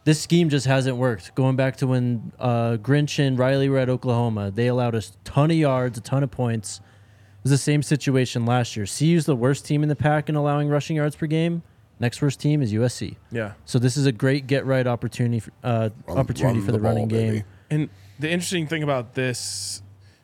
this 0.09 0.23
scheme 0.23 0.49
just 0.49 0.65
hasn't 0.65 0.97
worked. 0.97 1.35
Going 1.35 1.55
back 1.55 1.77
to 1.77 1.87
when 1.87 2.33
uh, 2.39 2.79
Grinch 2.81 3.19
and 3.19 3.39
Riley 3.39 3.69
were 3.69 3.77
at 3.77 3.91
Oklahoma, 3.91 4.51
they 4.51 4.67
allowed 4.67 4.95
us 4.95 5.11
a 5.11 5.13
ton 5.29 5.51
of 5.51 5.57
yards, 5.59 5.99
a 5.99 6.01
ton 6.01 6.23
of 6.23 6.31
points. 6.31 6.79
It 6.79 7.43
was 7.43 7.51
the 7.51 7.59
same 7.59 7.83
situation 7.83 8.47
last 8.47 8.75
year. 8.75 8.87
CU's 8.87 9.27
the 9.27 9.37
worst 9.37 9.67
team 9.67 9.83
in 9.83 9.91
the 9.91 9.95
pack 9.95 10.31
in 10.31 10.35
allowing 10.35 10.71
rushing 10.71 10.97
yards 10.97 11.15
per 11.15 11.27
game. 11.27 11.63
Next 12.01 12.23
worst 12.23 12.41
team 12.41 12.63
is 12.63 12.73
USC. 12.73 13.17
yeah. 13.31 13.53
So 13.67 13.79
this 13.79 13.99
is 13.99 14.07
a 14.07 14.13
great 14.13 14.47
get 14.47 14.65
right 14.65 14.87
opportunity, 14.87 15.41
for, 15.41 15.51
uh, 15.63 15.91
Run- 16.07 16.17
opportunity 16.17 16.61
run 16.61 16.65
for 16.67 16.73
the, 16.73 16.79
the 16.79 16.83
ball, 16.83 16.93
running 16.93 17.09
baby. 17.09 17.37
game. 17.41 17.45
And 17.69 17.89
the 18.19 18.31
interesting 18.31 18.67
thing 18.67 18.83
about 18.83 19.13
this, 19.13 19.83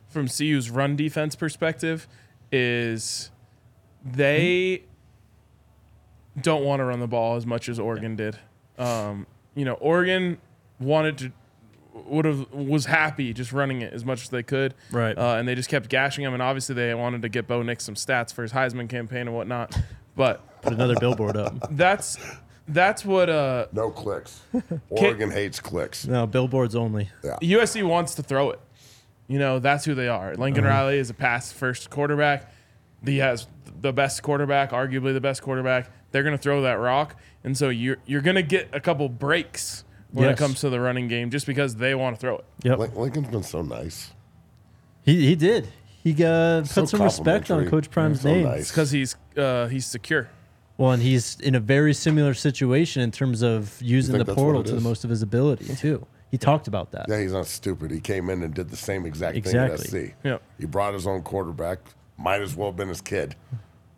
from 0.09 0.29
CU's 0.29 0.71
run 0.71 0.97
defense 0.97 1.37
perspective, 1.37 2.09
is 2.51 3.31
they 4.03 4.85
don't 6.41 6.65
want 6.65 6.81
to 6.81 6.85
run 6.85 7.01
the 7.01 7.07
ball 7.07 7.37
as 7.37 7.45
much 7.45 7.69
as 7.69 7.79
Oregon 7.79 8.17
did. 8.17 8.39
Um, 8.79 9.27
you 9.55 9.65
know, 9.65 9.75
Oregon 9.75 10.39
wanted 10.81 11.19
to 11.19 11.33
would 12.07 12.25
have 12.25 12.53
was 12.53 12.87
happy 12.87 13.33
just 13.33 13.53
running 13.53 13.81
it 13.81 13.93
as 13.93 14.05
much 14.05 14.23
as 14.23 14.29
they 14.29 14.43
could, 14.43 14.75
Right. 14.91 15.17
Uh, 15.17 15.37
and 15.37 15.47
they 15.47 15.55
just 15.55 15.69
kept 15.69 15.89
gashing 15.89 16.25
him. 16.25 16.35
And 16.35 16.43
obviously, 16.43 16.75
they 16.75 16.93
wanted 16.95 17.23
to 17.23 17.29
get 17.29 17.47
Bo 17.47 17.63
Nix 17.63 17.85
some 17.85 17.95
stats 17.95 18.33
for 18.33 18.43
his 18.43 18.53
Heisman 18.53 18.89
campaign 18.89 19.23
and 19.23 19.35
whatnot. 19.35 19.79
But 20.17 20.63
Put 20.63 20.73
another 20.73 20.97
billboard 20.99 21.37
up. 21.37 21.55
that's 21.71 22.19
that's 22.67 23.05
what 23.05 23.31
uh, 23.31 23.67
No 23.73 23.91
clicks. 23.91 24.41
Oregon 24.91 25.31
hates 25.31 25.61
clicks. 25.61 26.07
No, 26.07 26.27
billboards 26.27 26.75
only. 26.75 27.11
USC 27.23 27.87
wants 27.87 28.15
to 28.17 28.23
throw 28.23 28.51
it. 28.51 28.61
You 29.29 29.39
know, 29.39 29.59
that's 29.59 29.85
who 29.85 29.95
they 29.95 30.09
are. 30.09 30.35
Lincoln 30.35 30.65
Riley 30.65 30.99
is 30.99 31.11
a 31.11 31.15
pass 31.15 31.53
first 31.53 31.91
quarterback. 31.91 32.53
He 33.05 33.19
has 33.19 33.47
the 33.81 33.93
best 33.93 34.23
quarterback, 34.23 34.71
arguably 34.71 35.13
the 35.15 35.21
best 35.21 35.43
quarterback. 35.43 35.91
They're 36.15 36.23
going 36.23 36.37
to 36.37 36.41
throw 36.41 36.63
that 36.63 36.75
rock. 36.75 37.17
And 37.43 37.59
so 37.59 37.71
you're 37.71 37.97
you're 38.07 38.21
going 38.21 38.37
to 38.37 38.43
get 38.43 38.69
a 38.73 38.79
couple 38.79 39.09
breaks 39.09 39.83
when 40.13 40.29
Yes. 40.29 40.37
it 40.37 40.39
comes 40.39 40.61
to 40.61 40.71
the 40.71 40.79
running 40.79 41.09
game 41.09 41.29
just 41.29 41.45
because 41.45 41.75
they 41.75 41.93
want 41.97 42.15
to 42.15 42.21
throw 42.21 42.37
it. 42.37 42.45
Yep. 42.63 42.79
Lin- 42.79 42.95
Lincoln's 42.95 43.29
been 43.31 43.43
so 43.43 43.63
nice. 43.63 44.13
He 45.03 45.27
he 45.27 45.35
did. 45.35 45.67
He 46.05 46.13
uh, 46.25 46.63
So 46.63 46.83
put 46.83 46.91
some 46.91 47.03
respect 47.03 47.51
on 47.51 47.59
complimentary. 47.65 47.71
Coach 47.71 47.91
Prime's 47.91 48.21
So 48.21 48.29
name. 48.33 48.45
nice. 48.45 48.61
It's 48.61 48.71
because 48.71 48.93
he's 48.93 49.17
uh, 49.37 49.67
he's 49.67 49.87
secure. 49.87 50.29
Well, 50.79 50.93
and 50.93 51.03
he's 51.03 51.41
in 51.41 51.57
a 51.57 51.61
very 51.61 51.93
similar 51.95 52.33
situation 52.33 53.03
in 53.03 53.11
terms 53.11 53.43
of 53.43 53.77
using 53.83 54.13
think 54.15 54.25
the 54.25 54.33
that's 54.33 54.37
what 54.37 54.43
portal 54.45 54.61
it 54.61 54.67
to 54.67 54.71
the 54.73 54.79
is? 54.79 54.85
most 54.85 55.03
of 55.03 55.11
his 55.11 55.23
ability 55.23 55.75
too. 55.75 56.07
He 56.31 56.39
talked 56.39 56.69
about 56.69 56.93
that. 56.93 57.07
Yeah, 57.09 57.21
he's 57.21 57.33
not 57.33 57.47
stupid. 57.47 57.91
He 57.91 57.99
came 58.01 58.31
in 58.31 58.43
and 58.45 58.55
did 58.55 58.71
the 58.71 58.77
same 58.77 59.05
exact 59.05 59.37
Exactly. 59.37 59.85
thing 59.89 60.05
at 60.05 60.11
SC. 60.11 60.15
Yep. 60.25 60.43
He 60.61 60.67
brought 60.67 60.95
his 60.95 61.07
own 61.09 61.23
quarterback. 61.23 61.79
Might 62.19 62.41
as 62.41 62.55
well 62.55 62.69
have 62.69 62.77
been 62.77 62.89
his 62.89 63.01
kid. 63.01 63.35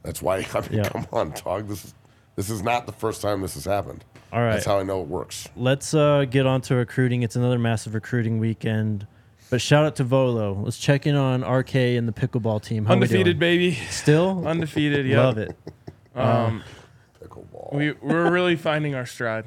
That's 0.03 0.23
why. 0.23 0.37
I 0.55 0.61
mean, 0.62 0.69
Yeah. 0.73 0.89
come 0.89 1.07
on, 1.12 1.35
dog. 1.45 1.69
This 1.69 1.85
is 1.85 1.95
this 2.37 2.49
is 2.51 2.62
not 2.62 2.87
the 2.87 2.93
first 2.93 3.20
time 3.22 3.41
this 3.41 3.55
has 3.55 3.64
happened. 3.64 4.05
All 4.32 4.41
right. 4.41 4.53
That's 4.53 4.66
how 4.66 4.78
I 4.78 4.82
know 4.82 5.01
it 5.03 5.09
works. 5.09 5.49
Let's 5.57 5.95
uh, 5.95 6.24
get 6.28 6.47
on 6.47 6.61
to 6.62 6.74
recruiting. 6.74 7.22
It's 7.22 7.37
another 7.37 7.59
massive 7.59 7.95
recruiting 7.95 8.39
weekend. 8.39 9.07
But 9.51 9.61
shout 9.61 9.84
out 9.84 9.97
to 9.97 10.05
Volo. 10.05 10.55
Let's 10.55 10.76
check 10.78 11.07
in 11.07 11.14
on 11.14 11.43
RK 11.43 11.74
and 11.76 12.09
the 12.09 12.12
pickleball 12.12 12.62
team. 12.62 12.84
How 12.84 12.95
we 12.95 12.97
Undefeated, 12.97 13.24
doing? 13.24 13.39
baby. 13.39 13.72
Still 13.91 14.43
Undefeated. 14.47 15.07
Yeah. 15.07 15.20
Love 15.24 15.39
it. 15.39 15.57
Um, 16.14 16.62
Pickleball. 17.22 17.74
We 17.74 17.93
we're 17.93 18.30
really 18.30 18.57
finding 18.57 18.95
our 18.95 19.05
stride. 19.05 19.45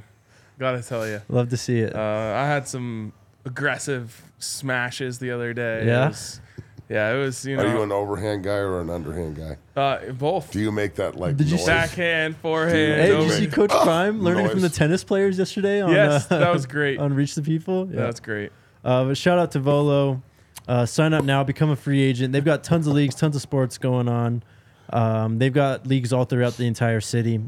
Gotta 0.59 0.83
tell 0.83 1.07
you. 1.07 1.19
Love 1.27 1.49
to 1.49 1.57
see 1.57 1.79
it. 1.79 1.95
Uh, 1.95 1.99
I 2.37 2.45
had 2.45 2.67
some 2.67 3.11
aggressive 3.43 4.21
smashes 4.37 5.17
the 5.17 5.31
other 5.31 5.51
day. 5.53 5.79
It 5.81 5.87
Yeah? 5.87 6.09
was- 6.09 6.39
yeah, 6.89 7.13
it 7.13 7.17
was 7.19 7.45
you 7.45 7.55
know, 7.55 7.63
Are 7.65 7.67
you 7.73 7.81
an 7.83 7.91
overhand 7.91 8.43
guy 8.43 8.55
or 8.57 8.81
an 8.81 8.89
underhand 8.89 9.37
guy? 9.37 9.57
uh, 9.79 10.11
both 10.11 10.51
Do 10.51 10.59
you 10.59 10.71
make 10.71 10.95
that 10.95 11.15
like 11.15 11.37
Did 11.37 11.47
you 11.49 11.57
noise? 11.57 11.65
backhand, 11.65 12.35
forehand. 12.37 12.75
hey, 13.01 13.07
did 13.09 13.23
you 13.23 13.29
see 13.31 13.47
Coach 13.47 13.69
Prime 13.69 14.21
learning 14.21 14.49
from 14.49 14.61
the 14.61 14.69
tennis 14.69 15.03
players 15.03 15.37
yesterday? 15.37 15.81
On, 15.81 15.91
Yes, 15.91 16.31
uh, 16.31 16.39
that 16.39 16.51
was 16.51 16.65
great. 16.65 16.99
on 16.99 17.13
Reach 17.13 17.35
the 17.35 17.41
People. 17.41 17.87
Yeah. 17.89 17.97
That's 18.01 18.19
great. 18.19 18.51
Uh, 18.83 19.05
but 19.05 19.17
shout 19.17 19.37
out 19.39 19.51
to 19.51 19.59
Volo. 19.59 20.21
Uh, 20.67 20.85
sign 20.85 21.13
up 21.13 21.23
now, 21.25 21.43
become 21.43 21.69
a 21.69 21.75
free 21.75 22.01
agent. 22.01 22.31
They've 22.31 22.45
got 22.45 22.63
tons 22.63 22.85
of 22.87 22.93
leagues, 22.93 23.15
tons 23.15 23.35
of 23.35 23.41
sports 23.41 23.77
going 23.77 24.07
on. 24.07 24.43
Um, 24.91 25.37
they've 25.39 25.53
got 25.53 25.85
leagues 25.87 26.13
all 26.13 26.25
throughout 26.25 26.57
the 26.57 26.65
entire 26.65 27.01
city. 27.01 27.41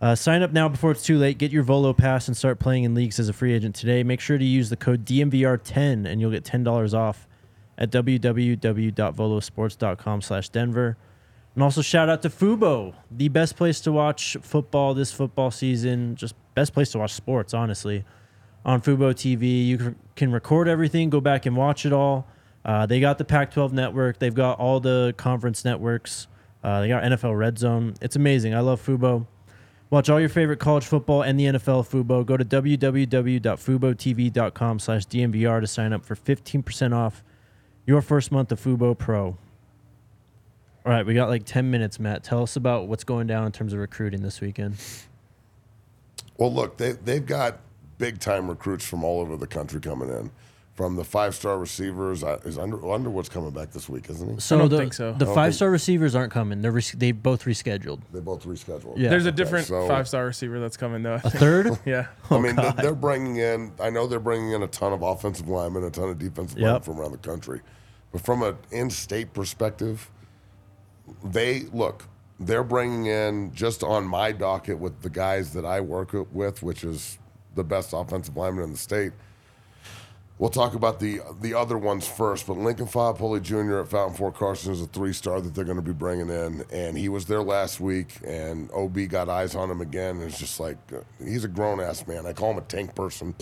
Uh, 0.00 0.14
sign 0.14 0.42
up 0.42 0.52
now 0.52 0.68
before 0.68 0.90
it's 0.90 1.02
too 1.02 1.16
late. 1.18 1.38
Get 1.38 1.50
your 1.52 1.62
Volo 1.62 1.92
pass 1.92 2.28
and 2.28 2.36
start 2.36 2.58
playing 2.58 2.84
in 2.84 2.94
leagues 2.94 3.18
as 3.18 3.28
a 3.28 3.32
free 3.32 3.52
agent 3.54 3.74
today. 3.74 4.02
Make 4.02 4.20
sure 4.20 4.36
to 4.38 4.44
use 4.44 4.68
the 4.70 4.76
code 4.76 5.04
DNVR10 5.04 6.06
and 6.06 6.20
you'll 6.20 6.30
get 6.30 6.44
$10 6.44 6.94
off 6.94 7.26
at 7.76 7.90
www.volosports.com 7.90 10.22
slash 10.22 10.48
Denver. 10.48 10.96
And 11.54 11.62
also 11.62 11.82
shout 11.82 12.08
out 12.08 12.22
to 12.22 12.30
Fubo, 12.30 12.94
the 13.10 13.28
best 13.28 13.56
place 13.56 13.80
to 13.80 13.92
watch 13.92 14.38
football 14.42 14.94
this 14.94 15.12
football 15.12 15.52
season. 15.52 16.16
Just 16.16 16.34
best 16.54 16.72
place 16.72 16.90
to 16.92 16.98
watch 16.98 17.12
sports, 17.12 17.52
honestly. 17.54 18.04
On 18.64 18.80
Fubo 18.80 19.12
TV, 19.14 19.66
you 19.66 19.94
can 20.16 20.32
record 20.32 20.66
everything, 20.68 21.10
go 21.10 21.20
back 21.20 21.44
and 21.46 21.56
watch 21.56 21.86
it 21.86 21.92
all. 21.92 22.26
Uh, 22.64 22.86
they 22.86 22.98
got 22.98 23.18
the 23.18 23.24
Pac-12 23.24 23.70
network. 23.72 24.18
They've 24.18 24.34
got 24.34 24.58
all 24.58 24.80
the 24.80 25.14
conference 25.16 25.64
networks. 25.64 26.26
Uh, 26.62 26.80
they 26.80 26.88
got 26.88 27.04
NFL 27.04 27.38
Red 27.38 27.58
Zone. 27.58 27.94
It's 28.00 28.16
amazing. 28.16 28.54
I 28.54 28.60
love 28.60 28.84
Fubo. 28.84 29.26
Watch 29.90 30.08
all 30.08 30.18
your 30.18 30.30
favorite 30.30 30.58
college 30.58 30.86
football 30.86 31.20
and 31.22 31.38
the 31.38 31.44
NFL 31.44 31.86
Fubo. 31.88 32.24
Go 32.24 32.38
to 32.38 32.44
www.fubotv.com 32.44 34.78
slash 34.78 35.06
DNVR 35.06 35.60
to 35.60 35.66
sign 35.66 35.92
up 35.92 36.04
for 36.04 36.16
15% 36.16 36.96
off 36.96 37.22
your 37.86 38.00
first 38.02 38.32
month 38.32 38.52
of 38.52 38.60
Fubo 38.60 38.96
Pro. 38.96 39.36
All 40.86 40.92
right, 40.92 41.04
we 41.06 41.14
got 41.14 41.28
like 41.28 41.44
10 41.44 41.70
minutes, 41.70 41.98
Matt. 41.98 42.24
Tell 42.24 42.42
us 42.42 42.56
about 42.56 42.88
what's 42.88 43.04
going 43.04 43.26
down 43.26 43.46
in 43.46 43.52
terms 43.52 43.72
of 43.72 43.78
recruiting 43.78 44.22
this 44.22 44.40
weekend. 44.40 44.76
Well, 46.36 46.52
look, 46.52 46.76
they 46.76 46.92
they've 46.92 47.24
got 47.24 47.60
big 47.98 48.18
time 48.18 48.48
recruits 48.48 48.84
from 48.84 49.04
all 49.04 49.20
over 49.20 49.36
the 49.36 49.46
country 49.46 49.80
coming 49.80 50.08
in. 50.10 50.30
From 50.74 50.96
the 50.96 51.04
five 51.04 51.36
star 51.36 51.56
receivers, 51.56 52.24
uh, 52.24 52.40
is 52.44 52.58
Under, 52.58 52.90
Underwood's 52.90 53.28
coming 53.28 53.52
back 53.52 53.70
this 53.70 53.88
week, 53.88 54.10
isn't 54.10 54.28
he? 54.34 54.40
So 54.40 54.58
don't 54.58 54.68
the, 54.68 54.76
think 54.76 54.92
so. 54.92 55.12
The 55.12 55.24
I 55.24 55.26
don't 55.26 55.34
five 55.36 55.54
star 55.54 55.70
receivers 55.70 56.16
aren't 56.16 56.32
coming. 56.32 56.60
They're 56.62 56.72
res- 56.72 56.90
they 56.90 57.12
both 57.12 57.44
rescheduled. 57.44 58.00
They 58.12 58.18
both 58.18 58.44
rescheduled. 58.44 58.94
Yeah. 58.98 59.08
There's 59.10 59.26
a 59.26 59.28
Okay, 59.28 59.36
different 59.36 59.66
so- 59.68 59.86
five 59.86 60.08
star 60.08 60.26
receiver 60.26 60.58
that's 60.58 60.76
coming 60.76 61.04
though. 61.04 61.12
I 61.12 61.16
A 61.18 61.20
think. 61.20 61.34
third? 61.34 61.78
Yeah. 61.86 62.08
I 62.30 62.38
mean, 62.40 62.56
they're, 62.56 62.72
they're 62.72 62.94
bringing 62.96 63.36
in. 63.36 63.70
I 63.80 63.90
know 63.90 64.08
they're 64.08 64.18
bringing 64.18 64.50
in 64.50 64.64
a 64.64 64.66
ton 64.66 64.92
of 64.92 65.02
offensive 65.02 65.48
linemen, 65.48 65.84
a 65.84 65.90
ton 65.90 66.08
of 66.08 66.18
defensive 66.18 66.58
linemen 66.58 66.74
Yep. 66.74 66.84
from 66.84 66.98
around 67.00 67.12
the 67.12 67.18
country, 67.18 67.60
but 68.14 68.22
from 68.22 68.44
an 68.44 68.56
in-state 68.70 69.32
perspective, 69.32 70.08
they 71.24 71.62
look. 71.72 72.04
They're 72.38 72.62
bringing 72.62 73.06
in 73.06 73.52
just 73.52 73.82
on 73.82 74.04
my 74.04 74.30
docket 74.30 74.78
with 74.78 75.02
the 75.02 75.10
guys 75.10 75.52
that 75.54 75.64
I 75.64 75.80
work 75.80 76.14
with, 76.32 76.62
which 76.62 76.84
is 76.84 77.18
the 77.56 77.64
best 77.64 77.92
offensive 77.92 78.36
lineman 78.36 78.66
in 78.66 78.70
the 78.70 78.78
state. 78.78 79.10
We'll 80.38 80.50
talk 80.50 80.76
about 80.76 81.00
the 81.00 81.22
the 81.40 81.54
other 81.54 81.76
ones 81.76 82.06
first, 82.06 82.46
but 82.46 82.56
Lincoln 82.56 82.86
Fopoli 82.86 83.42
Jr. 83.42 83.80
at 83.80 83.88
Fountain 83.88 84.16
Fort 84.16 84.36
Carson 84.36 84.72
is 84.72 84.80
a 84.80 84.86
three 84.86 85.12
star 85.12 85.40
that 85.40 85.52
they're 85.52 85.64
going 85.64 85.76
to 85.76 85.82
be 85.82 85.92
bringing 85.92 86.28
in, 86.28 86.64
and 86.70 86.96
he 86.96 87.08
was 87.08 87.26
there 87.26 87.42
last 87.42 87.80
week, 87.80 88.20
and 88.24 88.70
OB 88.70 89.08
got 89.08 89.28
eyes 89.28 89.56
on 89.56 89.68
him 89.68 89.80
again. 89.80 90.18
And 90.18 90.24
it's 90.24 90.38
just 90.38 90.60
like 90.60 90.76
he's 91.18 91.42
a 91.42 91.48
grown 91.48 91.80
ass 91.80 92.06
man. 92.06 92.26
I 92.26 92.32
call 92.32 92.52
him 92.52 92.58
a 92.58 92.62
tank 92.62 92.94
person. 92.94 93.34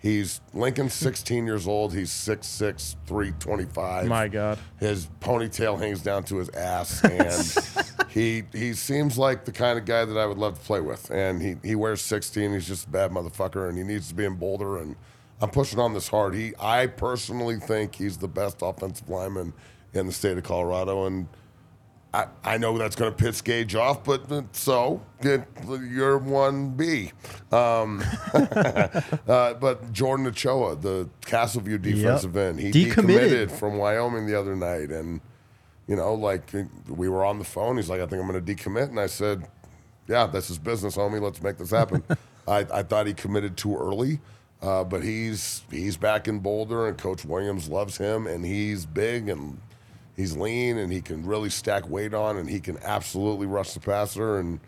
He's 0.00 0.40
Lincoln's 0.54 0.94
16 0.94 1.46
years 1.46 1.68
old. 1.68 1.92
He's 1.92 2.10
6'6", 2.10 2.96
325. 3.06 4.06
My 4.06 4.28
God. 4.28 4.58
His 4.78 5.08
ponytail 5.20 5.78
hangs 5.78 6.00
down 6.00 6.24
to 6.24 6.38
his 6.38 6.48
ass, 6.50 7.04
and 7.04 8.08
he 8.08 8.44
he 8.52 8.72
seems 8.72 9.18
like 9.18 9.44
the 9.44 9.52
kind 9.52 9.78
of 9.78 9.84
guy 9.84 10.06
that 10.06 10.16
I 10.16 10.24
would 10.24 10.38
love 10.38 10.58
to 10.58 10.64
play 10.64 10.80
with. 10.80 11.10
And 11.10 11.42
he, 11.42 11.56
he 11.62 11.74
wears 11.74 12.00
16. 12.00 12.52
He's 12.52 12.66
just 12.66 12.86
a 12.86 12.90
bad 12.90 13.10
motherfucker, 13.10 13.68
and 13.68 13.76
he 13.76 13.84
needs 13.84 14.08
to 14.08 14.14
be 14.14 14.24
in 14.24 14.36
Boulder. 14.36 14.78
And 14.78 14.96
I'm 15.42 15.50
pushing 15.50 15.78
on 15.78 15.92
this 15.92 16.08
hard. 16.08 16.34
He 16.34 16.54
I 16.58 16.86
personally 16.86 17.56
think 17.56 17.94
he's 17.94 18.16
the 18.16 18.28
best 18.28 18.58
offensive 18.62 19.08
lineman 19.08 19.52
in 19.92 20.06
the 20.06 20.12
state 20.12 20.38
of 20.38 20.44
Colorado, 20.44 21.04
and 21.04 21.28
I, 22.12 22.26
I 22.42 22.58
know 22.58 22.76
that's 22.76 22.96
going 22.96 23.12
to 23.12 23.16
piss 23.16 23.40
Gage 23.40 23.76
off, 23.76 24.02
but 24.02 24.28
so 24.56 25.00
get, 25.22 25.46
you're 25.68 26.18
one 26.18 26.70
B. 26.70 27.12
Um, 27.52 28.02
uh, 28.34 29.54
but 29.54 29.92
Jordan 29.92 30.26
Ochoa, 30.26 30.74
the 30.74 31.08
Castleview 31.22 31.80
defensive 31.80 32.36
end, 32.36 32.58
he 32.58 32.72
Decommitted. 32.72 33.48
decommitted 33.48 33.50
from 33.52 33.78
Wyoming 33.78 34.26
the 34.26 34.38
other 34.38 34.56
night, 34.56 34.90
and 34.90 35.20
you 35.86 35.94
know, 35.94 36.14
like 36.14 36.52
we 36.88 37.08
were 37.08 37.24
on 37.24 37.38
the 37.38 37.44
phone. 37.44 37.76
He's 37.76 37.88
like, 37.88 38.00
"I 38.00 38.06
think 38.06 38.20
I'm 38.20 38.28
going 38.28 38.44
to 38.44 38.54
decommit," 38.54 38.88
and 38.88 38.98
I 38.98 39.06
said, 39.06 39.46
"Yeah, 40.08 40.26
this 40.26 40.50
is 40.50 40.58
business, 40.58 40.96
homie. 40.96 41.20
Let's 41.20 41.40
make 41.42 41.58
this 41.58 41.70
happen." 41.70 42.02
I, 42.48 42.66
I 42.72 42.82
thought 42.82 43.06
he 43.06 43.14
committed 43.14 43.56
too 43.56 43.76
early, 43.76 44.18
uh, 44.62 44.82
but 44.82 45.04
he's 45.04 45.62
he's 45.70 45.96
back 45.96 46.26
in 46.26 46.40
Boulder, 46.40 46.88
and 46.88 46.98
Coach 46.98 47.24
Williams 47.24 47.68
loves 47.68 47.98
him, 47.98 48.26
and 48.26 48.44
he's 48.44 48.84
big 48.84 49.28
and 49.28 49.60
he's 50.20 50.36
lean, 50.36 50.78
and 50.78 50.92
he 50.92 51.00
can 51.00 51.24
really 51.24 51.50
stack 51.50 51.88
weight 51.88 52.14
on, 52.14 52.36
and 52.36 52.48
he 52.48 52.60
can 52.60 52.78
absolutely 52.82 53.46
rush 53.46 53.72
the 53.74 53.80
passer, 53.80 54.38
and 54.38 54.60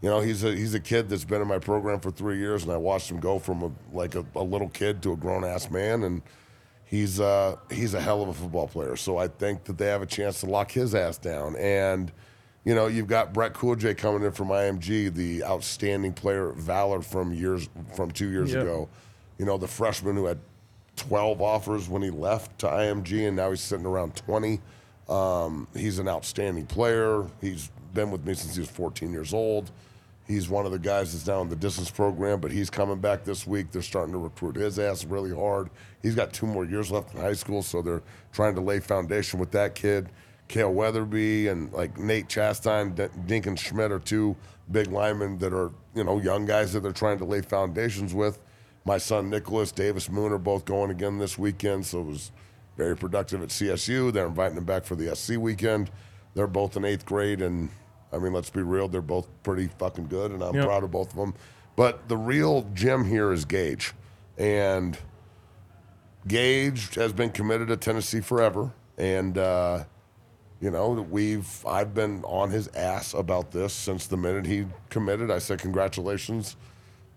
you 0.00 0.08
know, 0.10 0.20
he's 0.20 0.42
a 0.44 0.54
he's 0.54 0.74
a 0.74 0.80
kid 0.80 1.08
that's 1.08 1.24
been 1.24 1.40
in 1.40 1.48
my 1.48 1.58
program 1.60 2.00
for 2.00 2.10
three 2.10 2.36
years, 2.38 2.64
and 2.64 2.72
I 2.72 2.76
watched 2.76 3.10
him 3.10 3.20
go 3.20 3.38
from 3.38 3.62
a 3.62 3.70
like 3.96 4.14
a, 4.16 4.24
a 4.34 4.42
little 4.42 4.68
kid 4.68 5.00
to 5.02 5.12
a 5.12 5.16
grown 5.16 5.44
ass 5.44 5.70
man, 5.70 6.02
and 6.02 6.22
he's 6.84 7.20
uh 7.20 7.56
he's 7.70 7.94
a 7.94 8.00
hell 8.00 8.20
of 8.22 8.28
a 8.28 8.34
football 8.34 8.66
player. 8.68 8.96
So 8.96 9.16
I 9.16 9.28
think 9.28 9.64
that 9.64 9.78
they 9.78 9.86
have 9.86 10.02
a 10.02 10.06
chance 10.06 10.40
to 10.40 10.46
lock 10.46 10.72
his 10.72 10.94
ass 10.94 11.18
down. 11.18 11.54
And 11.56 12.10
you 12.64 12.74
know, 12.74 12.86
you've 12.88 13.06
got 13.06 13.32
Brett 13.32 13.54
Cooljay 13.54 13.96
coming 13.96 14.22
in 14.24 14.32
from 14.32 14.48
IMG, 14.48 15.12
the 15.14 15.42
outstanding 15.44 16.12
player 16.12 16.50
at 16.50 16.56
Valor 16.56 17.00
from 17.02 17.32
years 17.32 17.68
from 17.94 18.10
two 18.10 18.28
years 18.30 18.52
Yep. 18.52 18.62
ago. 18.62 18.88
You 19.38 19.46
know, 19.46 19.56
the 19.56 19.68
freshman 19.68 20.16
who 20.16 20.26
had 20.26 20.38
12 20.96 21.40
offers 21.40 21.88
when 21.88 22.02
he 22.02 22.10
left 22.10 22.58
to 22.60 22.66
IMG, 22.66 23.26
and 23.28 23.36
now 23.36 23.50
he's 23.50 23.60
sitting 23.60 23.86
around 23.86 24.14
20. 24.16 24.60
Um, 25.08 25.66
he's 25.74 25.98
an 25.98 26.08
outstanding 26.08 26.66
player. 26.66 27.26
He's 27.40 27.70
been 27.94 28.10
with 28.10 28.24
me 28.24 28.34
since 28.34 28.54
he 28.54 28.60
was 28.60 28.70
14 28.70 29.12
years 29.12 29.34
old. 29.34 29.70
He's 30.26 30.48
one 30.48 30.64
of 30.64 30.72
the 30.72 30.78
guys 30.78 31.12
that's 31.12 31.24
down 31.24 31.42
in 31.42 31.48
the 31.48 31.56
distance 31.56 31.90
program, 31.90 32.40
but 32.40 32.52
he's 32.52 32.70
coming 32.70 33.00
back 33.00 33.24
this 33.24 33.46
week. 33.46 33.70
They're 33.72 33.82
starting 33.82 34.12
to 34.12 34.18
recruit 34.18 34.56
his 34.56 34.78
ass 34.78 35.04
really 35.04 35.34
hard. 35.34 35.68
He's 36.00 36.14
got 36.14 36.32
two 36.32 36.46
more 36.46 36.64
years 36.64 36.90
left 36.90 37.14
in 37.14 37.20
high 37.20 37.32
school, 37.32 37.62
so 37.62 37.82
they're 37.82 38.02
trying 38.32 38.54
to 38.54 38.60
lay 38.60 38.80
foundation 38.80 39.40
with 39.40 39.50
that 39.50 39.74
kid. 39.74 40.08
Kale 40.48 40.72
Weatherby 40.72 41.48
and 41.48 41.72
like 41.72 41.98
Nate 41.98 42.28
Chastain, 42.28 42.94
D- 42.94 43.08
Dinkin 43.26 43.58
Schmidt 43.58 43.90
are 43.90 43.98
two 43.98 44.36
big 44.70 44.88
linemen 44.88 45.38
that 45.38 45.52
are 45.52 45.72
you 45.94 46.04
know 46.04 46.20
young 46.20 46.46
guys 46.46 46.72
that 46.72 46.80
they're 46.80 46.92
trying 46.92 47.18
to 47.18 47.24
lay 47.24 47.40
foundations 47.40 48.14
with. 48.14 48.38
My 48.84 48.98
son 48.98 49.30
Nicholas 49.30 49.72
Davis 49.72 50.10
Moon 50.10 50.32
are 50.32 50.38
both 50.38 50.64
going 50.64 50.90
again 50.90 51.18
this 51.18 51.38
weekend, 51.38 51.86
so 51.86 52.00
it 52.00 52.06
was 52.06 52.32
very 52.76 52.96
productive 52.96 53.42
at 53.42 53.48
CSU. 53.50 54.12
They're 54.12 54.26
inviting 54.26 54.54
them 54.56 54.64
back 54.64 54.84
for 54.84 54.94
the 54.96 55.14
SC 55.14 55.36
weekend. 55.36 55.90
They're 56.34 56.46
both 56.46 56.76
in 56.76 56.84
eighth 56.84 57.04
grade, 57.04 57.42
and 57.42 57.68
I 58.12 58.18
mean, 58.18 58.32
let's 58.32 58.50
be 58.50 58.62
real, 58.62 58.88
they're 58.88 59.00
both 59.02 59.28
pretty 59.42 59.68
fucking 59.78 60.06
good, 60.08 60.30
and 60.32 60.42
I'm 60.42 60.54
Yep. 60.54 60.64
proud 60.66 60.84
of 60.84 60.90
both 60.90 61.10
of 61.10 61.16
them. 61.16 61.34
But 61.76 62.08
the 62.08 62.16
real 62.16 62.62
gem 62.74 63.04
here 63.04 63.32
is 63.32 63.44
Gage, 63.44 63.92
and 64.38 64.98
Gage 66.26 66.94
has 66.94 67.12
been 67.12 67.30
committed 67.30 67.68
to 67.68 67.76
Tennessee 67.76 68.20
forever, 68.20 68.70
and 68.96 69.36
uh, 69.36 69.84
you 70.60 70.70
know 70.70 70.90
we've 70.90 71.66
I've 71.66 71.94
been 71.94 72.22
on 72.24 72.50
his 72.50 72.68
ass 72.68 73.12
about 73.14 73.50
this 73.50 73.72
since 73.72 74.06
the 74.06 74.16
minute 74.16 74.46
he 74.46 74.66
committed. 74.90 75.30
I 75.30 75.38
said 75.38 75.58
congratulations. 75.58 76.56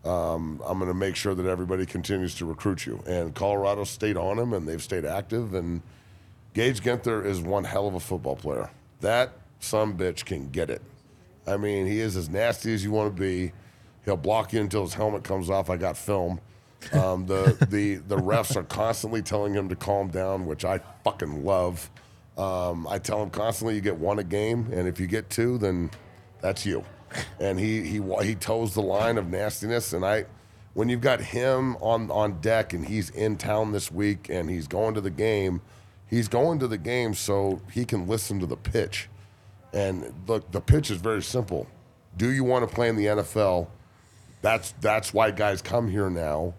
Um, 0.05 0.61
I'm 0.65 0.77
going 0.77 0.89
to 0.89 0.93
make 0.93 1.15
sure 1.15 1.33
that 1.33 1.45
everybody 1.47 1.85
continues 1.85 2.35
to 2.35 2.45
recruit 2.45 2.85
you, 2.85 3.01
and 3.07 3.33
Colorado 3.33 3.83
stayed 3.83 4.17
on 4.17 4.37
him, 4.37 4.53
and 4.53 4.67
they've 4.67 4.81
stayed 4.81 5.03
active. 5.03 5.53
And 5.55 5.81
Gage 6.53 6.81
Ginther 6.81 7.25
is 7.25 7.41
one 7.41 7.63
hell 7.63 7.87
of 7.87 7.95
a 7.95 7.99
football 7.99 8.35
player. 8.35 8.69
That 9.01 9.33
some 9.59 9.97
bitch 9.97 10.25
can 10.25 10.49
get 10.49 10.69
it. 10.69 10.81
I 11.47 11.57
mean, 11.57 11.87
he 11.87 11.99
is 11.99 12.15
as 12.15 12.29
nasty 12.29 12.73
as 12.73 12.83
you 12.83 12.91
want 12.91 13.15
to 13.15 13.21
be. 13.21 13.51
He'll 14.03 14.17
block 14.17 14.53
you 14.53 14.61
until 14.61 14.83
his 14.83 14.93
helmet 14.93 15.23
comes 15.23 15.49
off. 15.49 15.69
I 15.69 15.77
got 15.77 15.97
film. 15.97 16.39
Um, 16.93 17.25
the 17.25 17.57
the 17.69 17.95
the 17.95 18.17
refs 18.17 18.55
are 18.55 18.63
constantly 18.63 19.21
telling 19.21 19.53
him 19.53 19.69
to 19.69 19.75
calm 19.75 20.09
down, 20.09 20.45
which 20.45 20.63
I 20.65 20.79
fucking 21.03 21.43
love. 21.43 21.89
Um, 22.37 22.85
I 22.87 22.99
tell 22.99 23.23
him 23.23 23.29
constantly, 23.29 23.75
you 23.75 23.81
get 23.81 23.97
one 23.97 24.19
a 24.19 24.23
game, 24.23 24.69
and 24.71 24.87
if 24.87 24.99
you 24.99 25.07
get 25.07 25.29
two, 25.29 25.57
then 25.57 25.89
that's 26.41 26.65
you. 26.65 26.83
And 27.39 27.59
he 27.59 27.81
he 27.81 28.01
he 28.23 28.35
toes 28.35 28.73
the 28.73 28.81
line 28.81 29.17
of 29.17 29.27
nastiness, 29.27 29.93
and 29.93 30.05
I. 30.05 30.25
When 30.73 30.89
you've 30.89 30.99
got 30.99 31.21
him 31.21 31.77
on, 31.77 32.11
on 32.11 32.41
deck 32.41 32.73
and 32.73 32.85
he's 32.85 33.09
in 33.11 33.37
town 33.37 33.71
this 33.71 33.89
week 33.89 34.27
and 34.29 34.49
he's 34.49 34.67
going 34.67 34.93
to 34.95 34.99
the 34.99 35.09
game, 35.09 35.61
he's 36.09 36.27
going 36.27 36.59
to 36.59 36.67
the 36.67 36.77
game 36.77 37.13
so 37.13 37.61
he 37.71 37.85
can 37.85 38.09
listen 38.09 38.41
to 38.41 38.45
the 38.45 38.57
pitch. 38.57 39.07
And 39.71 40.13
look, 40.27 40.51
the 40.51 40.59
pitch 40.59 40.91
is 40.91 40.97
very 40.97 41.21
simple. 41.21 41.67
Do 42.17 42.31
you 42.31 42.43
want 42.43 42.67
to 42.67 42.75
play 42.75 42.89
in 42.89 42.95
the 42.95 43.05
NFL? 43.05 43.67
That's 44.41 44.73
that's 44.81 45.13
why 45.13 45.31
guys 45.31 45.61
come 45.61 45.89
here 45.89 46.09
now. 46.09 46.53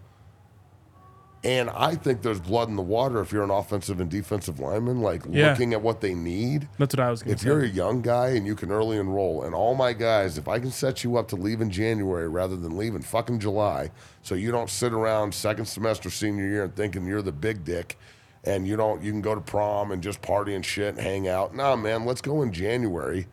And 1.43 1.69
I 1.69 1.95
think 1.95 2.23
there's 2.23 2.39
blood 2.39 2.67
in 2.67 2.75
the 2.75 2.81
water 2.81 3.21
if 3.21 3.31
you're 3.31 3.43
an 3.43 3.51
offensive 3.51 3.99
and 3.99 4.09
defensive 4.09 4.59
lineman, 4.59 5.01
like 5.01 5.21
Yeah. 5.29 5.51
looking 5.51 5.71
at 5.73 5.81
what 5.81 6.01
they 6.01 6.13
need. 6.15 6.67
That's 6.79 6.95
what 6.95 6.99
I 7.05 7.11
was 7.11 7.21
going 7.21 7.33
If 7.35 7.41
to 7.41 7.45
you're 7.45 7.61
a 7.61 7.67
young 7.67 8.01
guy 8.01 8.29
and 8.29 8.45
you 8.47 8.55
can 8.55 8.71
early 8.71 8.97
enroll, 8.97 9.43
and 9.43 9.53
all 9.53 9.75
my 9.75 9.93
guys, 9.93 10.37
if 10.37 10.47
I 10.47 10.57
can 10.59 10.71
set 10.71 11.03
you 11.03 11.15
up 11.15 11.27
to 11.29 11.35
leave 11.35 11.61
in 11.61 11.69
January 11.69 12.27
rather 12.27 12.55
than 12.55 12.75
leave 12.75 12.95
in 12.95 13.03
fucking 13.03 13.39
July, 13.39 13.91
so 14.23 14.33
you 14.35 14.51
don't 14.51 14.69
sit 14.69 14.93
around 14.93 15.33
second 15.33 15.65
semester 15.65 16.09
senior 16.09 16.47
year 16.47 16.63
and 16.63 16.75
thinking 16.75 17.05
you're 17.05 17.21
the 17.21 17.31
big 17.31 17.63
dick, 17.63 17.97
and 18.43 18.67
you 18.67 18.75
don't 18.75 19.03
you 19.03 19.11
can 19.11 19.21
go 19.21 19.35
to 19.35 19.41
prom 19.41 19.91
and 19.91 20.01
just 20.01 20.21
party 20.23 20.55
and 20.55 20.65
shit 20.65 20.95
and 20.95 20.99
hang 20.99 21.27
out. 21.27 21.53
Nah, 21.55 21.75
man, 21.75 22.05
let's 22.05 22.21
go 22.21 22.41
in 22.41 22.51
January 22.51 23.27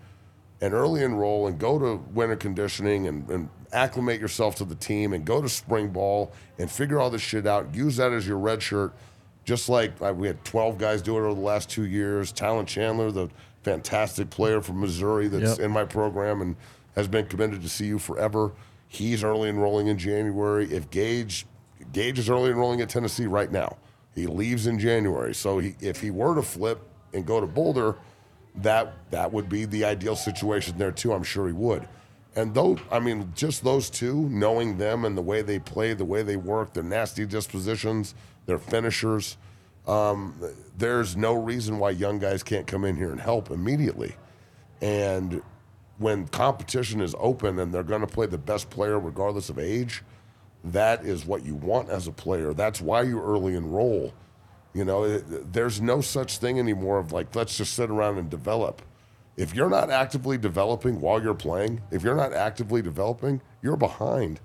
and 0.60 0.72
early 0.74 1.02
enroll 1.02 1.46
and 1.46 1.58
go 1.58 1.78
to 1.78 1.96
winter 2.12 2.36
conditioning 2.36 3.06
and, 3.08 3.28
and 3.30 3.48
acclimate 3.74 4.20
yourself 4.20 4.54
to 4.56 4.64
the 4.64 4.74
team 4.74 5.12
and 5.12 5.24
go 5.24 5.42
to 5.42 5.48
spring 5.48 5.88
ball 5.88 6.32
and 6.58 6.70
figure 6.70 7.00
all 7.00 7.10
this 7.10 7.22
shit 7.22 7.46
out. 7.46 7.74
Use 7.74 7.96
that 7.96 8.12
as 8.12 8.26
your 8.26 8.38
red 8.38 8.62
shirt, 8.62 8.92
just 9.44 9.68
like 9.68 9.92
uh, 10.00 10.12
we 10.14 10.26
had 10.26 10.42
12 10.44 10.78
guys 10.78 11.02
do 11.02 11.16
it 11.16 11.20
over 11.20 11.34
the 11.34 11.40
last 11.40 11.68
two 11.68 11.84
years. 11.84 12.32
Talon 12.32 12.66
Chandler, 12.66 13.10
the 13.10 13.28
fantastic 13.62 14.30
player 14.30 14.60
from 14.60 14.80
Missouri 14.80 15.28
that's 15.28 15.58
Yep. 15.58 15.66
in 15.66 15.70
my 15.70 15.84
program 15.84 16.40
and 16.40 16.56
has 16.94 17.08
been 17.08 17.26
committed 17.26 17.62
to 17.62 17.68
CU 17.68 17.98
forever. 17.98 18.52
He's 18.88 19.24
early 19.24 19.48
enrolling 19.48 19.88
in 19.88 19.98
January. 19.98 20.70
If 20.72 20.90
Gage, 20.90 21.46
Gage 21.92 22.18
is 22.18 22.30
early 22.30 22.50
enrolling 22.50 22.80
at 22.80 22.88
Tennessee 22.88 23.26
right 23.26 23.50
now. 23.50 23.76
He 24.14 24.26
leaves 24.28 24.68
in 24.68 24.78
January. 24.78 25.34
So 25.34 25.58
he, 25.58 25.74
if 25.80 26.00
he 26.00 26.10
were 26.12 26.36
to 26.36 26.42
flip 26.42 26.80
and 27.12 27.26
go 27.26 27.40
to 27.40 27.46
Boulder, 27.46 27.96
that 28.56 28.94
that 29.10 29.32
would 29.32 29.48
be 29.48 29.64
the 29.64 29.84
ideal 29.84 30.14
situation 30.14 30.78
there 30.78 30.92
too. 30.92 31.12
I'm 31.12 31.24
sure 31.24 31.48
he 31.48 31.52
would. 31.52 31.88
And 32.36 32.54
though 32.54 32.78
I 32.90 32.98
mean, 32.98 33.32
just 33.34 33.62
those 33.62 33.88
two, 33.90 34.28
knowing 34.28 34.78
them 34.78 35.04
and 35.04 35.16
the 35.16 35.22
way 35.22 35.42
they 35.42 35.58
play, 35.58 35.94
the 35.94 36.04
way 36.04 36.22
they 36.22 36.36
work, 36.36 36.72
their 36.74 36.82
nasty 36.82 37.26
dispositions, 37.26 38.14
their 38.46 38.58
finishers, 38.58 39.36
um, 39.86 40.34
there's 40.76 41.16
no 41.16 41.34
reason 41.34 41.78
why 41.78 41.90
young 41.90 42.18
guys 42.18 42.42
can't 42.42 42.66
come 42.66 42.84
in 42.84 42.96
here 42.96 43.12
and 43.12 43.20
help 43.20 43.50
immediately. 43.50 44.16
And 44.80 45.42
when 45.98 46.26
competition 46.28 47.00
is 47.00 47.14
open 47.18 47.58
and 47.58 47.72
they're 47.72 47.82
going 47.82 48.00
to 48.00 48.06
play 48.06 48.26
the 48.26 48.38
best 48.38 48.70
player 48.70 48.98
regardless 48.98 49.48
of 49.48 49.58
age, 49.58 50.02
that 50.64 51.04
is 51.04 51.26
what 51.26 51.44
you 51.44 51.54
want 51.54 51.90
as 51.90 52.06
a 52.06 52.12
player. 52.12 52.54
That's 52.54 52.80
why 52.80 53.02
you 53.02 53.20
early 53.22 53.54
enroll. 53.54 54.12
You 54.72 54.84
know, 54.84 55.04
it, 55.04 55.52
there's 55.52 55.80
no 55.80 56.00
such 56.00 56.38
thing 56.38 56.58
anymore 56.58 56.98
of 56.98 57.12
like, 57.12 57.36
let's 57.36 57.56
just 57.56 57.74
sit 57.74 57.90
around 57.90 58.18
and 58.18 58.28
develop. 58.28 58.82
If 59.36 59.54
you're 59.54 59.70
not 59.70 59.90
actively 59.90 60.38
developing 60.38 61.00
while 61.00 61.22
you're 61.22 61.34
playing, 61.34 61.80
if 61.90 62.02
you're 62.02 62.14
not 62.14 62.32
actively 62.32 62.82
developing, 62.82 63.40
you're 63.62 63.76
behind. 63.76 64.40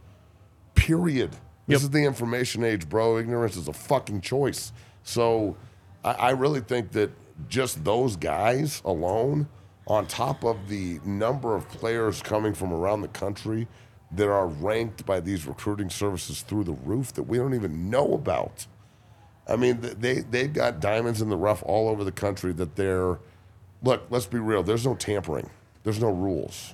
Period. 0.76 1.32
This 1.68 1.82
Yep. 1.82 1.82
is 1.82 1.90
the 1.92 2.04
information 2.06 2.64
age, 2.64 2.90
bro. 2.90 3.18
Ignorance 3.18 3.56
is 3.56 3.68
a 3.68 3.74
fucking 3.74 4.22
choice. 4.22 4.72
So 5.04 5.56
I, 6.04 6.12
I 6.14 6.30
really 6.32 6.62
think 6.62 6.92
that 6.94 7.12
just 7.48 7.84
those 7.84 8.16
guys 8.16 8.82
alone, 8.84 9.48
on 9.88 10.06
top 10.08 10.44
of 10.44 10.68
the 10.68 11.00
number 11.06 11.56
of 11.56 11.68
players 11.70 12.22
coming 12.22 12.54
from 12.54 12.72
around 12.74 13.02
the 13.02 13.08
country 13.10 13.68
that 14.12 14.28
are 14.28 14.48
ranked 14.48 15.06
by 15.06 15.20
these 15.20 15.46
recruiting 15.48 15.90
services 15.90 16.42
through 16.42 16.64
the 16.64 16.74
roof 16.74 17.14
that 17.14 17.24
we 17.24 17.38
don't 17.38 17.54
even 17.54 17.90
know 17.90 18.14
about. 18.14 18.66
I 19.48 19.56
mean, 19.56 19.80
they 19.82 20.22
they've 20.22 20.52
got 20.52 20.80
diamonds 20.80 21.22
in 21.22 21.30
the 21.30 21.38
rough 21.38 21.64
all 21.66 21.90
over 21.90 22.04
the 22.04 22.12
country 22.12 22.54
that 22.54 22.76
they're 22.76 23.20
look, 23.84 24.04
let's 24.10 24.26
be 24.26 24.40
real. 24.40 24.64
There's 24.64 24.86
no 24.86 24.96
tampering. 24.96 25.50
There's 25.84 26.02
no 26.02 26.10
rules. 26.10 26.74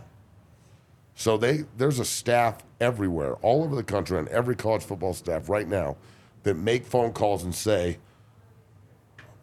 So 1.15 1.37
they 1.37 1.63
there's 1.77 1.99
a 1.99 2.05
staff 2.05 2.63
everywhere, 2.81 3.35
all 3.35 3.63
over 3.63 3.75
the 3.75 3.83
country, 3.83 4.19
and 4.19 4.27
every 4.27 4.55
college 4.55 4.83
football 4.83 5.13
staff 5.13 5.49
right 5.49 5.67
now, 5.67 5.95
that 6.43 6.55
make 6.55 6.85
phone 6.85 7.13
calls 7.13 7.43
and 7.43 7.55
say, 7.55 7.97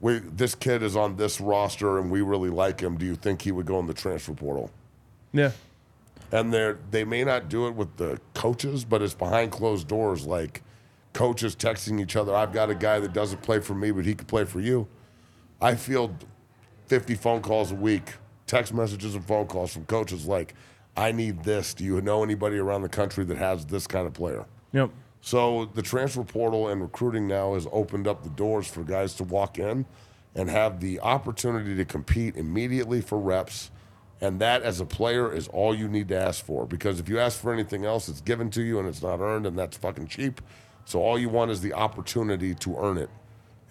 we, 0.01 0.19
"This 0.19 0.55
kid 0.55 0.83
is 0.83 0.97
on 0.97 1.17
this 1.17 1.41
roster, 1.41 1.99
and 1.99 2.11
we 2.11 2.21
really 2.21 2.51
like 2.51 2.81
him. 2.81 2.99
Do 2.99 3.07
you 3.07 3.15
think 3.15 3.43
he 3.43 3.53
would 3.53 3.67
go 3.67 3.79
in 3.79 3.87
the 3.87 3.95
transfer 3.95 4.35
portal?" 4.35 4.71
Yeah. 5.33 5.53
And 6.31 6.53
they 6.53 6.75
they 6.91 7.05
may 7.05 7.25
not 7.25 7.49
do 7.49 7.67
it 7.67 7.75
with 7.75 7.97
the 7.97 8.21
coaches, 8.35 8.85
but 8.85 9.01
it's 9.01 9.15
behind 9.15 9.53
closed 9.53 9.89
doors. 9.89 10.27
Like 10.27 10.63
coaches 11.15 11.57
texting 11.57 12.01
each 12.01 12.17
other, 12.17 12.35
"I've 12.35 12.53
got 12.53 12.69
a 12.69 12.75
guy 12.75 13.01
that 13.01 13.15
doesn't 13.15 13.41
play 13.43 13.61
for 13.61 13.75
me, 13.75 13.91
but 13.91 14.05
he 14.05 14.15
could 14.15 14.29
play 14.29 14.45
for 14.45 14.61
you." 14.61 14.89
I 15.61 15.77
feel 15.77 16.17
50 16.93 17.15
phone 17.15 17.41
calls 17.41 17.73
a 17.73 17.75
week, 17.75 18.17
text 18.47 18.75
messages 18.75 19.15
and 19.15 19.25
phone 19.25 19.47
calls 19.47 19.73
from 19.73 19.87
coaches 19.87 20.27
like, 20.27 20.53
I 20.95 21.11
need 21.11 21.43
this. 21.43 21.73
Do 21.73 21.85
you 21.85 21.99
know 22.03 22.23
anybody 22.23 22.59
around 22.59 22.83
the 22.83 22.91
country 22.91 23.25
that 23.25 23.39
has 23.39 23.65
this 23.65 23.87
kind 23.87 24.07
of 24.07 24.13
player? 24.13 24.45
Yep. 24.75 24.91
So 25.23 25.71
the 25.73 25.81
transfer 25.81 26.23
portal 26.23 26.69
and 26.69 26.83
recruiting 26.83 27.27
now 27.27 27.55
has 27.55 27.67
opened 27.73 28.07
up 28.07 28.23
the 28.23 28.29
doors 28.29 28.67
for 28.67 28.85
guys 28.85 29.15
to 29.15 29.25
walk 29.25 29.59
in 29.59 29.87
and 30.35 30.51
have 30.51 30.81
the 30.81 31.01
opportunity 31.01 31.75
to 31.77 31.87
compete 31.87 32.37
immediately 32.37 33.01
for 33.01 33.19
reps. 33.19 33.71
And 34.21 34.39
that, 34.41 34.61
as 34.61 34.79
a 34.79 34.85
player, 34.85 35.33
is 35.33 35.49
all 35.49 35.75
you 35.75 35.89
need 35.89 36.09
to 36.09 36.19
ask 36.19 36.45
for. 36.45 36.67
Because 36.67 37.01
if 37.01 37.09
you 37.09 37.19
ask 37.19 37.41
for 37.41 37.55
anything 37.55 37.87
else, 37.87 38.11
it's 38.11 38.21
given 38.21 38.51
to 38.51 38.61
you 38.61 38.79
and 38.79 38.87
it's 38.87 39.01
not 39.01 39.21
earned, 39.21 39.47
and 39.47 39.59
that's 39.59 39.79
fucking 39.79 40.09
cheap. 40.09 40.43
So 40.85 41.01
all 41.01 41.19
you 41.19 41.31
want 41.31 41.53
is 41.53 41.63
the 41.63 41.73
opportunity 41.73 42.55
to 42.57 42.77
earn 42.77 42.99
it. 42.99 43.09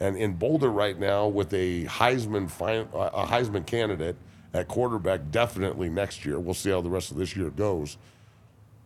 And 0.02 0.18
in 0.18 0.34
Boulder 0.34 0.72
right 0.72 0.97
now, 0.97 1.28
with 1.28 1.54
a 1.54 1.86
Heisman 1.86 2.49
fin- 2.49 2.88
uh, 2.91 3.12
a 3.14 3.26
Heisman 3.28 3.68
candidate 3.68 4.16
at 4.52 4.68
quarterback, 4.68 5.30
definitely 5.30 5.89
next 5.89 6.26
year. 6.26 6.39
We'll 6.39 6.56
see 6.56 6.72
how 6.72 6.82
the 6.82 6.89
rest 6.89 7.12
of 7.12 7.18
this 7.18 7.36
year 7.36 7.52
goes. 7.52 7.97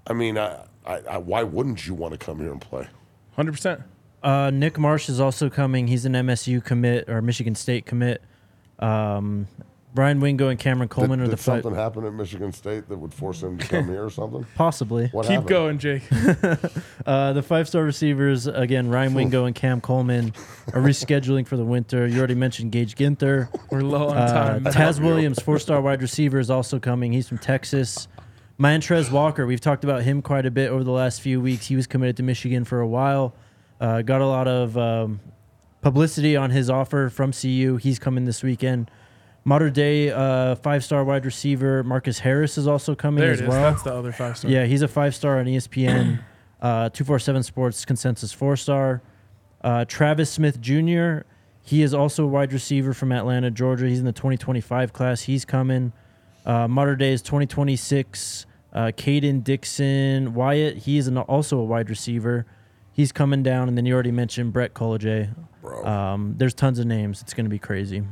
I 0.05 0.11
mean, 0.11 0.37
I, 0.37 0.65
I, 0.85 0.97
I, 1.09 1.17
why 1.17 1.43
wouldn't 1.43 1.87
you 1.87 1.93
want 1.93 2.11
to 2.11 2.17
come 2.17 2.39
here 2.39 2.51
and 2.51 2.59
play? 2.59 2.87
100%. 3.37 3.81
Uh, 4.21 4.49
Nick 4.49 4.77
Marsh 4.77 5.07
is 5.07 5.21
also 5.21 5.49
coming. 5.49 5.87
He's 5.87 6.05
an 6.05 6.13
MSU 6.13 6.61
commit 6.61 7.09
or 7.09 7.21
Michigan 7.21 7.55
State 7.55 7.85
commit. 7.85 8.21
Um, 8.79 9.47
Ryan 9.95 10.19
Wingo 10.19 10.49
and 10.49 10.59
Cameron 10.59 10.89
Coleman 10.89 11.19
did 11.19 11.25
are 11.25 11.27
the 11.29 11.35
did 11.37 11.41
fight. 11.43 11.63
something 11.63 11.79
happen 11.79 12.05
at 12.05 12.13
Michigan 12.13 12.51
State 12.51 12.89
that 12.89 12.97
would 12.97 13.13
force 13.13 13.41
him 13.41 13.57
to 13.57 13.67
come 13.69 13.87
here 13.87 14.03
or 14.03 14.09
something? 14.09 14.45
Possibly. 14.55 15.07
What 15.07 15.23
Keep 15.23 15.31
happened? 15.31 15.49
going, 15.49 15.77
Jake. 15.79 16.03
Uh, 17.05 17.33
the 17.33 17.43
five 17.43 17.67
star 17.67 17.83
receivers, 17.83 18.47
again, 18.47 18.89
Ryan 18.89 19.13
Wingo 19.15 19.45
and 19.45 19.53
Cam 19.55 19.79
Coleman, 19.79 20.33
are 20.73 20.81
rescheduling 20.81 21.45
for 21.45 21.55
the 21.55 21.63
winter. 21.63 22.07
You 22.07 22.17
already 22.17 22.33
mentioned 22.33 22.71
Gage 22.71 22.95
Ginther. 22.95 23.47
We're 23.69 23.81
low 23.81 24.09
on 24.09 24.17
Uh, 24.17 24.33
time. 24.33 24.63
Taz 24.65 24.99
Williams, 24.99 25.39
four 25.39 25.59
star 25.59 25.81
wide 25.81 26.01
receiver, 26.01 26.39
is 26.39 26.49
also 26.49 26.79
coming. 26.79 27.13
He's 27.13 27.27
from 27.29 27.37
Texas. 27.37 28.07
Mantrez 28.59 29.11
Walker, 29.11 29.45
we've 29.45 29.61
talked 29.61 29.83
about 29.83 30.01
him 30.01 30.23
quite 30.23 30.47
a 30.47 30.51
bit 30.51 30.71
over 30.71 30.83
the 30.83 30.91
last 30.91 31.21
few 31.21 31.39
weeks. 31.39 31.67
He 31.67 31.75
was 31.75 31.85
committed 31.85 32.17
to 32.17 32.23
Michigan 32.23 32.63
for 32.65 32.79
a 32.79 32.87
while. 32.87 33.35
Uh, 33.79 34.01
got 34.01 34.21
a 34.21 34.25
lot 34.27 34.47
of 34.47 34.75
um, 34.77 35.19
publicity 35.81 36.35
on 36.35 36.49
his 36.49 36.69
offer 36.71 37.09
from 37.09 37.33
CU. 37.33 37.75
He's 37.77 37.99
coming 37.99 38.25
this 38.25 38.41
weekend. 38.41 38.89
Modern 39.47 39.73
day 39.73 40.09
uh, 40.09 40.55
five 40.55 40.83
star 40.83 41.03
wide 41.03 41.23
receiver 41.23 41.83
Marcus 41.83 42.17
Harris 42.17 42.57
is 42.57 42.65
also 42.65 42.95
coming 42.95 43.21
there 43.21 43.31
as 43.31 43.43
well. 43.43 43.51
That's 43.51 43.83
the 43.83 43.93
other 43.93 44.11
five 44.11 44.37
star. 44.37 44.49
Yeah, 44.49 44.65
he's 44.65 44.81
a 44.81 44.87
five 44.87 45.13
star 45.13 45.37
on 45.37 45.45
ESPN, 45.45 46.19
uh, 46.61 46.89
247 46.89 47.43
Sports 47.43 47.85
consensus 47.85 48.33
four 48.33 48.57
star. 48.57 49.03
Uh, 49.61 49.85
Travis 49.85 50.31
Smith 50.31 50.59
Jr., 50.59 51.19
he 51.61 51.83
is 51.83 51.93
also 51.93 52.23
a 52.23 52.27
wide 52.27 52.53
receiver 52.53 52.93
from 52.93 53.11
Atlanta, 53.11 53.51
Georgia. 53.51 53.87
He's 53.87 53.99
in 53.99 54.05
the 54.05 54.11
2025 54.11 54.93
class. 54.93 55.21
He's 55.21 55.45
coming. 55.45 55.93
Uh, 56.45 56.67
Modern 56.67 56.97
Day 56.97 57.13
is 57.13 57.21
2026. 57.21 58.45
Uh, 58.73 58.91
Caden 58.95 59.43
Dixon 59.43 60.33
Wyatt, 60.33 60.77
he 60.77 60.97
is 60.97 61.07
an, 61.07 61.17
also 61.17 61.57
a 61.57 61.63
wide 61.63 61.89
receiver. 61.89 62.45
He's 62.91 63.11
coming 63.11 63.41
down. 63.41 63.67
And 63.67 63.77
then 63.77 63.85
you 63.85 63.93
already 63.93 64.11
mentioned 64.11 64.53
Brett. 64.53 64.73
Bro. 64.73 65.85
Um, 65.85 66.35
there's 66.37 66.53
tons 66.53 66.77
of 66.77 66.85
names. 66.85 67.21
It's 67.21 67.33
going 67.33 67.45
to 67.45 67.49
be 67.49 67.59
crazy. 67.59 68.03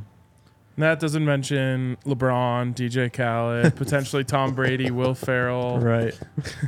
And 0.76 0.82
that 0.82 0.98
doesn't 1.00 1.24
mention 1.24 1.96
LeBron, 2.04 2.74
DJ 2.74 3.12
Khaled, 3.12 3.76
potentially 3.76 4.24
Tom 4.24 4.54
Brady, 4.54 4.90
Will 4.90 5.14
Ferrell. 5.14 5.78
Right. 5.78 6.18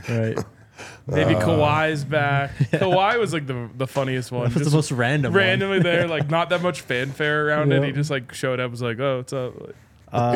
right. 0.08 0.38
Maybe 1.06 1.34
Uh, 1.34 1.40
Kawhi's 1.40 2.04
back. 2.04 2.54
Kawhi 2.72 3.18
was 3.18 3.32
like 3.32 3.46
the 3.46 3.68
the 3.76 3.86
funniest 3.86 4.30
one. 4.30 4.50
That's 4.52 4.66
the 4.70 4.76
most 4.76 4.92
random. 4.92 5.32
one. 5.32 5.38
randomly 5.42 5.80
there, 5.80 6.06
like 6.06 6.28
not 6.30 6.50
that 6.50 6.62
much 6.62 6.82
fanfare 6.82 7.48
around 7.48 7.72
it. 7.72 7.82
He 7.82 7.92
just 7.92 8.10
like 8.10 8.32
showed 8.34 8.60
up, 8.60 8.70
was 8.70 8.82
like, 8.82 8.98
"Oh, 9.00 9.16
what's 9.18 9.32
up?" 9.32 9.54
Like, 9.60 9.74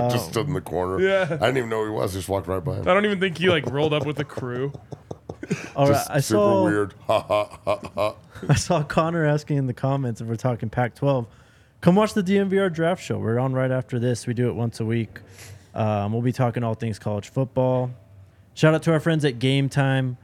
he 0.04 0.10
just 0.10 0.30
stood 0.30 0.46
in 0.48 0.54
the 0.54 0.60
corner. 0.60 0.98
Yeah. 1.00 1.26
I 1.30 1.46
didn't 1.46 1.58
even 1.58 1.68
know 1.70 1.80
who 1.84 1.90
he 1.92 1.96
was. 1.96 2.12
Just 2.14 2.28
walked 2.28 2.46
right 2.48 2.64
by 2.64 2.76
him. 2.76 2.88
I 2.88 2.94
don't 2.94 3.04
even 3.04 3.20
think 3.20 3.38
he 3.38 3.48
like 3.50 3.66
rolled 3.66 3.92
up 3.92 4.06
with 4.06 4.16
the 4.16 4.24
crew. 4.24 4.72
All 5.76 5.88
right. 5.90 6.06
I 6.08 6.20
super 6.20 6.38
saw. 6.40 6.64
weird. 6.64 6.94
Ha 7.06 7.20
ha 7.20 7.58
ha 7.64 7.80
ha. 7.94 8.14
I 8.48 8.54
saw 8.54 8.82
Connor 8.82 9.24
asking 9.26 9.58
in 9.58 9.66
the 9.66 9.74
comments 9.74 10.20
if 10.22 10.26
we're 10.26 10.36
talking 10.36 10.70
Pac 10.70 10.94
12. 10.94 11.26
Come 11.80 11.94
watch 11.94 12.12
the 12.12 12.22
DNVR 12.22 12.70
draft 12.70 13.02
show. 13.02 13.18
We're 13.18 13.38
on 13.38 13.54
right 13.54 13.70
after 13.70 13.98
this. 13.98 14.26
We 14.26 14.34
do 14.34 14.50
it 14.50 14.54
once 14.54 14.80
a 14.80 14.84
week. 14.84 15.20
Um, 15.74 16.12
we'll 16.12 16.20
be 16.20 16.32
talking 16.32 16.62
all 16.62 16.74
things 16.74 16.98
college 16.98 17.30
football. 17.30 17.90
Shout 18.52 18.74
out 18.74 18.82
to 18.82 18.92
our 18.92 19.00
friends 19.00 19.24
at 19.24 19.38
Game 19.38 19.70
Time. 19.70 20.18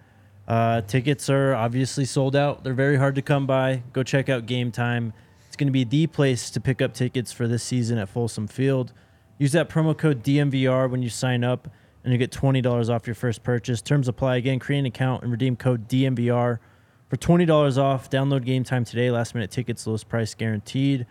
Uh, 0.47 0.83
tickets 0.83 1.31
are 1.31 1.55
obviously 1.55 2.05
sold 2.05 2.37
out. 2.37 2.63
They're 2.63 2.75
very 2.75 2.97
hard 2.99 3.15
to 3.15 3.23
come 3.23 3.47
by. 3.47 3.83
Go 3.95 4.03
check 4.03 4.29
out 4.29 4.45
Game 4.45 4.71
Time. 4.71 5.15
It's 5.47 5.57
going 5.57 5.69
to 5.69 5.73
be 5.73 5.85
the 5.85 6.07
place 6.07 6.51
to 6.51 6.61
pick 6.61 6.83
up 6.83 6.93
tickets 6.93 7.33
for 7.33 7.49
this 7.49 7.63
season 7.63 7.97
at 7.97 8.11
Folsom 8.11 8.47
Field. 8.47 8.93
Use 9.39 9.53
that 9.53 9.71
promo 9.71 9.97
code 9.97 10.23
DNVR 10.23 10.91
when 10.91 11.03
you 11.03 11.09
sign 11.09 11.43
up, 11.43 11.69
and 12.05 12.13
you 12.13 12.19
get 12.19 12.33
$20 12.33 12.91
off 12.91 13.07
your 13.07 13.15
first 13.15 13.43
purchase. 13.43 13.81
Terms 13.81 14.09
apply 14.09 14.37
again. 14.37 14.59
Create 14.59 14.81
an 14.81 14.87
account 14.87 15.23
and 15.23 15.33
redeem 15.33 15.57
code 15.57 15.89
DNVR 15.89 16.59
for 17.09 17.17
$20 17.17 17.79
off. 17.79 18.11
Download 18.11 18.45
game 18.45 18.63
time 18.63 18.85
today. 18.85 19.11
Last 19.11 19.35
minute 19.35 19.51
tickets, 19.51 19.87
lowest 19.87 20.07
price 20.11 20.35
guaranteed. 20.35 21.07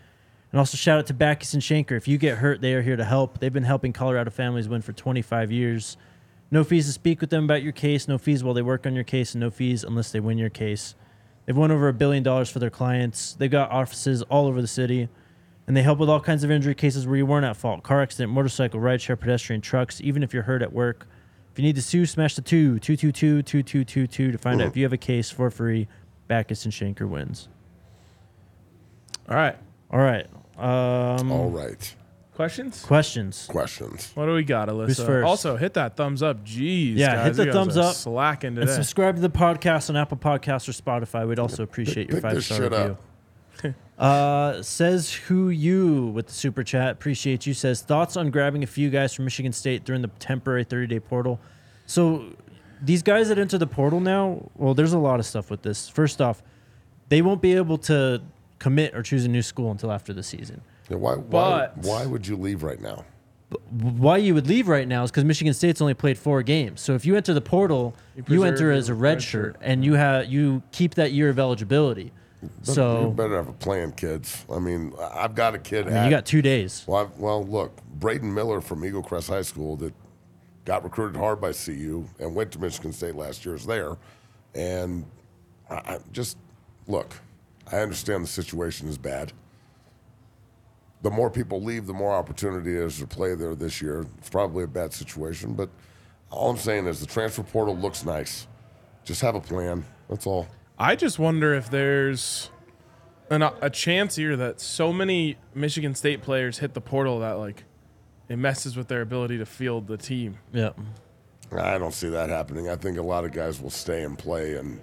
And 0.52 0.60
also 0.60 0.78
shout 0.78 1.00
out 1.00 1.06
to 1.08 1.14
Bachus 1.14 1.54
and 1.54 1.62
Schanker. 1.62 1.98
If 1.98 2.08
you 2.08 2.18
get 2.18 2.38
hurt, 2.38 2.62
they 2.62 2.74
are 2.74 2.82
here 2.82 2.96
to 2.96 3.04
help. 3.04 3.40
They've 3.40 3.52
been 3.52 3.64
helping 3.64 3.94
Colorado 3.94 4.32
families 4.32 4.70
win 4.70 4.82
for 4.82 4.94
25 4.94 5.52
years. 5.52 5.98
No 6.52 6.64
fees 6.64 6.86
to 6.86 6.94
speak 6.94 7.22
with 7.22 7.30
them 7.30 7.44
about 7.44 7.64
your 7.64 7.74
case, 7.74 8.08
no 8.08 8.18
fees 8.18 8.44
while 8.44 8.54
they 8.54 8.62
work 8.62 8.86
on 8.86 8.96
your 8.96 9.04
case, 9.04 9.34
and 9.34 9.42
no 9.42 9.50
fees 9.50 9.84
unless 9.84 10.12
they 10.12 10.20
win 10.20 10.38
your 10.38 10.50
case. 10.50 10.96
They've 11.46 11.58
won 11.58 11.72
over 11.72 11.88
a 11.88 11.94
billion 11.94 12.24
dollars 12.24 12.50
for 12.50 12.60
their 12.60 12.70
clients. 12.70 13.34
They've 13.34 13.52
got 13.52 13.72
offices 13.72 14.22
all 14.24 14.48
over 14.48 14.62
the 14.62 14.68
city, 14.68 15.10
and 15.68 15.76
they 15.76 15.82
help 15.82 16.00
with 16.00 16.10
all 16.10 16.20
kinds 16.20 16.44
of 16.44 16.52
injury 16.52 16.76
cases 16.76 17.06
where 17.06 17.18
you 17.18 17.26
weren't 17.26 17.46
at 17.46 17.58
fault 17.58 17.84
car 17.84 18.02
accident, 18.02 18.32
motorcycle, 18.32 18.80
rideshare, 18.80 19.20
pedestrian, 19.20 19.62
trucks, 19.62 20.00
even 20.02 20.24
if 20.24 20.34
you're 20.34 20.44
hurt 20.44 20.62
at 20.62 20.72
work. 20.72 21.08
If 21.52 21.60
you 21.60 21.64
need 21.64 21.76
to 21.76 21.82
sue, 21.82 22.06
smash 22.06 22.36
the 22.36 22.42
2 22.42 22.80
222 22.80 23.42
2222 23.42 24.32
to 24.32 24.38
find 24.38 24.62
out 24.62 24.68
if 24.68 24.78
you 24.78 24.84
have 24.84 24.94
a 24.94 24.98
case 24.98 25.32
for 25.32 25.50
free. 25.50 25.88
Bachus 26.30 26.66
and 26.66 26.74
Schanker 26.74 27.08
wins. 27.08 27.48
All 29.30 29.36
right. 29.36 29.58
All 29.92 30.00
right. 30.00 30.28
Um, 30.58 31.32
All 31.32 31.50
right. 31.50 31.96
Questions? 32.34 32.84
Questions. 32.84 33.48
Questions. 33.50 34.12
What 34.14 34.26
do 34.26 34.34
we 34.34 34.44
got, 34.44 34.68
Alyssa? 34.68 35.06
first? 35.06 35.26
Also, 35.26 35.56
hit 35.56 35.74
that 35.76 35.96
thumbs 35.96 36.22
up. 36.22 36.44
Jeez. 36.44 36.98
Yeah, 36.98 37.16
guys, 37.16 37.26
hit 37.28 37.36
the 37.38 37.42
you 37.44 37.46
guys 37.48 37.56
thumbs 37.56 37.78
are 37.78 37.90
up. 37.90 37.96
Slacking 37.96 38.48
And 38.50 38.58
today. 38.58 38.74
subscribe 38.74 39.16
to 39.16 39.22
the 39.22 39.30
podcast 39.30 39.90
on 39.90 39.96
Apple 39.96 40.18
Podcasts 40.18 40.68
or 40.68 40.74
Spotify. 40.74 41.26
We'd 41.26 41.40
also 41.40 41.64
appreciate 41.64 42.10
your 42.10 42.18
pick 42.18 42.24
five 42.24 42.36
this 42.36 42.46
star 42.46 42.58
shit 42.58 42.72
review. 42.74 42.98
up. 43.64 43.76
uh, 43.98 44.62
says 44.62 45.14
who 45.14 45.48
you 45.50 46.08
with 46.08 46.28
the 46.28 46.34
super 46.34 46.62
chat. 46.64 46.92
Appreciate 46.92 47.46
you. 47.48 47.54
Says 47.54 47.82
thoughts 47.82 48.18
on 48.18 48.32
grabbing 48.32 48.64
a 48.64 48.68
few 48.68 48.90
guys 48.90 49.14
from 49.14 49.24
Michigan 49.24 49.54
State 49.54 49.86
during 49.86 50.02
the 50.02 50.10
temporary 50.20 50.66
30 50.66 50.88
day 50.88 51.00
portal. 51.00 51.40
So 51.86 52.34
these 52.82 53.02
guys 53.02 53.30
that 53.30 53.40
enter 53.40 53.58
the 53.58 53.68
portal 53.68 54.02
now, 54.02 54.50
well, 54.56 54.74
there's 54.74 54.92
a 54.94 55.00
lot 55.00 55.22
of 55.22 55.26
stuff 55.26 55.50
with 55.50 55.62
this. 55.62 55.88
First 55.88 56.22
off, 56.22 56.44
they 57.08 57.22
won't 57.22 57.42
be 57.42 57.54
able 57.56 57.78
to 57.78 58.22
commit 58.66 58.96
or 58.96 59.04
choose 59.04 59.24
a 59.26 59.28
new 59.28 59.44
school 59.44 59.70
until 59.70 59.92
after 59.92 60.12
the 60.12 60.24
season. 60.24 60.60
Yeah, 60.90 60.98
why, 60.98 61.14
why, 61.18 61.70
But- 61.76 61.78
why 61.86 62.08
would 62.08 62.26
you 62.26 62.36
leave 62.36 62.64
right 62.64 62.82
now? 62.82 63.06
Why 63.70 64.18
you 64.18 64.34
would 64.34 64.48
leave 64.48 64.68
right 64.68 64.88
now 64.88 65.04
is 65.04 65.12
because 65.12 65.24
Michigan 65.24 65.54
State's 65.54 65.80
only 65.80 65.94
played 65.94 66.18
four 66.18 66.42
games. 66.42 66.82
So 66.82 66.96
if 66.96 67.06
you 67.06 67.16
enter 67.16 67.32
the 67.32 67.42
portal, 67.42 67.96
you, 68.16 68.24
preserve 68.24 68.46
enter 68.48 68.72
as 68.72 68.90
a 68.90 68.94
your 68.94 68.96
red 68.98 69.10
red 69.14 69.22
shirt, 69.22 69.54
shirt. 69.54 69.58
and 69.62 69.86
you 69.86 69.94
have 69.94 70.26
you 70.26 70.64
keep 70.72 70.96
that 70.96 71.12
year 71.12 71.30
of 71.30 71.38
eligibility. 71.38 72.12
you 72.42 72.50
So 72.64 73.12
better 73.12 73.36
have 73.36 73.48
a 73.48 73.54
plan, 73.54 73.92
kids. 73.92 74.44
I 74.52 74.58
mean, 74.58 74.94
I've 75.00 75.36
got 75.36 75.54
a 75.54 75.60
kid. 75.60 75.86
I 75.86 75.90
mean, 75.90 75.98
at- 75.98 76.06
you 76.06 76.10
got 76.10 76.26
two 76.26 76.42
days. 76.42 76.86
Well, 76.88 77.06
I, 77.06 77.22
well, 77.22 77.44
look, 77.46 77.80
Braden 78.00 78.34
Miller 78.34 78.62
from 78.62 78.84
Eagle 78.84 79.04
Crest 79.04 79.28
High 79.30 79.44
School 79.44 79.76
that 79.78 79.94
got 80.66 80.84
recruited 80.84 81.16
hard 81.16 81.40
by 81.40 81.54
CU 81.54 82.04
and 82.20 82.34
went 82.34 82.52
to 82.54 82.60
Michigan 82.60 82.92
State 82.94 83.14
last 83.16 83.46
year 83.46 83.54
is 83.54 83.68
there, 83.68 83.96
and 84.56 85.06
I, 85.70 85.76
I 85.76 86.00
just 86.12 86.36
look. 86.88 87.14
I 87.72 87.78
understand 87.78 88.24
the 88.24 88.28
situation 88.28 88.88
is 88.88 88.98
bad. 88.98 89.34
The 91.02 91.12
more 91.12 91.30
people 91.30 91.62
leave, 91.62 91.86
the 91.86 91.94
more 91.94 92.14
opportunity 92.14 92.76
is 92.76 93.00
to 93.00 93.08
play 93.08 93.36
there 93.36 93.56
this 93.56 93.82
year. 93.82 94.06
It's 94.18 94.30
probably 94.30 94.64
a 94.64 94.68
bad 94.68 94.94
situation, 94.94 95.54
but 95.54 95.70
all 96.32 96.50
I'm 96.50 96.58
saying 96.58 96.88
is 96.88 97.00
the 97.00 97.06
transfer 97.06 97.44
portal 97.44 97.76
looks 97.76 98.06
nice. 98.06 98.48
Just 99.04 99.22
have 99.22 99.36
a 99.36 99.42
plan. 99.42 99.86
That's 100.10 100.26
all. 100.26 100.48
I 100.78 100.96
just 100.96 101.20
wonder 101.20 101.54
if 101.54 101.70
there's 101.70 102.50
an, 103.30 103.44
a 103.44 103.70
chance 103.70 104.16
here 104.16 104.36
that 104.36 104.60
so 104.60 104.92
many 104.92 105.38
Michigan 105.54 105.96
State 105.96 106.22
players 106.22 106.60
hit 106.60 106.74
the 106.74 106.82
portal 106.82 107.20
that 107.20 107.34
like 107.34 107.64
it 108.28 108.38
messes 108.38 108.76
with 108.76 108.88
their 108.88 109.02
ability 109.02 109.38
to 109.38 109.46
field 109.46 109.88
the 109.88 109.98
team. 109.98 110.38
Yeah. 110.52 110.72
I 111.52 111.78
don't 111.78 111.94
see 111.94 112.10
that 112.10 112.30
happening. 112.30 112.70
I 112.70 112.76
think 112.76 112.98
a 112.98 113.02
lot 113.04 113.24
of 113.24 113.32
guys 113.32 113.62
will 113.62 113.70
stay 113.70 114.04
and 114.04 114.18
play 114.18 114.56
and 114.56 114.82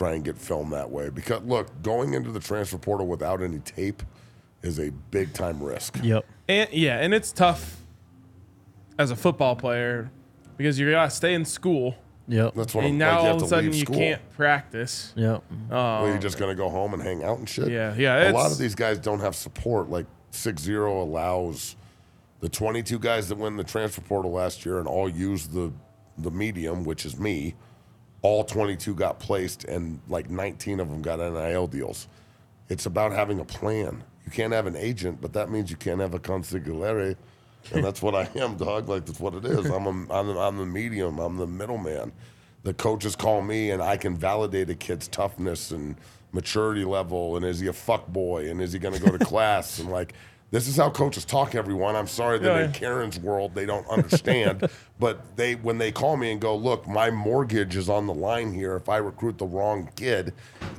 try 0.00 0.14
and 0.14 0.24
get 0.24 0.38
filmed 0.38 0.72
that 0.72 0.90
way. 0.90 1.10
Because 1.10 1.42
look, 1.42 1.82
going 1.82 2.14
into 2.14 2.32
the 2.32 2.40
transfer 2.40 2.78
portal 2.78 3.06
without 3.06 3.42
any 3.42 3.58
tape 3.58 4.02
is 4.62 4.78
a 4.78 4.90
big 5.10 5.34
time 5.34 5.62
risk. 5.62 5.98
Yep. 6.02 6.24
And 6.48 6.72
yeah, 6.72 6.96
and 6.96 7.12
it's 7.12 7.32
tough 7.32 7.76
as 8.98 9.10
a 9.10 9.16
football 9.16 9.56
player 9.56 10.10
because 10.56 10.78
you 10.78 10.90
gotta 10.90 11.10
stay 11.10 11.34
in 11.34 11.44
school, 11.44 11.96
Yep. 12.28 12.54
That's 12.54 12.74
what 12.74 12.84
and 12.84 12.92
I'm 12.94 12.98
now 12.98 13.22
like. 13.22 13.30
All 13.30 13.36
of 13.36 13.42
a 13.42 13.48
sudden 13.48 13.72
you 13.72 13.84
can't 13.84 14.30
practice. 14.30 15.12
Yep. 15.16 15.42
Um, 15.50 15.68
well, 15.70 16.06
you're 16.06 16.18
just 16.18 16.38
gonna 16.38 16.54
go 16.54 16.70
home 16.70 16.94
and 16.94 17.02
hang 17.02 17.22
out 17.22 17.38
and 17.38 17.48
shit. 17.48 17.68
Yeah, 17.68 17.94
yeah, 17.94 18.30
A 18.30 18.32
lot 18.32 18.52
of 18.52 18.58
these 18.58 18.74
guys 18.74 18.98
don't 18.98 19.20
have 19.20 19.34
support. 19.34 19.90
Like 19.90 20.06
six 20.30 20.62
zero 20.62 21.02
allows 21.02 21.76
the 22.38 22.48
22 22.48 22.98
guys 23.00 23.28
that 23.28 23.36
went 23.36 23.52
in 23.54 23.56
the 23.58 23.64
transfer 23.64 24.00
portal 24.00 24.30
last 24.30 24.64
year 24.64 24.78
and 24.78 24.88
all 24.88 25.08
used 25.08 25.52
the 25.52 25.72
the 26.16 26.30
medium, 26.30 26.84
which 26.84 27.04
is 27.04 27.18
me. 27.18 27.54
All 28.22 28.44
22 28.44 28.94
got 28.94 29.18
placed, 29.18 29.64
and 29.64 30.00
like 30.08 30.28
19 30.28 30.80
of 30.80 30.90
them 30.90 31.02
got 31.02 31.18
NIL 31.18 31.66
deals. 31.66 32.06
It's 32.68 32.86
about 32.86 33.12
having 33.12 33.40
a 33.40 33.44
plan. 33.44 34.04
You 34.24 34.30
can't 34.30 34.52
have 34.52 34.66
an 34.66 34.76
agent, 34.76 35.20
but 35.20 35.32
that 35.32 35.50
means 35.50 35.70
you 35.70 35.76
can't 35.76 36.00
have 36.00 36.14
a 36.14 36.18
consigliere, 36.18 37.16
and 37.72 37.84
that's 37.84 38.02
what 38.02 38.14
I 38.14 38.28
am, 38.38 38.56
dog. 38.56 38.88
Like 38.88 39.06
that's 39.06 39.20
what 39.20 39.34
it 39.34 39.44
is. 39.44 39.66
I'm 39.66 39.86
a, 39.86 40.12
I'm, 40.12 40.26
the, 40.26 40.38
I'm 40.38 40.56
the 40.58 40.66
medium. 40.66 41.18
I'm 41.18 41.36
the 41.36 41.46
middleman. 41.46 42.12
The 42.62 42.74
coaches 42.74 43.16
call 43.16 43.40
me, 43.40 43.70
and 43.70 43.82
I 43.82 43.96
can 43.96 44.16
validate 44.16 44.68
a 44.68 44.74
kid's 44.74 45.08
toughness 45.08 45.70
and 45.70 45.96
maturity 46.32 46.84
level, 46.84 47.36
and 47.36 47.44
is 47.44 47.58
he 47.58 47.68
a 47.68 47.72
fuck 47.72 48.06
boy, 48.06 48.50
and 48.50 48.60
is 48.60 48.72
he 48.72 48.78
going 48.78 48.94
to 48.94 49.00
go 49.00 49.16
to 49.16 49.24
class, 49.24 49.78
and 49.78 49.90
like. 49.90 50.14
This 50.50 50.66
is 50.66 50.76
how 50.76 50.90
coaches 50.90 51.24
talk, 51.24 51.54
everyone. 51.54 51.94
I'm 51.94 52.08
sorry 52.08 52.38
that 52.40 52.46
Yeah, 52.46 52.64
in. 52.64 52.72
Karen's 52.72 53.20
world 53.20 53.54
they 53.54 53.66
don't 53.66 53.86
understand, 53.88 54.68
but 54.98 55.36
they 55.36 55.54
when 55.54 55.78
they 55.78 55.92
call 55.92 56.16
me 56.16 56.32
and 56.32 56.40
go, 56.40 56.56
look, 56.56 56.88
my 56.88 57.08
mortgage 57.08 57.76
is 57.76 57.88
on 57.88 58.08
the 58.08 58.14
line 58.14 58.52
here. 58.52 58.74
If 58.74 58.88
I 58.88 58.96
recruit 58.96 59.38
the 59.38 59.46
wrong 59.46 59.88
kid, 59.94 60.34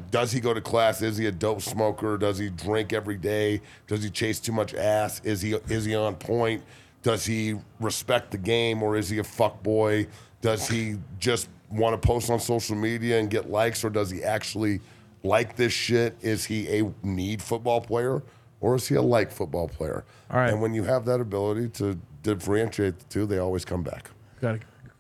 does 0.10 0.34
he 0.34 0.42
go 0.42 0.54
to 0.54 0.60
class? 0.60 1.02
Is 1.02 1.16
he 1.16 1.28
a 1.28 1.32
dope 1.32 1.62
smoker? 1.62 2.18
Does 2.18 2.38
he 2.38 2.50
drink 2.50 2.92
every 2.92 3.16
day? 3.16 3.62
Does 3.88 4.04
he 4.04 4.10
chase 4.10 4.42
too 4.42 4.52
much 4.52 4.74
ass? 4.74 5.22
Is 5.24 5.42
he 5.42 5.54
is 5.70 5.86
he 5.86 5.96
on 5.96 6.16
point? 6.16 6.64
Does 7.02 7.26
he 7.26 7.56
respect 7.80 8.32
the 8.32 8.38
game 8.38 8.84
or 8.84 8.98
is 8.98 9.10
he 9.10 9.20
a 9.20 9.24
fuck 9.24 9.64
boy? 9.64 10.08
Does 10.42 10.68
he 10.68 10.98
just 11.18 11.48
want 11.70 12.00
to 12.00 12.06
post 12.06 12.30
on 12.30 12.42
social 12.42 12.76
media 12.76 13.20
and 13.20 13.30
get 13.30 13.50
likes 13.50 13.86
or 13.86 13.90
does 13.90 14.10
he 14.10 14.22
actually 14.22 14.82
like 15.24 15.56
this 15.56 15.72
shit? 15.72 16.18
Is 16.22 16.44
he 16.44 16.80
a 16.80 16.94
need 17.04 17.42
football 17.42 17.80
player 17.80 18.22
or 18.62 18.76
is 18.76 18.88
he 18.88 18.96
a 18.96 19.02
like 19.02 19.32
football 19.32 19.68
player? 19.68 20.06
All 20.30 20.38
right. 20.40 20.52
And 20.52 20.62
when 20.62 20.74
you 20.74 20.84
have 20.84 21.04
that 21.06 21.20
ability 21.20 21.68
to 21.80 22.00
differentiate 22.24 23.00
the 23.00 23.06
two, 23.06 23.26
they 23.26 23.38
always 23.40 23.66
come 23.66 23.84
back. 23.84 24.10
Gotta, 24.40 24.54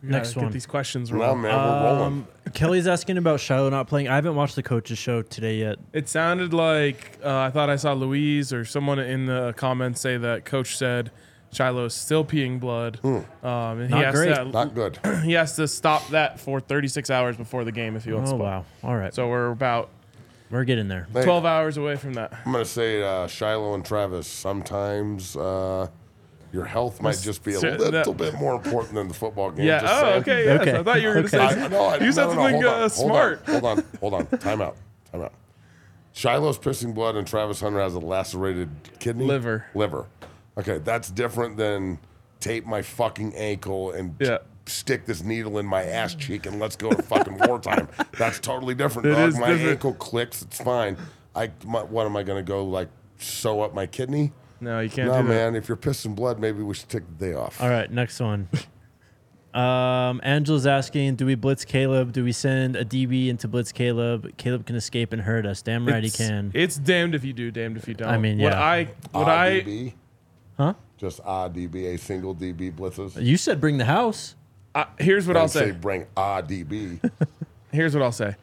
we 0.03 0.09
gotta 0.09 0.18
Next 0.20 0.34
get 0.34 0.43
one. 0.43 0.51
these 0.51 0.66
questions 0.66 1.12
Now, 1.12 1.20
rolling. 1.20 1.41
man, 1.43 1.55
we're 1.55 1.84
rolling. 1.86 2.03
Um, 2.03 2.28
Kelly's 2.53 2.88
asking 2.88 3.18
about 3.18 3.39
Shiloh 3.39 3.70
not 3.70 3.88
playing. 3.88 4.07
I 4.09 4.16
haven't 4.16 4.36
watched 4.36 4.55
the 4.55 4.64
coaches 4.64 4.97
show 4.97 5.22
today 5.22 5.57
yet. 5.57 5.78
It 5.93 6.09
sounded 6.09 6.53
like 6.53 7.18
uh, 7.24 7.38
I 7.39 7.49
thought 7.51 7.70
I 7.70 7.76
saw 7.78 7.93
Louise 7.93 8.51
or 8.51 8.66
someone 8.66 8.99
in 8.99 9.26
the 9.28 9.53
comments 9.55 10.01
say 10.01 10.18
that 10.18 10.43
coach 10.45 10.76
said 10.78 11.12
Shiloh's 11.51 11.93
still 11.93 12.26
peeing 12.26 12.59
blood. 12.59 12.99
Um, 13.03 13.24
and 13.43 13.84
he 13.86 13.89
Not 13.89 14.05
has 14.05 14.16
great. 14.16 14.36
To, 14.36 14.45
Not 14.45 14.74
good. 14.74 14.97
he 15.24 15.34
has 15.34 15.55
to 15.57 15.68
stop 15.68 16.07
that 16.09 16.39
for 16.39 16.59
36 16.59 17.09
hours 17.09 17.38
before 17.38 17.64
the 17.64 17.72
game 17.72 17.95
if 17.95 18.03
he 18.05 18.12
wants 18.14 18.30
Oh 18.32 18.34
to 18.34 18.39
play. 18.39 18.47
wow! 18.47 18.66
All 18.84 18.95
right, 18.95 19.14
So 19.14 19.28
we're 19.28 19.51
about 19.51 19.89
we're 20.51 20.63
getting 20.65 20.87
there. 20.87 21.07
Hey, 21.13 21.23
12 21.23 21.45
hours 21.45 21.77
away 21.77 21.95
from 21.95 22.13
that. 22.13 22.33
I'm 22.45 22.51
going 22.51 22.63
to 22.63 22.69
say 22.69 23.01
uh, 23.01 23.27
Shiloh 23.27 23.73
and 23.73 23.85
Travis, 23.85 24.27
sometimes 24.27 25.35
uh, 25.35 25.87
your 26.53 26.65
health 26.65 27.01
might 27.01 27.17
just 27.19 27.43
be 27.43 27.53
a 27.53 27.59
So 27.59 27.69
little 27.69 28.13
that- 28.13 28.17
bit 28.17 28.33
more 28.35 28.53
important 28.55 28.95
than 28.95 29.07
the 29.07 29.13
football 29.13 29.51
game. 29.51 29.65
Yeah. 29.65 29.79
Just 29.81 29.93
Oh, 29.93 30.01
saying. 30.01 30.21
okay. 30.21 30.45
Yes. 30.45 30.61
Okay. 30.61 30.77
I 30.79 30.83
thought 30.83 31.01
you 31.01 31.07
were 31.07 31.13
going 31.15 31.27
to 31.27 31.37
Okay. 31.43 31.53
say 31.55 31.61
I, 31.63 31.67
no, 31.69 31.81
I, 31.85 31.97
You 31.97 32.11
said 32.11 32.25
no, 32.27 32.33
no, 32.33 32.35
no, 32.35 32.43
something, 32.43 32.61
hold 32.61 32.65
on, 32.65 32.73
uh, 32.73 32.79
hold 32.79 32.91
smart. 32.91 33.39
On, 33.47 33.53
hold 33.53 33.63
on, 33.63 33.85
hold 33.99 34.13
on. 34.13 34.39
Time 34.39 34.61
out. 34.61 34.75
Time 35.11 35.21
out. 35.23 35.33
Shiloh's 36.13 36.57
pissing 36.59 36.93
blood 36.93 37.15
and 37.15 37.25
Travis 37.25 37.61
Hunter 37.61 37.79
has 37.79 37.93
a 37.95 37.99
lacerated 37.99 38.69
kidney. 38.99 39.25
Liver. 39.25 39.65
Liver. 39.73 40.05
Okay, 40.57 40.79
that's 40.79 41.09
different 41.09 41.55
than 41.55 41.97
tape 42.41 42.65
my 42.65 42.81
fucking 42.81 43.33
ankle 43.35 43.91
and 43.91 44.15
Yeah. 44.19 44.39
Stick 44.72 45.05
this 45.05 45.24
needle 45.24 45.57
in 45.59 45.65
my 45.65 45.84
ass 45.84 46.15
cheek 46.15 46.45
and 46.45 46.59
let's 46.59 46.76
go 46.76 46.89
to 46.91 47.01
fucking 47.03 47.38
wartime. 47.47 47.88
That's 48.17 48.39
totally 48.39 48.74
different, 48.76 49.07
It 49.07 49.11
dog. 49.11 49.30
is 49.30 49.38
my 49.38 49.49
different. 49.49 49.69
ankle 49.72 49.93
clicks, 49.93 50.41
it's 50.41 50.59
fine. 50.61 50.97
I, 51.36 51.51
my, 51.65 51.84
what 51.84 52.05
am 52.05 52.15
I 52.17 52.24
going 52.24 52.43
to 52.43 52.47
go 52.47 52.65
like 52.65 52.89
sew 53.17 53.61
up 53.61 53.74
my 53.74 53.86
kidney? 53.86 54.32
No, 54.59 54.80
you 54.80 54.89
can't 54.89 55.07
No, 55.09 55.22
do 55.22 55.28
that. 55.28 55.34
man. 55.34 55.55
If 55.55 55.67
you're 55.67 55.78
pissing 55.78 56.15
blood, 56.15 56.39
maybe 56.39 56.61
we 56.61 56.74
should 56.74 56.89
take 56.89 57.03
the 57.17 57.26
day 57.28 57.34
off. 57.34 57.61
All 57.61 57.69
right, 57.69 57.89
next 57.91 58.19
one. 58.19 58.47
Um, 59.53 60.22
Angela's 60.24 60.65
asking, 60.65 61.15
do 61.15 61.26
we 61.26 61.36
blitz 61.36 61.65
Caleb? 61.65 62.13
Do 62.13 62.24
we 62.24 62.32
send 62.32 62.78
a 62.78 62.86
DB 62.86 63.28
into 63.28 63.47
blitz 63.49 63.72
Caleb? 63.74 64.38
Caleb 64.38 64.65
can 64.65 64.78
escape 64.78 65.11
and 65.11 65.22
hurt 65.22 65.45
us. 65.45 65.61
Damn 65.61 65.86
right 65.86 66.01
he 66.03 66.09
can. 66.09 66.51
It's 66.53 66.78
damned 66.78 67.15
if 67.15 67.26
you 67.26 67.34
do, 67.34 67.51
damned 67.51 67.76
if 67.76 67.86
you 67.88 67.93
don't. 67.93 68.07
I 68.07 68.17
mean, 68.17 68.38
What 68.39 68.53
yeah. 68.53 68.61
I, 68.63 68.84
what 69.11 69.28
Ah, 69.28 69.39
I, 69.41 69.49
DB, 69.61 69.93
Huh? 70.57 70.74
just 70.97 71.19
ah 71.26 71.49
DB, 71.49 71.95
a 71.95 71.97
single 71.97 72.34
DB 72.34 72.72
blitzes. 72.74 73.22
You 73.22 73.36
said 73.36 73.59
bring 73.59 73.78
the 73.78 73.86
house. 73.86 74.36
I 74.74 74.86
here's 74.99 75.28
what 75.28 75.36
I'll 75.38 75.43
I'd 75.43 75.49
say 75.51 75.65
say. 75.67 75.72
bring 75.72 76.05
ah 76.15 76.41
DB. 76.41 76.99
Here's 77.72 77.93
what 77.93 78.03
I'll 78.03 78.11
say. 78.11 78.36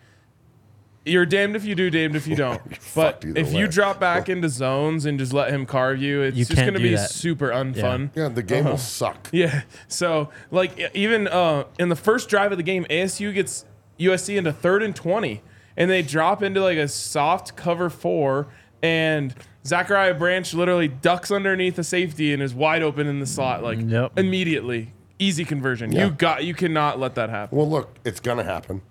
you're 1.05 1.26
damned 1.26 1.55
if 1.57 1.64
you 1.64 1.74
do, 1.74 1.91
damned 1.91 2.16
if 2.16 2.26
you 2.26 2.35
don't. 2.37 2.61
but 2.95 3.24
if 3.26 3.49
way. 3.53 3.59
you 3.61 3.66
drop 3.68 3.99
back 4.01 4.29
into 4.29 4.49
zones 4.49 5.05
and 5.07 5.18
just 5.18 5.33
let 5.35 5.51
him 5.51 5.64
carve 5.66 6.01
you, 6.03 6.22
it's 6.22 6.37
You 6.37 6.45
just 6.47 6.57
going 6.57 6.74
to 6.74 6.81
be 6.81 6.95
that. 6.95 7.11
super 7.11 7.49
unfun. 7.49 8.11
Yeah, 8.14 8.29
the 8.29 8.43
game 8.43 8.61
Uh-huh. 8.61 8.70
will 8.72 8.79
suck. 8.79 9.29
Yeah. 9.33 9.62
So 9.89 10.31
like 10.51 10.91
even 10.95 11.29
uh, 11.29 11.64
in 11.79 11.89
the 11.91 11.97
first 11.97 12.29
drive 12.29 12.53
of 12.53 12.59
the 12.59 12.64
game, 12.64 12.85
ASU 12.91 13.33
gets 13.35 13.64
USC 13.99 14.37
into 14.37 14.53
third 14.53 14.83
and 14.83 14.95
twenty, 14.97 15.43
and 15.76 15.91
they 15.91 16.03
drop 16.03 16.43
into 16.43 16.62
like 16.62 16.79
a 16.79 16.89
soft 16.89 17.57
cover 17.57 17.89
four, 17.91 18.49
and 18.83 19.35
Zachariah 19.66 20.14
Branch 20.14 20.53
literally 20.55 20.89
ducks 20.89 21.31
underneath 21.31 21.79
a 21.79 21.85
safety 21.85 22.33
and 22.33 22.43
is 22.43 22.55
wide 22.55 22.83
open 22.83 23.07
in 23.07 23.20
the 23.20 23.26
slot 23.26 23.62
like 23.62 23.79
Yep. 23.83 24.18
immediately. 24.18 24.93
Easy 25.19 25.45
conversion. 25.45 25.91
Yeah. 25.93 26.07
You 26.07 26.11
got. 26.11 26.45
You 26.45 26.55
cannot 26.55 26.99
let 26.99 27.14
that 27.16 27.31
happen. 27.31 27.57
Well, 27.59 27.69
look, 27.69 27.97
it's 28.05 28.21
gonna 28.21 28.45
happen, 28.45 28.83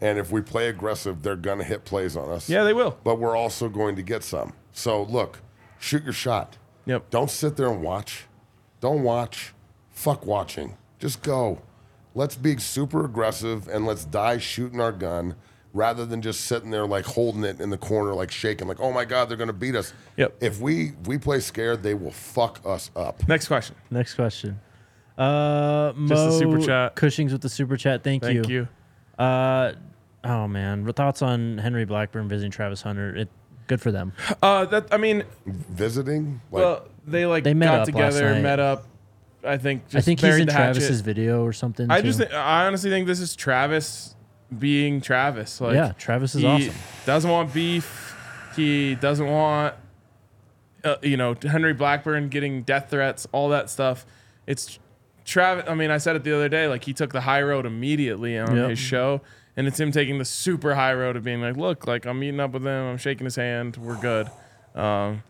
and 0.00 0.18
if 0.18 0.30
we 0.30 0.40
play 0.40 0.68
aggressive, 0.68 1.22
they're 1.22 1.36
gonna 1.36 1.64
hit 1.64 1.84
plays 1.84 2.16
on 2.16 2.30
us. 2.30 2.48
Yeah, 2.48 2.64
they 2.64 2.72
will. 2.72 2.98
but 3.04 3.18
we're 3.18 3.36
also 3.36 3.68
going 3.68 3.96
to 3.96 4.02
get 4.02 4.24
some. 4.24 4.52
So 4.72 5.02
look, 5.02 5.40
shoot 5.78 6.02
your 6.04 6.12
shot. 6.12 6.58
Yep. 6.86 7.10
Don't 7.10 7.30
sit 7.30 7.56
there 7.56 7.68
and 7.68 7.82
watch. 7.82 8.24
Don't 8.80 9.02
watch. 9.02 9.52
Fuck 9.90 10.26
watching. 10.26 10.76
Just 10.98 11.22
go. 11.22 11.62
Let's 12.14 12.36
be 12.36 12.56
super 12.58 13.04
aggressive 13.04 13.68
and 13.68 13.84
let's 13.86 14.04
die 14.04 14.38
shooting 14.38 14.80
our 14.80 14.92
gun 14.92 15.36
rather 15.74 16.06
than 16.06 16.22
just 16.22 16.42
sitting 16.42 16.70
there 16.70 16.86
like 16.86 17.04
holding 17.04 17.44
it 17.44 17.60
in 17.60 17.68
the 17.70 17.76
corner, 17.76 18.14
like 18.14 18.30
shaking, 18.30 18.66
like, 18.66 18.80
oh 18.80 18.90
my 18.92 19.04
God, 19.04 19.28
they're 19.28 19.36
gonna 19.36 19.52
beat 19.52 19.74
us. 19.74 19.92
Yep. 20.16 20.36
If 20.40 20.60
we 20.60 20.92
we 21.06 21.18
play 21.18 21.40
scared, 21.40 21.82
they 21.82 21.94
will 21.94 22.10
fuck 22.12 22.60
us 22.64 22.90
up. 22.96 23.26
Next 23.28 23.48
question. 23.48 23.76
Next 23.90 24.14
question. 24.14 24.60
Uh, 25.18 25.92
Just 26.06 26.12
a 26.12 26.14
Mo 26.30 26.38
super 26.38 26.58
chat. 26.60 26.94
Cushing's 26.94 27.32
with 27.32 27.42
the 27.42 27.48
super 27.48 27.76
chat. 27.76 28.04
Thank, 28.04 28.22
you. 28.24 28.42
Thank 28.42 28.48
you. 28.48 28.68
Uh, 29.18 29.72
oh 30.24 30.46
man, 30.46 30.90
thoughts 30.92 31.22
on 31.22 31.58
Henry 31.58 31.84
Blackburn 31.84 32.28
visiting 32.28 32.50
Travis 32.50 32.82
Hunter? 32.82 33.16
It 33.16 33.28
good 33.66 33.80
for 33.80 33.90
them. 33.90 34.12
Uh, 34.42 34.64
that 34.66 34.88
I 34.92 34.98
mean, 34.98 35.24
Visiting, 35.46 36.40
like 36.50 36.62
well, 36.62 36.88
they 37.06 37.26
like 37.26 37.44
They 37.44 37.54
met 37.54 37.66
got 37.66 37.80
up 37.80 37.86
together, 37.86 38.34
night. 38.34 38.42
met 38.42 38.60
up. 38.60 38.86
I 39.44 39.58
think. 39.58 39.84
Just 39.88 39.96
I 39.96 40.00
think 40.00 40.20
he's 40.20 40.28
buried 40.28 40.40
in 40.42 40.46
the 40.48 40.52
hatchet. 40.52 40.80
Travis's 40.80 41.00
video 41.00 41.44
or 41.44 41.52
something. 41.52 41.90
I 41.90 42.00
too. 42.00 42.08
just, 42.08 42.18
think, 42.18 42.32
I 42.32 42.66
honestly 42.66 42.90
think 42.90 43.06
this 43.06 43.20
is 43.20 43.36
Travis 43.36 44.16
being 44.56 45.00
Travis. 45.00 45.60
Like, 45.60 45.74
Yeah, 45.74 45.92
Travis 45.92 46.34
is 46.34 46.42
he 46.42 46.46
awesome. 46.46 46.74
Doesn't 47.04 47.30
want 47.30 47.54
beef. 47.54 48.14
He 48.56 48.94
doesn't 48.96 49.26
want, 49.26 49.74
uh, 50.82 50.96
you 51.02 51.16
know, 51.16 51.34
Henry 51.40 51.74
Blackburn 51.74 52.28
getting 52.28 52.62
death 52.62 52.90
threats, 52.90 53.26
all 53.32 53.48
that 53.50 53.70
stuff. 53.70 54.06
It's 54.46 54.78
Travis. 55.26 55.64
I 55.68 55.74
mean, 55.74 55.90
I 55.90 55.98
said 55.98 56.16
it 56.16 56.24
the 56.24 56.34
other 56.34 56.48
day. 56.48 56.68
Like 56.68 56.84
he 56.84 56.92
took 56.94 57.12
the 57.12 57.20
high 57.20 57.42
road 57.42 57.66
immediately 57.66 58.38
on 58.38 58.56
Yep. 58.56 58.70
his 58.70 58.78
show, 58.78 59.20
and 59.56 59.66
it's 59.66 59.78
him 59.78 59.92
taking 59.92 60.18
the 60.18 60.24
super 60.24 60.74
high 60.74 60.94
road 60.94 61.16
of 61.16 61.24
being 61.24 61.40
like, 61.42 61.56
look, 61.56 61.86
like 61.86 62.06
I'm 62.06 62.18
meeting 62.20 62.40
up 62.40 62.52
with 62.52 62.62
him. 62.66 62.68
I'm 62.86 62.96
shaking 62.98 63.24
his 63.24 63.36
hand. 63.36 63.76
We're 63.76 64.00
good. 64.00 64.30
Um, 64.74 65.22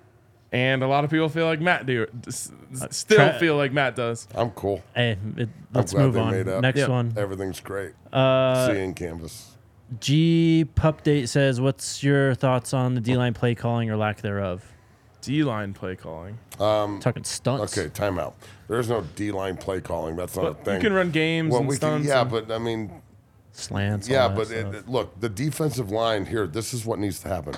and 0.52 0.82
a 0.82 0.86
lot 0.88 1.04
of 1.04 1.10
people 1.10 1.28
feel 1.28 1.46
like 1.46 1.60
Matt 1.60 1.86
do. 1.86 2.06
s- 2.26 2.52
s- 2.72 2.96
Still 2.96 3.16
Tra- 3.16 3.38
feel 3.38 3.56
like 3.56 3.72
Matt 3.72 3.96
does. 3.96 4.28
I'm 4.34 4.50
cool. 4.50 4.82
Hey, 4.94 5.16
it, 5.36 5.48
let's 5.74 5.92
glad 5.92 6.02
move 6.04 6.14
they 6.14 6.20
on. 6.20 6.30
made 6.32 6.48
up. 6.48 6.62
Next 6.62 6.78
Yeah. 6.80 6.88
one. 6.88 7.12
Everything's 7.16 7.60
great. 7.60 7.92
Uh, 8.12 8.66
Seeing 8.68 8.94
canvas. 8.94 9.52
G 10.00 10.66
Pupdate 10.76 11.28
says, 11.28 11.60
"What's 11.60 12.02
your 12.02 12.34
thoughts 12.34 12.74
on 12.74 12.94
the 12.94 13.00
D 13.00 13.16
line 13.16 13.34
play 13.34 13.54
calling 13.54 13.90
or 13.90 13.96
lack 13.96 14.20
thereof?" 14.20 14.64
D 15.26 15.42
line 15.42 15.74
play 15.74 15.96
calling. 15.96 16.38
Um, 16.60 17.00
Talking 17.00 17.24
stunts. 17.24 17.76
Okay, 17.76 17.90
timeout. 17.90 18.34
There's 18.68 18.88
no 18.88 19.02
D 19.16 19.32
line 19.32 19.56
play 19.56 19.80
calling. 19.80 20.14
That's 20.14 20.36
not 20.36 20.44
a 20.46 20.50
But 20.54 20.64
thing. 20.64 20.74
you 20.76 20.80
can 20.82 20.92
run 20.92 21.10
games 21.10 21.50
well, 21.50 21.60
and 21.60 21.68
we 21.68 21.74
can, 21.74 21.80
stunts. 21.80 22.08
yeah, 22.08 22.20
and- 22.22 22.30
but 22.30 22.50
I 22.52 22.58
mean, 22.58 22.92
slants. 23.52 24.08
Yeah, 24.08 24.22
all 24.22 24.28
that 24.30 24.36
but 24.36 24.50
it, 24.50 24.60
stuff. 24.60 24.74
it- 24.74 24.88
look, 24.88 25.20
the 25.20 25.28
defensive 25.28 25.90
line 25.90 26.26
here. 26.26 26.46
This 26.46 26.72
is 26.72 26.86
what 26.86 26.98
needs 27.00 27.18
to 27.20 27.28
happen. 27.28 27.54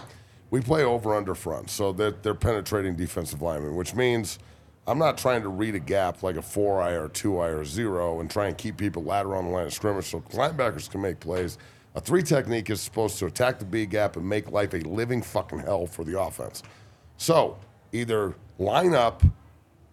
We 0.51 0.63
play 0.63 0.83
over 0.83 1.15
under 1.15 1.35
front, 1.35 1.69
so 1.69 1.93
that 1.93 2.23
they're 2.23 2.33
penetrating 2.35 2.97
defensive 2.97 3.43
linemen, 3.43 3.77
which 3.77 3.95
means 3.95 4.39
I'm 4.87 4.99
not 4.99 5.19
trying 5.19 5.43
to 5.43 5.51
read 5.51 5.75
a 5.75 5.79
gap 5.79 6.23
like 6.23 6.37
a 6.37 6.43
four 6.43 6.81
eye 6.81 6.93
or 6.95 7.09
two 7.11 7.39
eye 7.39 7.49
or 7.51 7.67
zero 7.67 8.21
and 8.21 8.31
try 8.31 8.47
and 8.49 8.57
keep 8.57 8.79
people 8.79 9.05
lateral 9.05 9.37
on 9.39 9.45
the 9.45 9.51
line 9.51 9.67
of 9.67 9.75
scrimmage 9.75 10.07
so 10.07 10.21
linebackers 10.33 10.89
can 10.91 11.03
make 11.03 11.21
plays. 11.21 11.59
A 11.95 12.01
three 12.01 12.23
technique 12.23 12.71
is 12.71 12.81
supposed 12.81 13.19
to 13.19 13.27
attack 13.27 13.59
the 13.59 13.67
B 13.67 13.85
gap 13.85 14.17
and 14.17 14.27
make 14.27 14.51
life 14.51 14.73
a 14.73 14.79
living 14.79 15.21
fucking 15.21 15.59
hell 15.59 15.87
for 15.87 16.05
the 16.05 16.19
offense. 16.19 16.63
So 17.19 17.59
either 17.93 18.35
line 18.59 18.95
up 18.95 19.23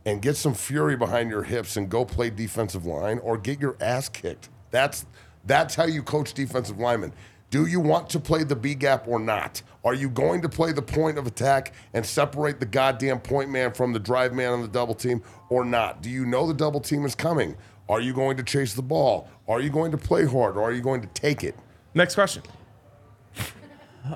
and 0.05 0.21
get 0.21 0.37
some 0.37 0.53
fury 0.53 0.95
behind 0.95 1.29
your 1.29 1.43
hips 1.43 1.75
and 1.75 1.89
go 1.89 2.05
play 2.05 2.29
defensive 2.29 2.85
line 2.85 3.19
or 3.19 3.37
get 3.37 3.59
your 3.59 3.75
ass 3.81 4.07
kicked. 4.07 4.49
That's 4.71 5.05
that's 5.45 5.75
how 5.75 5.85
you 5.85 6.01
coach 6.01 6.33
defensive 6.33 6.79
linemen. 6.79 7.13
Do 7.51 7.67
you 7.67 7.79
want 7.79 8.09
to 8.09 8.19
play 8.19 8.43
the 8.43 8.55
B 8.55 8.73
gap 8.73 9.07
or 9.07 9.19
not? 9.19 9.61
Are 9.83 9.93
you 9.93 10.09
going 10.09 10.41
to 10.41 10.49
play 10.49 10.71
the 10.71 10.81
point 10.81 11.17
of 11.17 11.27
attack 11.27 11.73
and 11.93 12.05
separate 12.05 12.59
the 12.59 12.65
goddamn 12.65 13.19
point 13.19 13.49
man 13.51 13.71
from 13.71 13.93
the 13.93 13.99
drive 13.99 14.33
man 14.33 14.53
on 14.53 14.61
the 14.61 14.67
double 14.67 14.95
team 14.95 15.21
or 15.49 15.63
not? 15.63 16.01
Do 16.01 16.09
you 16.09 16.25
know 16.25 16.47
the 16.47 16.53
double 16.53 16.79
team 16.79 17.05
is 17.05 17.15
coming? 17.15 17.55
Are 17.87 18.01
you 18.01 18.13
going 18.13 18.37
to 18.37 18.43
chase 18.43 18.73
the 18.73 18.81
ball? 18.81 19.29
Are 19.47 19.61
you 19.61 19.69
going 19.69 19.91
to 19.91 19.97
play 19.97 20.25
hard 20.25 20.57
or 20.57 20.63
are 20.63 20.73
you 20.73 20.81
going 20.81 21.01
to 21.01 21.07
take 21.07 21.43
it? 21.43 21.55
Next 21.93 22.15
question. 22.15 22.43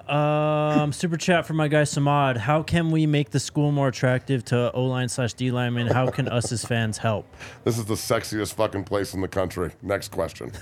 Um, 0.07 0.91
super 0.93 1.17
chat 1.17 1.45
from 1.45 1.57
my 1.57 1.67
guy 1.67 1.81
Samad. 1.83 2.37
How 2.37 2.61
can 2.61 2.91
we 2.91 3.05
make 3.05 3.31
the 3.31 3.39
school 3.39 3.71
more 3.71 3.87
attractive 3.87 4.45
to 4.45 4.71
O 4.73 4.85
line 4.85 5.09
slash 5.09 5.33
D 5.33 5.51
linemen? 5.51 5.87
How 5.87 6.09
can 6.09 6.27
us 6.27 6.51
as 6.51 6.63
fans 6.63 6.97
help? 6.97 7.25
This 7.63 7.77
is 7.77 7.85
the 7.85 7.95
sexiest 7.95 8.53
fucking 8.53 8.83
place 8.83 9.13
in 9.13 9.21
the 9.21 9.27
country. 9.27 9.71
Next 9.81 10.09
question. 10.11 10.51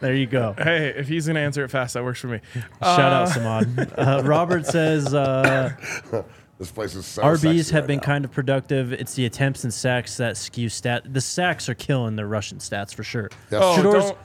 There 0.00 0.14
you 0.14 0.26
go. 0.26 0.54
Hey, 0.58 0.88
if 0.96 1.08
he's 1.08 1.26
gonna 1.26 1.40
answer 1.40 1.64
it 1.64 1.68
fast, 1.70 1.94
that 1.94 2.04
works 2.04 2.20
for 2.20 2.28
me. 2.28 2.40
Shout 2.82 2.98
out 3.00 3.28
Samad. 3.28 3.92
Uh, 3.96 4.22
Robert 4.24 4.66
says 4.66 5.12
uh, 5.14 5.72
this 6.58 6.70
place 6.70 6.94
is 6.94 7.06
so 7.06 7.22
RBs 7.22 7.38
sexy 7.40 7.72
have 7.74 7.82
right 7.84 7.86
been 7.88 7.96
now. 7.98 8.02
kind 8.02 8.24
of 8.24 8.32
productive. 8.32 8.92
It's 8.92 9.14
the 9.14 9.24
attempts 9.26 9.64
and 9.64 9.72
sacks 9.72 10.16
that 10.18 10.36
skew 10.36 10.68
stat. 10.68 11.12
The 11.12 11.20
sacks 11.20 11.68
are 11.68 11.74
killing 11.74 12.16
the 12.16 12.26
rushing 12.26 12.58
stats 12.58 12.94
for 12.94 13.02
sure. 13.02 13.30
Yes. 13.50 13.60
Oh, 13.64 13.76
Shedeur's- 13.76 14.04
don't- 14.04 14.18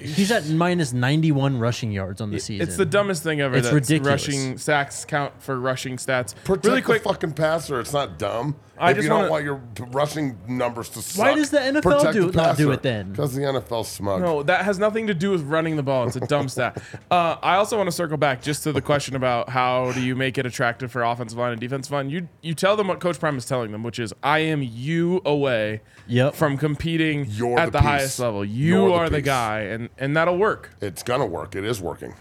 He's 0.00 0.30
at 0.30 0.48
minus 0.48 0.92
91 0.94 1.58
rushing 1.58 1.92
yards 1.92 2.20
on 2.20 2.30
the 2.30 2.40
season. 2.40 2.66
It's 2.66 2.76
the 2.76 2.86
dumbest 2.86 3.22
thing 3.22 3.40
ever. 3.42 3.56
It's 3.56 3.68
that 3.68 3.74
ridiculous. 3.74 4.26
Rushing 4.26 4.56
sacks 4.58 5.04
count 5.04 5.42
for 5.42 5.60
rushing 5.60 5.96
stats. 5.98 6.34
Protect 6.44 6.64
really 6.66 6.82
quick. 6.82 7.02
the 7.02 7.08
fucking 7.10 7.32
passer. 7.32 7.80
It's 7.80 7.92
not 7.92 8.18
dumb. 8.18 8.56
I 8.78 8.90
if 8.90 8.96
just 8.96 9.04
you 9.04 9.08
don't 9.10 9.18
wanna- 9.20 9.30
want 9.30 9.44
your 9.44 9.56
p- 9.74 9.84
rushing 9.92 10.38
numbers 10.48 10.88
to 10.90 11.02
suck, 11.02 11.24
Why 11.26 11.34
does 11.34 11.50
the 11.50 11.58
NFL 11.58 12.12
do- 12.12 12.32
not 12.32 12.56
do 12.56 12.70
it 12.72 12.82
then? 12.82 13.10
Because 13.12 13.34
the 13.34 13.42
NFL 13.42 13.84
smug. 13.84 14.20
No, 14.20 14.42
that 14.42 14.64
has 14.64 14.78
nothing 14.78 15.06
to 15.06 15.14
do 15.14 15.30
with 15.30 15.42
running 15.42 15.76
the 15.76 15.82
ball. 15.82 16.06
It's 16.06 16.16
a 16.16 16.20
dumb 16.20 16.48
stat. 16.48 16.82
Uh, 17.10 17.36
I 17.42 17.56
also 17.56 17.76
want 17.76 17.86
to 17.86 17.92
circle 17.92 18.16
back 18.16 18.42
just 18.42 18.62
to 18.64 18.72
the 18.72 18.80
question 18.80 19.14
about 19.14 19.48
how 19.48 19.92
do 19.92 20.00
you 20.00 20.16
make 20.16 20.36
it 20.38 20.46
attractive 20.46 20.90
for 20.90 21.02
offensive 21.04 21.38
line 21.38 21.52
and 21.52 21.60
defensive 21.60 21.92
line. 21.92 22.10
You 22.10 22.28
you 22.42 22.54
tell 22.54 22.76
them 22.76 22.88
what 22.88 22.98
Coach 22.98 23.20
Prime 23.20 23.36
is 23.36 23.44
telling 23.46 23.70
them, 23.70 23.82
which 23.84 23.98
is 23.98 24.12
I 24.22 24.40
am 24.40 24.62
you 24.62 25.20
away 25.24 25.80
Yep. 26.08 26.34
from 26.34 26.56
competing 26.56 27.26
You're 27.30 27.58
at 27.58 27.66
the 27.66 27.70
the, 27.72 27.78
piece. 27.78 27.86
highest 27.86 28.18
level. 28.18 28.44
You 28.44 28.64
You're 28.80 28.88
the 28.88 28.94
are 28.94 29.10
the 29.10 29.16
piece. 29.18 29.24
guy, 29.26 29.60
and 29.60 29.88
and 29.98 30.16
that'll 30.16 30.36
work. 30.38 30.70
It's 30.80 31.02
gonna 31.02 31.26
work. 31.26 31.54
It 31.54 31.64
is 31.64 31.80
working. 31.80 32.14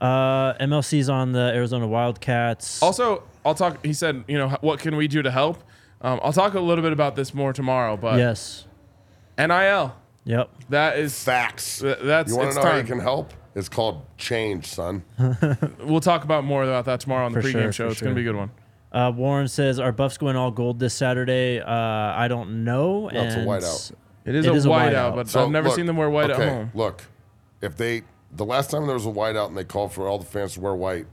Uh, 0.00 0.54
MLC's 0.54 1.08
on 1.10 1.32
the 1.32 1.52
Arizona 1.54 1.86
Wildcats. 1.86 2.82
Also, 2.82 3.22
I'll 3.44 3.54
talk. 3.54 3.84
He 3.84 3.92
said, 3.92 4.24
you 4.26 4.38
know, 4.38 4.48
what 4.62 4.80
can 4.80 4.96
we 4.96 5.06
do 5.08 5.22
to 5.22 5.30
help? 5.30 5.62
Um, 6.00 6.18
I'll 6.22 6.32
talk 6.32 6.54
a 6.54 6.60
little 6.60 6.82
bit 6.82 6.92
about 6.92 7.16
this 7.16 7.34
more 7.34 7.52
tomorrow. 7.52 7.96
But 7.96 8.18
yes. 8.18 8.66
NIL, 9.38 9.94
Yep. 10.24 10.50
that 10.70 10.98
is 10.98 11.22
Facts. 11.22 11.80
Th- 11.80 11.98
that's- 12.02 12.30
you 12.30 12.36
want 12.38 12.50
to 12.52 12.56
know 12.62 12.68
how 12.70 12.76
you 12.76 12.84
can 12.84 13.00
help? 13.00 13.32
It's 13.54 13.68
called 13.68 14.02
change, 14.16 14.66
son. 14.66 15.02
We'll 15.82 16.00
talk 16.00 16.24
about 16.24 16.44
more 16.44 16.62
about 16.62 16.84
that 16.84 17.00
tomorrow 17.00 17.26
on 17.26 17.32
the 17.32 17.42
For 17.42 17.48
pregame 17.48 17.52
sure, 17.52 17.72
show. 17.72 17.86
for 17.86 17.92
It's 17.92 18.00
gonna 18.00 18.14
be 18.14 18.20
a 18.20 18.24
good 18.24 18.36
one. 18.36 18.50
Uh, 18.92 19.12
Warren 19.14 19.48
says, 19.48 19.78
"Are 19.80 19.92
Buffs 19.92 20.18
going 20.18 20.36
all 20.36 20.50
gold 20.50 20.78
this 20.78 20.94
Saturday?" 20.94 21.60
Uh, 21.60 21.66
I 21.72 22.26
don't 22.28 22.64
know. 22.64 23.08
No, 23.08 23.20
it's 23.20 23.34
a 23.34 23.38
and 23.40 23.48
whiteout. 23.48 23.92
It 24.24 24.34
is 24.34 24.46
It 24.46 24.52
a 24.52 24.54
is 24.54 24.66
a 24.66 24.68
whiteout, 24.68 24.92
whiteout. 24.92 25.14
but 25.16 25.28
So, 25.28 25.44
I've 25.44 25.50
never 25.50 25.68
look, 25.68 25.76
seen 25.76 25.86
them 25.86 25.96
wear 25.96 26.10
white 26.10 26.30
okay, 26.30 26.42
at 26.42 26.48
home. 26.48 26.70
Look, 26.74 27.04
if 27.60 27.76
they 27.76 28.02
the 28.34 28.44
last 28.44 28.70
time 28.70 28.86
there 28.86 28.94
was 28.94 29.06
a 29.06 29.10
whiteout 29.10 29.48
and 29.48 29.56
they 29.56 29.64
called 29.64 29.92
for 29.92 30.06
all 30.08 30.18
the 30.18 30.24
fans 30.26 30.54
to 30.54 30.60
wear 30.60 30.74
white, 30.74 31.06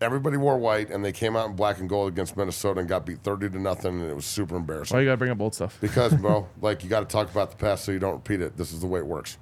everybody 0.00 0.36
wore 0.36 0.58
white 0.58 0.90
and 0.90 1.04
they 1.04 1.12
came 1.12 1.36
out 1.36 1.48
in 1.48 1.56
black 1.56 1.78
and 1.78 1.88
gold 1.88 2.12
against 2.12 2.36
Minnesota 2.36 2.80
and 2.80 2.88
got 2.88 3.06
beat 3.06 3.18
thirty 3.22 3.48
to 3.48 3.58
nothing 3.58 4.00
and 4.00 4.10
it 4.10 4.14
was 4.14 4.26
super 4.26 4.56
embarrassing. 4.56 4.96
Why 4.96 5.00
you 5.02 5.06
gotta 5.06 5.16
bring 5.16 5.30
up 5.30 5.40
old 5.40 5.54
stuff? 5.54 5.78
Because, 5.80 6.14
bro, 6.20 6.48
like 6.60 6.84
you 6.84 6.90
got 6.90 7.00
to 7.00 7.06
talk 7.06 7.30
about 7.30 7.50
the 7.50 7.56
past 7.56 7.84
so 7.84 7.92
you 7.92 7.98
don't 7.98 8.14
repeat 8.14 8.40
it. 8.40 8.56
This 8.56 8.72
is 8.72 8.80
the 8.80 8.86
way 8.86 9.00
it 9.00 9.06
works. 9.06 9.38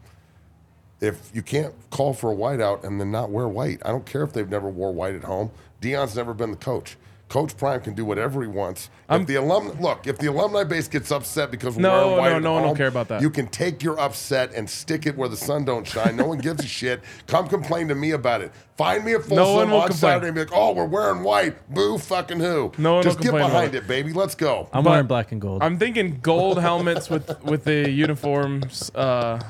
If 1.01 1.31
you 1.35 1.43
can't 1.43 1.75
call 1.91 2.15
for 2.15 2.33
a 2.33 2.37
whiteout 2.37 2.85
and 2.85 3.01
then 3.01 3.11
not 3.11 3.31
wear 3.31 3.49
white, 3.49 3.79
I 3.85 3.89
don't 3.89 4.07
care 4.07 4.23
if 4.23 4.33
they've 4.33 4.49
never 4.49 4.69
wore 4.69 4.93
white 4.93 5.15
at 5.15 5.25
home. 5.25 5.51
Deion's 5.81 6.17
never 6.17 6.33
been 6.33 6.51
the 6.51 6.57
coach. 6.57 6.97
Coach 7.31 7.57
Prime 7.57 7.81
can 7.81 7.95
do 7.95 8.05
whatever 8.05 8.43
he 8.43 8.49
wants. 8.49 8.91
if 9.11 9.27
the 9.27 9.37
alum 9.37 9.81
look, 9.81 10.07
if 10.07 10.19
the 10.19 10.27
alumni 10.29 10.63
base 10.63 10.87
gets 10.89 11.11
upset 11.11 11.51
because 11.51 11.75
we're 11.75 11.83
No, 11.83 11.91
wearing 11.91 12.19
white 12.19 12.31
no, 12.31 12.37
at 12.37 12.43
no 12.43 12.53
one 12.53 12.63
will 12.63 12.69
home, 12.69 12.77
care 12.77 12.87
about 12.87 13.09
that. 13.09 13.23
You 13.23 13.31
can 13.31 13.49
take 13.49 13.83
your 13.83 13.99
upset 13.99 14.53
and 14.55 14.69
stick 14.69 15.07
it 15.07 15.17
where 15.17 15.29
the 15.29 15.37
sun 15.37 15.65
don't 15.65 15.87
shine. 15.87 16.17
No 16.17 16.27
one 16.27 16.39
gives 16.39 16.63
a 16.63 16.67
shit. 16.79 17.01
Come 17.27 17.49
complain 17.49 17.89
to 17.89 17.95
me 17.95 18.13
about 18.13 18.41
it. 18.43 18.53
Find 18.77 19.05
me 19.05 19.15
a 19.15 19.21
full 19.21 19.37
No 19.37 19.53
one 19.55 19.63
swim 19.63 19.71
will 19.71 19.81
on 19.81 19.89
complain. 19.89 19.99
Saturday 20.13 20.27
and 20.29 20.35
be 20.35 20.41
like, 20.43 20.51
"Oh, 20.53 20.73
we're 20.75 20.85
wearing 20.85 21.23
white. 21.23 21.73
Boo, 21.73 21.99
fucking 21.99 22.41
who?" 22.41 22.73
No 22.79 22.95
one 22.97 23.03
Just 23.03 23.19
will 23.19 23.25
get 23.25 23.33
behind 23.33 23.75
it. 23.75 23.79
it, 23.85 23.89
baby. 23.89 24.13
Let's 24.13 24.35
go. 24.35 24.69
I'm 24.73 24.85
But 24.85 24.91
wearing 24.91 25.07
black 25.07 25.33
and 25.33 25.41
gold. 25.41 25.63
I'm 25.63 25.79
thinking 25.79 26.21
gold 26.23 26.61
helmets 26.61 27.09
with 27.11 27.43
with 27.43 27.65
the 27.65 27.91
uniforms, 27.91 28.91
uh, 28.95 29.41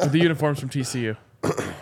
with 0.00 0.12
the 0.12 0.18
uniforms 0.18 0.60
from 0.60 0.68
TCU. 0.68 1.16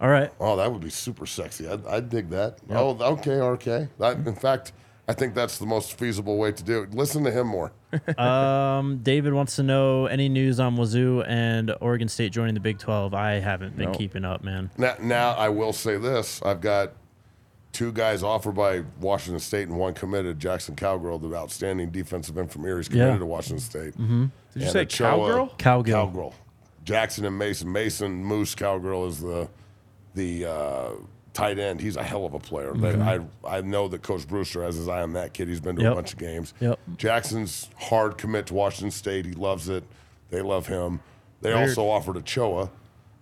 All 0.00 0.08
right. 0.08 0.30
Oh, 0.38 0.56
that 0.56 0.70
would 0.72 0.80
be 0.82 0.90
super 0.90 1.26
sexy. 1.26 1.68
I'd, 1.68 1.84
I'd 1.86 2.08
dig 2.08 2.30
that. 2.30 2.58
Oh, 2.70 2.96
okay, 3.14 3.40
RK. 3.40 3.88
That, 3.98 4.16
in 4.26 4.34
fact, 4.36 4.72
I 5.08 5.12
think 5.14 5.34
that's 5.34 5.58
the 5.58 5.66
most 5.66 5.98
feasible 5.98 6.36
way 6.38 6.52
to 6.52 6.62
do 6.62 6.82
it. 6.82 6.94
Listen 6.94 7.24
to 7.24 7.30
him 7.30 7.46
more. 7.48 7.72
Um, 8.18 8.98
David 8.98 9.32
wants 9.32 9.56
to 9.56 9.62
know 9.62 10.06
any 10.06 10.28
news 10.28 10.60
on 10.60 10.76
Wazoo 10.76 11.22
and 11.26 11.74
Oregon 11.80 12.06
State 12.08 12.32
joining 12.32 12.52
the 12.54 12.60
Big 12.60 12.78
12. 12.78 13.14
I 13.14 13.40
haven't 13.40 13.76
been 13.76 13.92
No. 13.92 13.98
keeping 13.98 14.24
up, 14.26 14.44
man. 14.44 14.70
Now, 14.76 14.94
now, 15.00 15.30
I 15.30 15.48
will 15.48 15.72
say 15.72 15.96
this: 15.96 16.42
I've 16.42 16.60
got 16.60 16.92
two 17.72 17.90
guys 17.92 18.22
offered 18.22 18.54
by 18.54 18.82
Washington 19.00 19.40
State 19.40 19.68
and 19.68 19.78
one 19.78 19.94
committed. 19.94 20.38
Jackson 20.38 20.76
Cowgirl, 20.76 21.18
the 21.18 21.34
outstanding 21.34 21.90
defensive 21.90 22.36
end 22.36 22.50
from 22.52 22.66
Erie, 22.66 22.80
is 22.82 22.88
committed 22.88 23.14
Yeah. 23.14 23.18
to 23.18 23.26
Washington 23.26 23.60
State. 23.60 23.94
Mm-hmm. 23.94 24.26
Did 24.54 24.62
you 24.62 24.68
say 24.68 24.84
cowgirl? 24.86 25.54
Cowgill. 25.58 25.86
Cowgirl. 25.92 26.34
Jackson 26.84 27.24
and 27.24 27.38
Mason. 27.38 27.72
Mason 27.72 28.22
Moose 28.24 28.54
Cowgirl 28.54 29.06
is 29.06 29.20
the 29.20 29.48
the 30.18 30.44
uh, 30.50 30.90
tight 31.32 31.58
end. 31.58 31.80
He's 31.80 31.96
a 31.96 32.02
hell 32.02 32.26
of 32.26 32.34
a 32.34 32.38
player. 32.38 32.72
They- 32.74 33.00
I 33.00 33.20
I 33.46 33.60
know 33.62 33.88
that 33.88 34.02
Coach 34.02 34.28
Brewster 34.28 34.62
has 34.64 34.74
his 34.76 34.88
eye 34.88 35.00
on 35.02 35.14
that 35.14 35.32
kid. 35.32 35.48
He's 35.48 35.60
been 35.60 35.76
to 35.76 35.92
a 35.92 35.94
bunch 35.94 36.12
of 36.12 36.18
games. 36.18 36.52
Yep. 36.60 36.78
Jackson's 36.96 37.70
hard 37.78 38.18
commit 38.18 38.46
to 38.48 38.54
Washington 38.54 38.90
State. 38.90 39.24
He 39.24 39.32
loves 39.32 39.68
it. 39.70 39.84
They 40.30 40.42
love 40.42 40.66
him. 40.66 41.00
They 41.40 41.52
also 41.52 41.88
offered 41.88 42.16
Ochoa, 42.16 42.68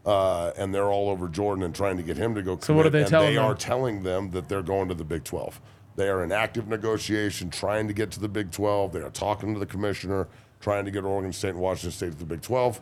uh, 0.07 0.53
and 0.57 0.75
they're 0.75 0.89
all 0.91 1.11
over 1.11 1.29
Jordan 1.29 1.63
and 1.65 1.75
trying 1.75 1.99
to 1.99 2.03
get 2.03 2.17
him 2.17 2.35
to 2.35 2.43
go. 2.43 2.53
Commit, 2.57 2.65
So 2.65 2.75
what 2.75 2.87
are 2.87 2.91
they 2.91 3.01
and 3.03 3.09
telling 3.09 3.29
They 3.29 3.35
them? 3.37 3.45
are 3.45 3.55
telling 3.55 4.03
them 4.03 4.31
that 4.31 4.49
they're 4.49 4.63
going 4.63 4.89
to 4.89 4.95
the 4.95 5.05
Big 5.05 5.23
12. 5.23 5.61
They 5.97 6.09
are 6.09 6.25
in 6.25 6.33
active 6.33 6.67
negotiation, 6.69 7.51
trying 7.51 7.87
to 7.89 7.95
get 7.95 8.11
to 8.13 8.21
the 8.21 8.29
Big 8.29 8.51
12. 8.51 8.93
They 8.93 9.01
are 9.01 9.11
talking 9.11 9.53
to 9.55 9.61
the 9.61 9.67
commissioner, 9.67 10.29
trying 10.61 10.85
to 10.87 10.91
get 10.91 11.05
Oregon 11.05 11.33
State 11.33 11.51
and 11.51 11.59
Washington 11.61 11.91
State 11.93 12.13
to 12.13 12.19
the 12.19 12.25
Big 12.25 12.41
12, 12.43 12.81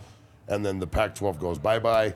and 0.49 0.65
then 0.65 0.79
the 0.79 0.87
Pac-12 0.87 1.39
goes 1.41 1.59
bye 1.59 1.79
bye. 1.79 2.15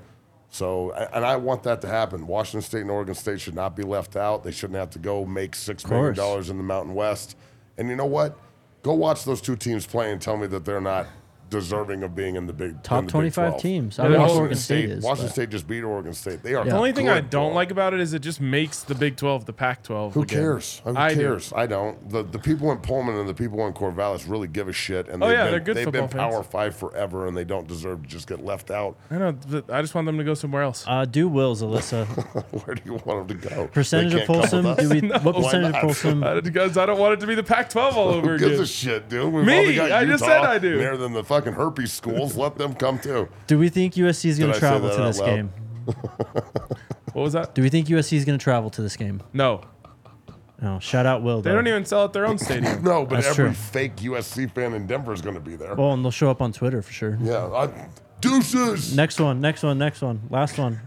So, 0.51 0.93
and 0.93 1.25
I 1.25 1.37
want 1.37 1.63
that 1.65 1.81
to 1.83 1.89
happen. 1.89 2.27
Washington 2.27 2.63
State 2.63 2.81
and 2.83 2.91
Oregon 2.91 3.15
State 3.15 3.41
should 3.41 3.55
not 3.55 3.77
be 3.77 3.83
left 3.83 4.17
out. 4.17 4.45
They 4.45 4.51
shouldn't 4.51 4.79
have 4.79 4.91
to 4.91 4.99
go 4.99 5.25
make 5.27 5.55
six 5.55 5.87
million 5.87 6.15
dollars 6.15 6.49
in 6.51 6.57
the 6.57 6.63
Mountain 6.63 6.95
West. 6.95 7.37
And 7.77 7.89
you 7.89 7.97
know 7.97 8.07
what? 8.07 8.39
Go 8.83 8.95
watch 8.95 9.25
those 9.25 9.41
two 9.41 9.57
teams 9.57 9.87
play 9.87 10.11
and 10.11 10.21
tell 10.21 10.37
me 10.37 10.47
that 10.47 10.65
they're 10.65 10.81
not 10.81 11.07
deserving 11.51 12.03
of 12.03 12.15
being 12.15 12.37
in 12.37 12.47
the 12.47 12.53
big 12.53 12.83
Top 12.83 13.01
in 13.01 13.07
the 13.07 13.11
25 13.13 13.49
12. 13.51 13.63
teams. 13.63 13.99
I 13.99 14.03
Yeah, 14.05 14.09
don't 14.09 14.13
know 14.13 14.17
if 14.17 14.21
Washington 14.23 14.41
Oregon 14.43 14.59
State, 14.59 14.79
State, 14.85 14.91
is. 14.91 15.05
Washington 15.05 15.27
but- 15.27 15.33
State 15.33 15.51
just 15.51 15.69
beat 15.69 15.83
Oregon 15.83 16.13
State. 16.15 16.43
They 16.43 16.55
are. 16.55 16.65
Yeah. 16.65 16.73
The 16.73 16.77
only 16.79 16.93
thing 16.93 17.09
I 17.09 17.21
don't 17.21 17.49
ball. 17.49 17.55
like 17.55 17.71
about 17.71 17.95
it 17.95 18.01
is 18.01 18.13
it 18.13 18.21
just 18.21 18.41
makes 18.41 18.83
the 18.83 18.95
Big 18.95 19.17
12 19.17 19.45
the 19.47 19.53
Pac 19.53 19.83
12. 19.83 20.15
Who 20.15 20.25
cares? 20.25 20.81
Who 20.85 20.97
I 20.97 21.15
do. 21.15 21.21
cares? 21.21 21.53
I 21.55 21.67
don't. 21.67 22.09
The 22.11 22.23
the 22.23 22.39
people 22.39 22.71
in 22.73 22.79
Pullman 22.79 23.17
and 23.17 23.29
the 23.29 23.35
people 23.35 23.67
in 23.67 23.73
Corvallis 23.73 24.29
really 24.31 24.49
give 24.49 24.69
a 24.69 24.73
shit. 24.73 25.09
And 25.09 25.23
Oh, 25.23 25.29
they've 25.29 25.37
yeah, 25.37 25.45
been, 25.45 25.51
they're 25.53 25.61
good 25.61 25.77
They've 25.77 25.93
been 25.93 26.09
football 26.09 26.31
fans. 26.31 26.35
Power 26.35 26.43
Five 26.43 26.77
forever, 26.77 27.27
and 27.27 27.37
they 27.37 27.45
don't 27.45 27.67
deserve 27.67 28.03
to 28.03 28.09
just 28.09 28.27
get 28.29 28.45
left 28.45 28.71
out. 28.71 28.97
I 29.11 29.19
know. 29.19 29.35
I 29.71 29.81
just 29.81 29.95
want 29.95 30.07
them 30.07 30.19
to 30.19 30.25
go 30.25 30.35
somewhere 30.35 30.63
else. 30.63 30.85
Uh, 30.87 31.05
do 31.05 31.29
wills, 31.29 31.63
Alyssa. 31.63 32.07
Where 32.67 32.75
do 32.75 32.83
you 32.85 33.01
want 33.05 33.29
them 33.29 33.41
to 33.41 33.49
go? 33.49 33.67
Percentage 33.69 34.15
of 34.15 34.27
can't 34.27 34.51
come 34.51 34.65
Polsum? 34.65 34.77
with 34.77 35.01
Do 35.01 35.07
we? 35.07 35.13
us? 35.13 35.23
What 35.25 35.37
percentage 35.37 35.67
of 35.69 35.73
not? 35.73 35.83
Polsum? 35.85 36.43
because 36.45 36.77
I 36.79 36.87
don't 36.87 36.99
want 36.99 37.15
it 37.15 37.21
to 37.21 37.27
be 37.27 37.35
the 37.35 37.43
Pac 37.43 37.71
12 37.71 37.97
all 37.97 38.09
over 38.15 38.33
Who 38.33 38.39
gives 38.39 38.53
again. 38.53 38.63
a 38.63 38.67
shit, 38.67 39.09
dude? 39.09 39.33
We've 39.33 39.45
Me, 39.45 39.79
I 39.79 40.05
just 40.05 40.25
said 40.25 40.43
I 40.43 40.59
do. 40.59 40.77
Nearer 40.77 40.97
than 40.97 41.13
the 41.13 41.25
fucking 41.39 41.53
herpes 41.55 41.93
schools. 41.93 42.37
Let 42.37 42.57
them 42.57 42.75
come 42.75 42.99
too. 42.99 43.29
Do 43.47 43.59
we 43.59 43.69
think 43.69 43.95
USC 43.95 44.27
is 44.27 44.39
going 44.39 44.53
to 44.53 44.59
travel 44.59 44.91
to 44.91 45.03
out 45.03 45.07
this 45.07 45.21
game? 45.21 45.53
What 47.15 47.23
was 47.23 47.33
that? 47.33 47.55
Do 47.55 47.63
we 47.63 47.69
think 47.71 47.89
USC 47.89 48.13
is 48.13 48.25
going 48.25 48.39
to 48.39 48.43
travel 48.43 48.71
to 48.71 48.83
this 48.83 48.97
game? 48.97 49.23
No. 49.33 49.63
No. 50.61 50.79
Shout 50.79 51.07
out 51.07 51.23
Will. 51.23 51.41
They 51.41 51.51
though. 51.51 51.57
don't 51.57 51.67
even 51.67 51.85
sell 51.85 52.05
at 52.05 52.13
their 52.13 52.27
own 52.27 52.39
stadium. 52.39 52.83
No, 52.85 53.05
but 53.07 53.17
That's 53.17 53.29
every 53.29 53.47
true. 53.47 53.55
fake 53.55 53.97
USC 53.97 54.53
fan 54.53 54.75
in 54.75 54.87
Denver 54.87 55.13
is 55.15 55.21
going 55.23 55.35
to 55.35 55.41
be 55.41 55.57
there. 55.57 55.75
Well, 55.75 55.95
and 55.95 56.05
they'll 56.05 56.13
show 56.13 56.31
up 56.31 56.41
on 56.43 56.53
Twitter 56.53 56.81
for 56.83 56.93
sure. 56.93 57.19
yeah, 57.21 57.47
I, 57.47 57.89
deuces. 58.21 58.95
Next 58.95 59.19
one, 59.19 59.41
next 59.41 59.63
one, 59.65 59.79
next 59.79 60.03
one, 60.03 60.21
last 60.31 60.59
one. 60.59 60.81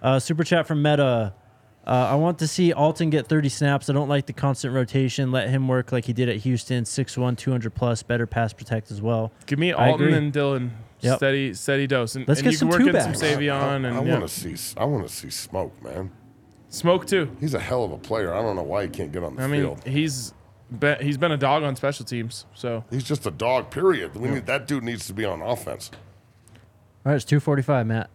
Uh, 0.00 0.18
super 0.18 0.42
chat 0.42 0.66
from 0.66 0.82
Meta. 0.82 1.34
Uh, 1.86 1.90
I 2.10 2.14
want 2.14 2.38
to 2.38 2.46
see 2.46 2.72
Alton 2.72 3.10
get 3.10 3.26
30 3.26 3.48
snaps. 3.48 3.90
I 3.90 3.92
don't 3.92 4.08
like 4.08 4.26
the 4.26 4.32
constant 4.32 4.72
rotation. 4.72 5.32
Let 5.32 5.48
him 5.50 5.66
work 5.66 5.90
like 5.90 6.04
he 6.04 6.12
did 6.12 6.28
at 6.28 6.36
Houston. 6.36 6.84
6'1", 6.84 7.36
200 7.36 7.74
plus, 7.74 8.02
better 8.02 8.26
pass 8.26 8.52
protect 8.52 8.90
as 8.92 9.02
well. 9.02 9.32
Give 9.46 9.58
me 9.58 9.72
Alton 9.72 10.14
and 10.14 10.32
Dylan. 10.32 10.70
Yep. 11.00 11.16
Steady, 11.16 11.54
steady 11.54 11.88
dose. 11.88 12.14
And, 12.14 12.28
Let's 12.28 12.38
and 12.40 12.44
get 12.44 12.52
you 12.52 12.58
some 12.58 12.70
can 12.70 12.78
work 12.86 12.94
in 12.94 13.00
some 13.00 13.12
two-backs. 13.12 13.36
Savion 13.36 13.84
and 13.84 13.98
I, 13.98 14.04
yeah. 14.04 14.12
want 14.12 14.28
to 14.28 14.28
see. 14.28 14.80
I 14.80 14.84
want 14.84 15.06
to 15.06 15.12
see 15.12 15.30
smoke, 15.30 15.82
man. 15.82 16.12
smoke 16.68 17.06
too. 17.06 17.36
He's 17.40 17.54
a 17.54 17.58
hell 17.58 17.82
of 17.82 17.90
a 17.90 17.98
player. 17.98 18.32
I 18.32 18.40
don't 18.40 18.54
know 18.54 18.62
why 18.62 18.84
he 18.84 18.88
can't 18.88 19.10
get 19.10 19.24
on 19.24 19.34
the 19.34 19.42
I 19.42 19.48
mean, 19.48 19.62
field. 19.62 19.84
he's 19.84 20.32
been, 20.70 21.00
he's 21.04 21.18
been 21.18 21.32
a 21.32 21.36
dog 21.36 21.64
on 21.64 21.74
special 21.74 22.04
teams. 22.04 22.46
So 22.54 22.84
He's 22.90 23.02
just 23.02 23.26
a 23.26 23.32
dog. 23.32 23.70
Period. 23.72 24.14
We 24.14 24.28
need, 24.28 24.46
that 24.46 24.68
dude 24.68 24.84
needs 24.84 25.08
to 25.08 25.12
be 25.12 25.24
on 25.24 25.42
offense. 25.42 25.90
All 27.04 27.10
right, 27.10 27.16
it's 27.16 27.24
245, 27.24 27.84
Matt. 27.84 28.10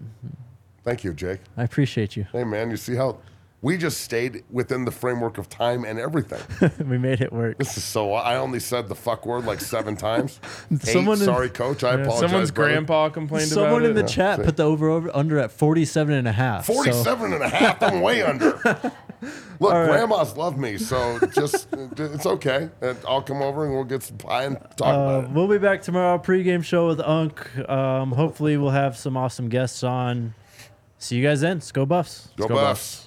Thank 0.86 1.04
you, 1.04 1.14
Jake. 1.14 1.42
I 1.58 1.64
appreciate 1.64 2.16
you. 2.16 2.26
Hey, 2.32 2.46
man, 2.46 2.72
you 2.72 2.78
see 2.78 2.96
how 2.96 3.18
we 3.62 3.76
just 3.76 4.02
stayed 4.02 4.44
within 4.52 4.86
the 4.86 4.92
framework 4.92 5.40
of 5.40 5.50
time 5.50 5.84
and 5.84 5.98
everything. 6.00 6.42
we 6.88 6.98
made 7.00 7.22
it 7.22 7.34
work. 7.34 7.58
this 7.58 7.76
is 7.76 7.84
so. 7.84 8.14
I 8.14 8.36
only 8.38 8.60
said 8.60 8.88
the 8.88 8.96
fuck 8.96 9.26
word 9.26 9.46
like 9.46 9.60
seven 9.62 9.96
times. 10.08 10.40
Eight, 10.72 10.96
in- 10.96 11.16
sorry, 11.18 11.50
coach. 11.50 11.84
I 11.84 11.94
apologize. 11.96 12.20
someone's 12.20 12.52
brother. 12.52 12.72
grandpa 12.74 13.10
complained 13.10 13.48
Someone 13.50 13.82
about 13.82 13.90
in 13.90 13.96
the 13.96 14.04
it. 14.04 14.08
chat 14.10 14.44
put 14.44 14.58
the 14.58 14.64
over, 14.64 14.90
over 14.90 15.10
under 15.16 15.40
at 15.40 15.52
47 15.52 16.14
and 16.14 16.28
a 16.28 16.32
half. 16.32 16.66
so- 16.68 16.74
47 16.74 17.34
and 17.34 17.44
a 17.44 17.50
half. 17.50 17.82
I'm 17.82 18.02
way 18.02 18.22
under. 18.32 18.60
Look, 19.60 19.74
right. 19.74 19.88
grandmas 19.88 20.38
love 20.38 20.60
me, 20.60 20.78
so 20.78 21.18
just 21.34 21.68
it's 21.98 22.28
okay. 22.28 22.70
I'll 23.08 23.24
come 23.24 23.42
over 23.42 23.66
and 23.66 23.74
we'll 23.74 23.84
get 23.86 24.04
some 24.04 24.20
pie 24.20 24.44
and 24.44 24.58
talk 24.78 24.82
Uh, 24.82 24.84
about 24.92 25.24
it. 25.24 25.30
we'll 25.32 25.48
be 25.48 25.58
back 25.58 25.82
tomorrow. 25.82 26.20
Pregame 26.20 26.64
show 26.64 26.88
with 26.88 27.00
Unk. 27.00 27.58
Um, 27.68 28.12
hopefully, 28.12 28.56
we'll 28.58 28.70
have 28.70 28.96
some 28.96 29.18
awesome 29.18 29.50
guests 29.50 29.84
on. 29.84 30.36
See 31.00 31.16
you 31.16 31.24
guys 31.24 31.42
then. 31.42 31.58
Let's 31.58 31.72
go 31.72 31.88
Buffs. 31.88 32.30
Go, 32.38 32.48
go 32.48 32.54
Buffs. 32.56 33.06
Mmm. 33.06 33.07